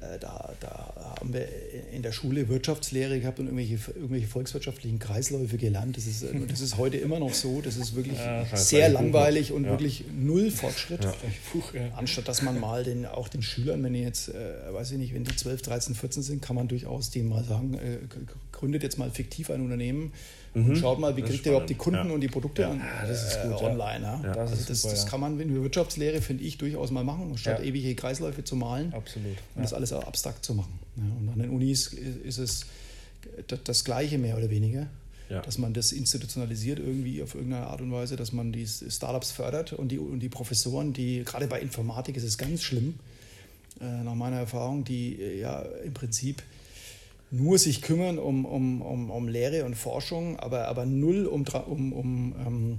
äh, 0.00 0.18
da, 0.18 0.52
da, 0.60 1.16
haben 1.20 1.32
wir 1.32 1.48
in 1.92 2.02
der 2.02 2.12
Schule 2.12 2.48
Wirtschaftslehre 2.48 3.18
gehabt 3.20 3.38
und 3.38 3.46
irgendwelche, 3.46 3.78
irgendwelche 3.94 4.26
volkswirtschaftlichen 4.26 4.98
Kreisläufe 4.98 5.56
gelernt. 5.56 5.96
Das 5.96 6.06
ist, 6.06 6.22
äh, 6.22 6.32
das 6.46 6.60
ist 6.60 6.76
heute 6.76 6.98
immer 6.98 7.18
noch 7.18 7.32
so. 7.32 7.60
Das 7.62 7.76
ist 7.76 7.94
wirklich 7.94 8.18
ja, 8.18 8.44
sehr 8.54 8.88
langweilig 8.88 9.52
und 9.52 9.64
ja. 9.64 9.70
wirklich 9.70 10.04
null 10.14 10.50
Fortschritt. 10.50 11.04
Ja. 11.04 11.14
Anstatt 11.96 12.28
dass 12.28 12.42
man 12.42 12.60
mal 12.60 12.84
den, 12.84 13.06
auch 13.06 13.28
den 13.28 13.42
Schülern, 13.42 13.82
wenn 13.82 13.94
die 13.94 14.00
jetzt, 14.00 14.28
äh, 14.28 14.72
weiß 14.72 14.92
ich 14.92 14.98
nicht, 14.98 15.14
wenn 15.14 15.24
die 15.24 15.34
12, 15.34 15.62
13, 15.62 15.94
14 15.94 16.22
sind, 16.22 16.42
kann 16.42 16.56
man 16.56 16.68
durchaus 16.68 17.10
denen 17.10 17.28
mal 17.28 17.44
sagen, 17.44 17.74
äh, 17.74 17.98
gründet 18.56 18.82
jetzt 18.82 18.98
mal 18.98 19.10
fiktiv 19.10 19.50
ein 19.50 19.60
Unternehmen 19.60 20.12
mhm. 20.54 20.70
und 20.70 20.76
schaut 20.76 20.98
mal, 20.98 21.16
wie 21.16 21.22
kriegt 21.22 21.44
ihr 21.46 21.52
überhaupt 21.52 21.70
die 21.70 21.74
Kunden 21.74 22.10
und 22.10 22.20
die 22.20 22.28
Produkte 22.28 22.66
an, 22.66 22.80
äh, 22.80 23.48
online. 23.52 24.20
Das, 24.22 24.36
also 24.36 24.64
das, 24.68 24.82
super, 24.82 24.94
das 24.94 25.06
kann 25.06 25.20
man 25.20 25.38
in 25.38 25.52
der 25.52 25.62
Wirtschaftslehre, 25.62 26.22
finde 26.22 26.44
ich, 26.44 26.58
durchaus 26.58 26.90
mal 26.90 27.04
machen, 27.04 27.36
statt 27.36 27.62
ewige 27.62 27.94
Kreisläufe 27.94 28.44
zu 28.44 28.56
malen. 28.56 28.92
Absolut. 28.94 29.36
Und 29.54 29.62
das 29.62 29.72
alles 29.72 29.92
abstrakt 29.92 30.44
zu 30.44 30.54
machen. 30.54 30.78
Und 30.96 31.28
an 31.32 31.38
den 31.38 31.50
Unis 31.50 31.88
ist 31.88 32.38
es 32.38 32.66
das 33.64 33.84
Gleiche 33.84 34.18
mehr 34.18 34.36
oder 34.36 34.50
weniger. 34.50 34.86
Ja. 35.28 35.40
dass 35.40 35.58
man 35.58 35.74
das 35.74 35.90
institutionalisiert 35.90 36.78
irgendwie 36.78 37.20
auf 37.20 37.34
irgendeine 37.34 37.66
Art 37.66 37.80
und 37.80 37.90
Weise, 37.90 38.14
dass 38.14 38.32
man 38.32 38.52
die 38.52 38.64
Startups 38.64 39.32
fördert 39.32 39.72
und 39.72 39.88
die, 39.88 39.98
und 39.98 40.20
die 40.20 40.28
Professoren, 40.28 40.92
die 40.92 41.24
gerade 41.24 41.48
bei 41.48 41.60
Informatik 41.60 42.16
ist 42.16 42.22
es 42.22 42.38
ganz 42.38 42.62
schlimm, 42.62 42.94
äh, 43.80 44.04
nach 44.04 44.14
meiner 44.14 44.36
Erfahrung, 44.36 44.84
die 44.84 45.20
äh, 45.20 45.40
ja 45.40 45.62
im 45.84 45.94
Prinzip 45.94 46.44
nur 47.30 47.58
sich 47.58 47.82
kümmern 47.82 48.18
um, 48.18 48.44
um, 48.44 48.82
um, 48.82 49.10
um 49.10 49.28
Lehre 49.28 49.64
und 49.64 49.74
Forschung, 49.74 50.38
aber, 50.38 50.68
aber 50.68 50.86
null 50.86 51.26
um, 51.26 51.44
um, 51.66 51.92
um 51.92 52.34
ähm, 52.46 52.78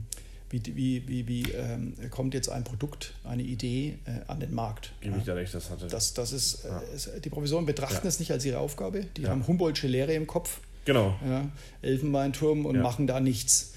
wie, 0.50 0.62
wie, 0.76 1.08
wie, 1.08 1.28
wie 1.28 1.44
ähm, 1.52 1.94
kommt 2.10 2.34
jetzt 2.34 2.48
ein 2.50 2.64
Produkt, 2.64 3.14
eine 3.26 3.44
Idee 3.44 3.98
äh, 4.06 4.22
an 4.28 4.40
den 4.40 4.54
Markt. 4.54 4.94
Gebe 5.02 5.18
ich 5.18 5.26
dir 5.26 5.36
recht, 5.36 5.54
das 5.54 5.70
hatte. 5.70 5.88
Das, 5.88 6.14
das 6.14 6.32
ist, 6.32 6.64
ja. 6.64 6.82
äh, 7.16 7.20
die 7.20 7.30
Professoren 7.30 7.66
betrachten 7.66 8.06
Ja. 8.06 8.08
es 8.08 8.20
nicht 8.20 8.32
als 8.32 8.46
ihre 8.46 8.60
Aufgabe. 8.60 9.06
Die 9.18 9.24
Ja. 9.24 9.30
haben 9.30 9.46
Humboldtsche 9.46 9.88
Lehre 9.88 10.14
im 10.14 10.26
Kopf, 10.26 10.62
Genau. 10.86 11.16
ja, 11.28 11.50
Elfenbeinturm 11.82 12.66
und 12.66 12.76
Ja. 12.76 12.82
machen 12.82 13.08
da 13.08 13.20
nichts. 13.20 13.74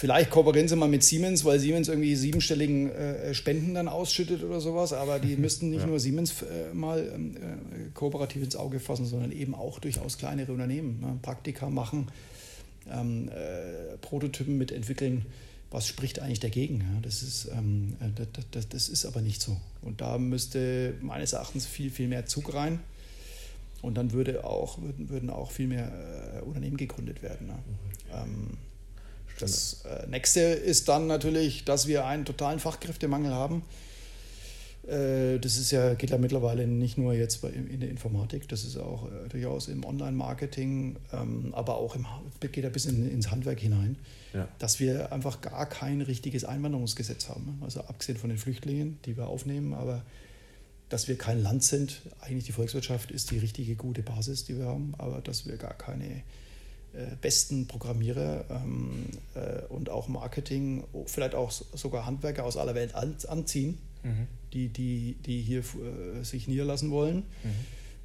Vielleicht 0.00 0.30
kooperieren 0.30 0.68
sie 0.68 0.76
mal 0.76 0.86
mit 0.86 1.02
Siemens, 1.02 1.44
weil 1.44 1.58
Siemens 1.58 1.88
irgendwie 1.88 2.14
siebenstelligen 2.14 2.88
äh, 2.92 3.34
Spenden 3.34 3.74
dann 3.74 3.88
ausschüttet 3.88 4.44
oder 4.44 4.60
sowas, 4.60 4.92
aber 4.92 5.18
die 5.18 5.34
müssten 5.44 5.70
nicht 5.70 5.80
Ja. 5.80 5.86
nur 5.88 5.98
Siemens 5.98 6.40
äh, 6.42 6.72
mal 6.72 7.10
ähm, 7.12 7.36
äh, 7.36 7.90
kooperativ 7.94 8.44
ins 8.44 8.54
Auge 8.54 8.78
fassen, 8.78 9.06
sondern 9.06 9.32
eben 9.32 9.56
auch 9.56 9.80
durchaus 9.80 10.16
kleinere 10.16 10.52
Unternehmen. 10.52 11.00
Ne? 11.00 11.18
Praktika 11.20 11.68
machen, 11.68 12.06
ähm, 12.88 13.28
äh, 13.30 13.96
Prototypen 14.00 14.56
mitentwickeln. 14.56 15.26
Was 15.72 15.88
spricht 15.88 16.20
eigentlich 16.20 16.38
dagegen? 16.38 16.78
Ja? 16.78 17.00
Das, 17.02 17.24
ist, 17.24 17.48
ähm, 17.52 17.96
äh, 17.98 18.04
das, 18.14 18.44
das, 18.52 18.68
das 18.68 18.88
ist 18.88 19.04
aber 19.04 19.20
nicht 19.20 19.42
so. 19.42 19.56
Und 19.82 20.00
da 20.00 20.16
müsste 20.16 20.94
meines 21.00 21.32
Erachtens 21.32 21.66
viel, 21.66 21.90
viel 21.90 22.06
mehr 22.06 22.24
Zug 22.24 22.54
rein. 22.54 22.78
Und 23.82 23.96
dann 23.96 24.12
würde 24.12 24.44
auch, 24.44 24.80
würden, 24.80 25.08
würden 25.08 25.28
auch 25.28 25.50
viel 25.50 25.66
mehr 25.66 25.90
äh, 26.36 26.42
Unternehmen 26.42 26.76
gegründet 26.76 27.20
werden. 27.24 27.48
Ne? 27.48 27.58
Ähm, 28.14 28.58
das 29.40 29.84
äh, 29.84 30.06
nächste 30.08 30.40
ist 30.40 30.88
dann 30.88 31.06
natürlich, 31.06 31.64
dass 31.64 31.86
wir 31.86 32.06
einen 32.06 32.24
totalen 32.24 32.58
Fachkräftemangel 32.60 33.32
haben. 33.32 33.62
Äh, 34.88 35.38
das 35.38 35.58
ist 35.58 35.70
ja, 35.70 35.94
geht 35.94 36.10
ja 36.10 36.18
mittlerweile 36.18 36.66
nicht 36.66 36.96
nur 36.96 37.12
jetzt 37.12 37.42
bei, 37.42 37.50
in 37.50 37.80
der 37.80 37.90
Informatik, 37.90 38.48
das 38.48 38.64
ist 38.64 38.76
auch 38.76 39.06
äh, 39.06 39.28
durchaus 39.28 39.68
im 39.68 39.84
Online-Marketing, 39.84 40.96
ähm, 41.12 41.50
aber 41.52 41.76
auch 41.76 41.94
im, 41.94 42.06
geht 42.40 42.64
ja 42.64 42.70
bis 42.70 42.86
in, 42.86 43.08
ins 43.10 43.30
Handwerk 43.30 43.60
hinein, 43.60 43.96
Ja. 44.32 44.48
dass 44.58 44.80
wir 44.80 45.12
einfach 45.12 45.40
gar 45.40 45.66
kein 45.66 46.00
richtiges 46.00 46.44
Einwanderungsgesetz 46.44 47.28
haben. 47.28 47.60
Also 47.62 47.80
abgesehen 47.80 48.16
von 48.18 48.30
den 48.30 48.38
Flüchtlingen, 48.38 48.98
die 49.04 49.16
wir 49.16 49.26
aufnehmen, 49.26 49.74
aber 49.74 50.02
dass 50.88 51.06
wir 51.06 51.18
kein 51.18 51.42
Land 51.42 51.64
sind, 51.64 52.00
eigentlich 52.20 52.44
die 52.44 52.52
Volkswirtschaft 52.52 53.10
ist 53.10 53.30
die 53.30 53.38
richtige 53.38 53.74
gute 53.76 54.02
Basis, 54.02 54.46
die 54.46 54.56
wir 54.56 54.66
haben, 54.66 54.94
aber 54.96 55.20
dass 55.20 55.46
wir 55.46 55.58
gar 55.58 55.74
keine 55.74 56.22
besten 57.20 57.66
Programmierer 57.66 58.44
ähm, 58.50 59.06
äh, 59.34 59.64
und 59.68 59.90
auch 59.90 60.08
Marketing, 60.08 60.84
vielleicht 61.06 61.34
auch 61.34 61.50
sogar 61.50 62.06
Handwerker 62.06 62.44
aus 62.44 62.56
aller 62.56 62.74
Welt 62.74 62.94
an, 62.94 63.14
anziehen, 63.28 63.78
die, 64.52 64.68
die, 64.68 65.16
die 65.26 65.42
hier 65.42 65.60
äh, 65.60 66.24
sich 66.24 66.48
niederlassen 66.48 66.90
wollen. 66.90 67.24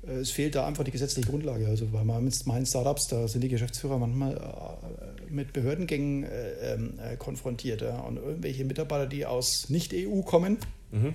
Äh, 0.06 0.12
Es 0.20 0.32
fehlt 0.32 0.56
da 0.56 0.68
einfach 0.68 0.84
die 0.84 0.92
gesetzliche 0.92 1.30
Grundlage. 1.30 1.66
Also 1.68 1.86
bei 1.88 2.04
meinen 2.04 2.66
Startups, 2.66 3.08
da 3.08 3.28
sind 3.28 3.42
die 3.42 3.48
Geschäftsführer 3.48 3.98
manchmal 3.98 4.36
äh, 4.36 5.32
mit 5.32 5.54
Behördengängen 5.54 6.24
äh, 6.24 6.74
ähm, 6.74 7.00
äh, 7.00 7.16
konfrontiert. 7.16 7.82
Ja? 7.82 8.00
Und 8.02 8.18
irgendwelche 8.18 8.66
Mitarbeiter, 8.66 9.08
die 9.08 9.26
aus 9.26 9.70
Nicht-EU 9.70 10.22
kommen, 10.24 10.58
Mhm. 10.92 11.14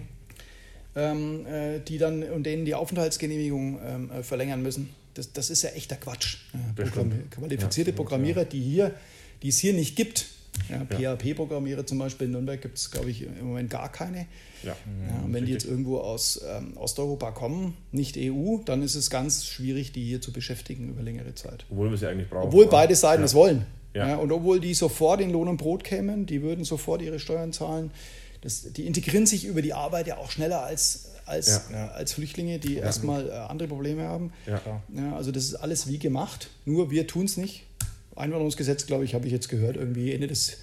ähm, 0.97 1.47
äh, 1.47 1.81
die 1.81 1.99
dann 1.99 2.23
und 2.25 2.45
denen 2.45 2.65
die 2.65 2.75
Aufenthaltsgenehmigung 2.75 3.79
ähm, 3.85 4.11
äh, 4.11 4.23
verlängern 4.23 4.63
müssen. 4.63 4.89
Das, 5.19 5.33
das 5.33 5.51
ist 5.51 5.63
ja 5.63 5.71
echter 5.71 5.97
Quatsch. 5.97 6.37
Stimmt. 6.75 7.31
qualifizierte 7.33 7.91
Ja, 7.91 7.97
Programmierer, 7.97 8.45
die 8.45 8.61
hier, 8.61 8.95
die 9.43 9.49
es 9.49 9.59
hier 9.59 9.73
nicht 9.73 9.97
gibt. 9.97 10.27
Ja. 10.69 10.85
PHP-Programmierer 11.17 11.87
zum 11.87 11.99
Beispiel 11.99 12.27
in 12.27 12.33
Nürnberg 12.33 12.61
gibt 12.61 12.79
es, 12.79 12.91
glaube 12.91 13.11
ich, 13.11 13.23
im 13.23 13.47
Moment 13.47 13.71
gar 13.71 13.91
keine. 13.91 14.27
Ja. 14.63 14.77
Ja, 15.09 15.25
und 15.25 15.33
wenn 15.33 15.45
die 15.45 15.53
jetzt 15.53 15.65
irgendwo 15.65 15.99
aus 15.99 16.41
ähm, 16.49 16.77
Osteuropa 16.77 17.31
kommen, 17.31 17.77
nicht 17.93 18.17
EU, 18.17 18.59
dann 18.65 18.83
ist 18.83 18.95
es 18.95 19.11
ganz 19.11 19.45
schwierig, 19.45 19.93
die 19.93 20.05
hier 20.05 20.21
zu 20.21 20.33
beschäftigen 20.33 20.89
über 20.89 21.03
längere 21.03 21.35
Zeit. 21.35 21.65
Obwohl 21.71 21.91
wir 21.91 21.97
sie 21.97 22.07
eigentlich 22.07 22.29
brauchen. 22.29 22.49
Obwohl 22.49 22.67
beide 22.67 22.95
Seiten 22.95 23.23
es 23.23 23.35
wollen. 23.35 23.67
Ja. 23.95 24.17
und 24.17 24.31
obwohl 24.31 24.61
die 24.61 24.75
sofort 24.75 25.21
in 25.21 25.31
Lohn 25.31 25.49
und 25.49 25.57
Brot 25.57 25.83
kämen, 25.83 26.27
die 26.27 26.43
würden 26.43 26.65
sofort 26.65 27.03
ihre 27.03 27.19
Steuern 27.19 27.53
zahlen. 27.53 27.91
Das, 28.43 28.73
die 28.73 28.87
integrieren 28.87 29.27
sich 29.27 29.45
über 29.45 29.63
die 29.63 29.73
Arbeit 29.73 30.07
ja 30.07 30.19
auch 30.19 30.31
schneller 30.31 30.63
als, 30.63 31.11
als, 31.29 31.63
Ja. 31.71 31.87
äh, 31.87 31.91
als 31.91 32.13
Flüchtlinge, 32.13 32.59
die 32.59 32.77
erstmal 32.77 33.29
äh, 33.29 33.33
andere 33.33 33.69
Probleme 33.69 34.03
haben. 34.05 34.33
Ja. 34.47 34.61
Ja, 34.95 35.17
also 35.17 35.31
das 35.33 35.45
ist 35.45 35.55
alles 35.55 35.87
wie 35.89 35.99
gemacht, 35.99 36.51
nur 36.65 36.91
wir 36.91 37.07
tun 37.07 37.25
es 37.27 37.37
nicht. 37.37 37.65
Einwanderungsgesetz, 38.17 38.87
glaube 38.87 39.05
ich, 39.05 39.15
habe 39.15 39.27
ich 39.27 39.33
jetzt 39.33 39.49
gehört, 39.49 39.77
irgendwie 39.77 40.13
Ende 40.13 40.27
des 40.27 40.59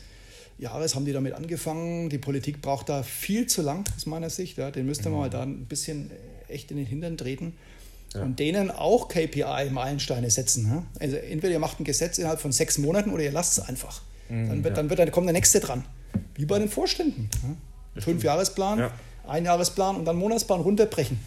Jahres 0.57 0.95
haben 0.95 1.05
die 1.05 1.13
damit 1.13 1.33
angefangen. 1.33 2.09
Die 2.09 2.17
Politik 2.17 2.61
braucht 2.61 2.89
da 2.89 3.03
viel 3.03 3.45
zu 3.47 3.61
lang, 3.61 3.83
aus 3.95 4.05
meiner 4.05 4.29
Sicht. 4.29 4.57
Ja. 4.57 4.71
Den 4.71 4.85
müsste 4.85 5.09
man 5.09 5.19
mal 5.19 5.29
da 5.29 5.43
ein 5.43 5.65
bisschen 5.65 6.11
äh, 6.49 6.53
echt 6.53 6.71
in 6.71 6.77
den 6.77 6.85
Hintern 6.85 7.17
treten. 7.17 7.53
Ja. 8.13 8.21
Und 8.23 8.39
denen 8.39 8.71
auch 8.71 9.09
KPI-Meilensteine 9.09 10.29
setzen. 10.29 10.67
Ja. 10.67 10.83
Also 10.99 11.17
entweder 11.17 11.53
ihr 11.53 11.59
macht 11.59 11.79
ein 11.79 11.83
Gesetz 11.83 12.17
innerhalb 12.17 12.39
von 12.39 12.51
sechs 12.51 12.77
Monaten 12.77 13.11
oder 13.11 13.23
ihr 13.23 13.31
lasst 13.31 13.57
es 13.57 13.65
einfach. 13.67 14.01
dann, 14.29 14.63
wird, 14.63 14.77
dann, 14.77 14.89
wird, 14.89 14.99
dann 14.99 15.11
kommt 15.11 15.27
der 15.27 15.33
nächste 15.33 15.59
dran. 15.59 15.83
Wie 16.35 16.45
bei 16.45 16.57
den 16.59 16.69
Vorständen. 16.69 17.29
Ja. 17.95 18.01
Fünf-Jahresplan, 18.01 18.79
Ja. 18.79 18.91
Einjahresplan 19.27 19.95
und 19.95 20.05
dann 20.05 20.17
Monatsplan 20.17 20.61
runterbrechen. 20.61 21.19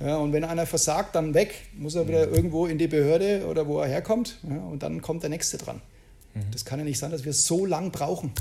Ja, 0.00 0.16
und 0.16 0.32
wenn 0.32 0.44
einer 0.44 0.64
versagt, 0.64 1.14
dann 1.14 1.34
weg. 1.34 1.54
Muss 1.76 1.94
er 1.94 2.08
wieder 2.08 2.28
irgendwo 2.28 2.66
in 2.66 2.78
die 2.78 2.88
Behörde 2.88 3.46
oder 3.46 3.66
wo 3.66 3.80
er 3.80 3.88
herkommt. 3.88 4.38
Ja, 4.48 4.56
und 4.56 4.82
dann 4.82 5.02
kommt 5.02 5.22
der 5.22 5.30
Nächste 5.30 5.58
dran. 5.58 5.80
Das 6.50 6.64
kann 6.64 6.78
ja 6.78 6.84
nicht 6.84 6.98
sein, 6.98 7.10
dass 7.10 7.24
wir 7.24 7.34
so 7.34 7.66
lang 7.66 7.90
brauchen 7.90 8.32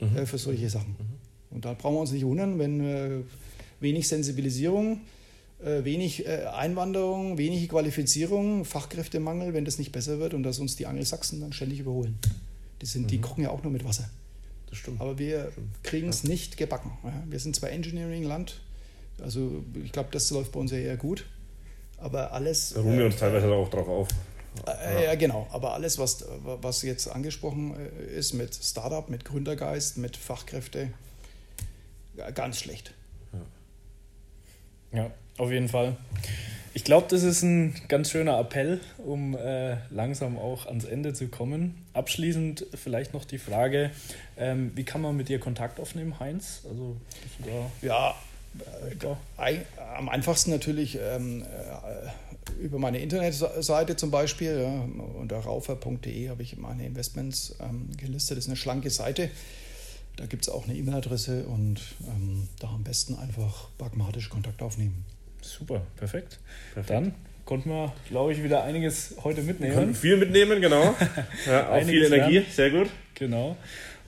äh, 0.00 0.24
für 0.24 0.38
solche 0.38 0.70
Sachen. 0.70 0.96
Und 1.50 1.64
da 1.66 1.74
brauchen 1.74 1.96
wir 1.96 2.00
uns 2.00 2.12
nicht 2.12 2.24
wundern, 2.24 2.58
wenn 2.58 2.80
äh, 2.80 3.10
wenig 3.80 4.08
Sensibilisierung, 4.08 5.02
äh, 5.62 5.84
wenig 5.84 6.26
äh, 6.26 6.46
Einwanderung, 6.46 7.36
wenig 7.36 7.68
Qualifizierung, 7.68 8.64
Fachkräftemangel, 8.64 9.52
wenn 9.52 9.66
das 9.66 9.78
nicht 9.78 9.92
besser 9.92 10.18
wird 10.18 10.32
und 10.32 10.42
dass 10.42 10.58
uns 10.58 10.76
die 10.76 10.86
Angelsachsen 10.86 11.40
dann 11.40 11.52
ständig 11.52 11.80
überholen. 11.80 12.18
Die, 12.80 12.86
sind, 12.86 13.10
die 13.10 13.20
kochen 13.20 13.44
ja 13.44 13.50
auch 13.50 13.62
nur 13.62 13.72
mit 13.72 13.84
Wasser. 13.84 14.08
Das 14.74 14.80
stimmt. 14.80 15.00
Aber 15.00 15.20
wir 15.20 15.52
kriegen 15.84 16.08
es 16.08 16.24
nicht 16.24 16.56
gebacken. 16.56 16.98
Ja, 17.04 17.12
wir 17.26 17.38
sind 17.38 17.54
zwar 17.54 17.70
Engineering-Land, 17.70 18.60
also 19.22 19.64
ich 19.84 19.92
glaube, 19.92 20.08
das 20.10 20.28
läuft 20.32 20.50
bei 20.50 20.58
uns 20.58 20.72
ja 20.72 20.78
eher 20.78 20.96
gut, 20.96 21.26
aber 21.96 22.32
alles. 22.32 22.70
Da 22.74 22.80
ruhen 22.80 22.98
wir 22.98 23.06
uns 23.06 23.16
teilweise 23.16 23.46
auch 23.52 23.68
drauf 23.68 23.86
auf. 23.86 24.08
Äh, 24.66 25.04
ja, 25.04 25.14
genau. 25.14 25.46
Aber 25.52 25.74
alles, 25.74 25.98
was, 25.98 26.24
was 26.42 26.82
jetzt 26.82 27.06
angesprochen 27.06 27.76
äh, 27.76 28.18
ist 28.18 28.32
mit 28.32 28.52
Startup, 28.52 29.08
mit 29.08 29.24
Gründergeist, 29.24 29.96
mit 29.96 30.16
Fachkräfte, 30.16 30.90
ja, 32.16 32.32
ganz 32.32 32.58
schlecht. 32.58 32.94
Ja, 34.90 35.12
auf 35.38 35.50
jeden 35.50 35.68
Fall. 35.68 35.96
Ich 36.76 36.82
glaube, 36.82 37.06
das 37.08 37.22
ist 37.22 37.42
ein 37.42 37.74
ganz 37.86 38.10
schöner 38.10 38.38
Appell, 38.40 38.80
um 38.98 39.36
äh, 39.36 39.76
langsam 39.90 40.36
auch 40.38 40.66
ans 40.66 40.84
Ende 40.84 41.12
zu 41.14 41.28
kommen. 41.28 41.76
Abschließend 41.92 42.66
vielleicht 42.74 43.14
noch 43.14 43.24
die 43.24 43.38
Frage, 43.38 43.90
ähm, 44.36 44.72
wie 44.74 44.82
kann 44.84 45.00
man 45.00 45.16
mit 45.16 45.28
dir 45.28 45.38
Kontakt 45.38 45.78
aufnehmen, 45.78 46.18
Heinz? 46.18 46.62
Also, 46.68 46.96
Ja? 47.82 48.14
Eig- 49.38 49.62
am 49.96 50.08
einfachsten 50.08 50.50
natürlich 50.50 50.98
ähm, 51.00 51.42
äh, 51.42 52.54
über 52.62 52.78
meine 52.80 52.98
Internetseite 52.98 53.96
zum 53.96 54.10
Beispiel. 54.10 54.60
Ja, 54.60 55.04
unter 55.18 55.38
raufer.de 55.38 56.28
habe 56.28 56.42
ich 56.42 56.56
meine 56.56 56.86
Investments 56.86 57.54
ähm, 57.60 57.88
gelistet. 57.96 58.36
Das 58.36 58.44
ist 58.44 58.48
eine 58.50 58.56
schlanke 58.56 58.90
Seite. 58.90 59.30
Da 60.16 60.26
gibt 60.26 60.44
es 60.44 60.48
auch 60.48 60.64
eine 60.66 60.76
E-Mail-Adresse 60.76 61.44
und 61.46 61.80
ähm, 62.08 62.48
da 62.60 62.68
am 62.68 62.84
besten 62.84 63.16
einfach 63.16 63.68
pragmatisch 63.78 64.28
Kontakt 64.28 64.62
aufnehmen. 64.62 65.04
Super, 65.44 65.82
perfekt. 65.96 66.38
Perfekt. 66.72 66.90
Dann 66.90 67.14
konnten 67.44 67.68
wir, 67.70 67.92
glaube 68.08 68.32
ich, 68.32 68.42
wieder 68.42 68.64
einiges 68.64 69.16
heute 69.22 69.42
mitnehmen. 69.42 69.74
konnten 69.74 69.94
viel 69.94 70.16
mitnehmen, 70.16 70.60
genau. 70.60 70.94
Ja, 71.46 71.70
auch 71.70 71.82
viel 71.82 72.04
Energie, 72.04 72.34
lernen. 72.38 72.46
sehr 72.50 72.70
gut. 72.70 72.88
Genau. 73.14 73.56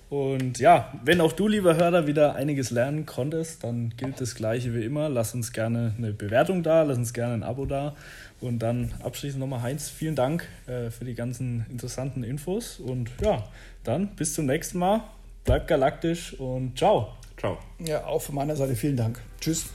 Und 0.09 0.61
ja, 0.61 0.93
wenn 1.05 1.21
auch 1.21 1.33
du, 1.33 1.49
lieber 1.49 1.77
Hörer, 1.77 2.07
wieder 2.07 2.37
einiges 2.37 2.71
lernen 2.71 3.07
konntest, 3.07 3.65
dann 3.65 3.93
gilt 3.97 4.21
das 4.21 4.35
Gleiche 4.37 4.73
wie 4.75 4.85
immer. 4.85 5.09
Lass 5.09 5.35
uns 5.35 5.53
gerne 5.53 5.95
eine 5.99 6.13
Bewertung 6.13 6.63
da, 6.63 6.83
lass 6.85 6.97
uns 6.97 7.13
gerne 7.13 7.35
ein 7.35 7.43
Abo 7.43 7.67
da. 7.67 7.97
Und 8.41 8.61
dann 8.61 8.95
abschließend 9.03 9.41
nochmal 9.41 9.63
Heinz, 9.63 9.91
vielen 9.91 10.15
Dank 10.15 10.47
äh, 10.67 10.91
für 10.91 11.05
die 11.05 11.15
ganzen 11.15 11.67
interessanten 11.71 12.23
Infos. 12.23 12.79
Und 12.79 13.11
ja, 13.21 13.45
dann 13.83 14.09
bis 14.15 14.35
zum 14.35 14.47
nächsten 14.47 14.79
Mal. 14.79 15.03
Bleibt 15.45 15.69
galaktisch 15.69 16.35
und 16.35 16.79
ciao. 16.79 17.15
Ciao. 17.37 17.59
Ja, 17.79 18.05
auch 18.05 18.23
von 18.23 18.35
meiner 18.35 18.57
Seite 18.57 18.75
vielen 18.75 18.97
Dank. 18.97 19.21
Tschüss. 19.41 19.67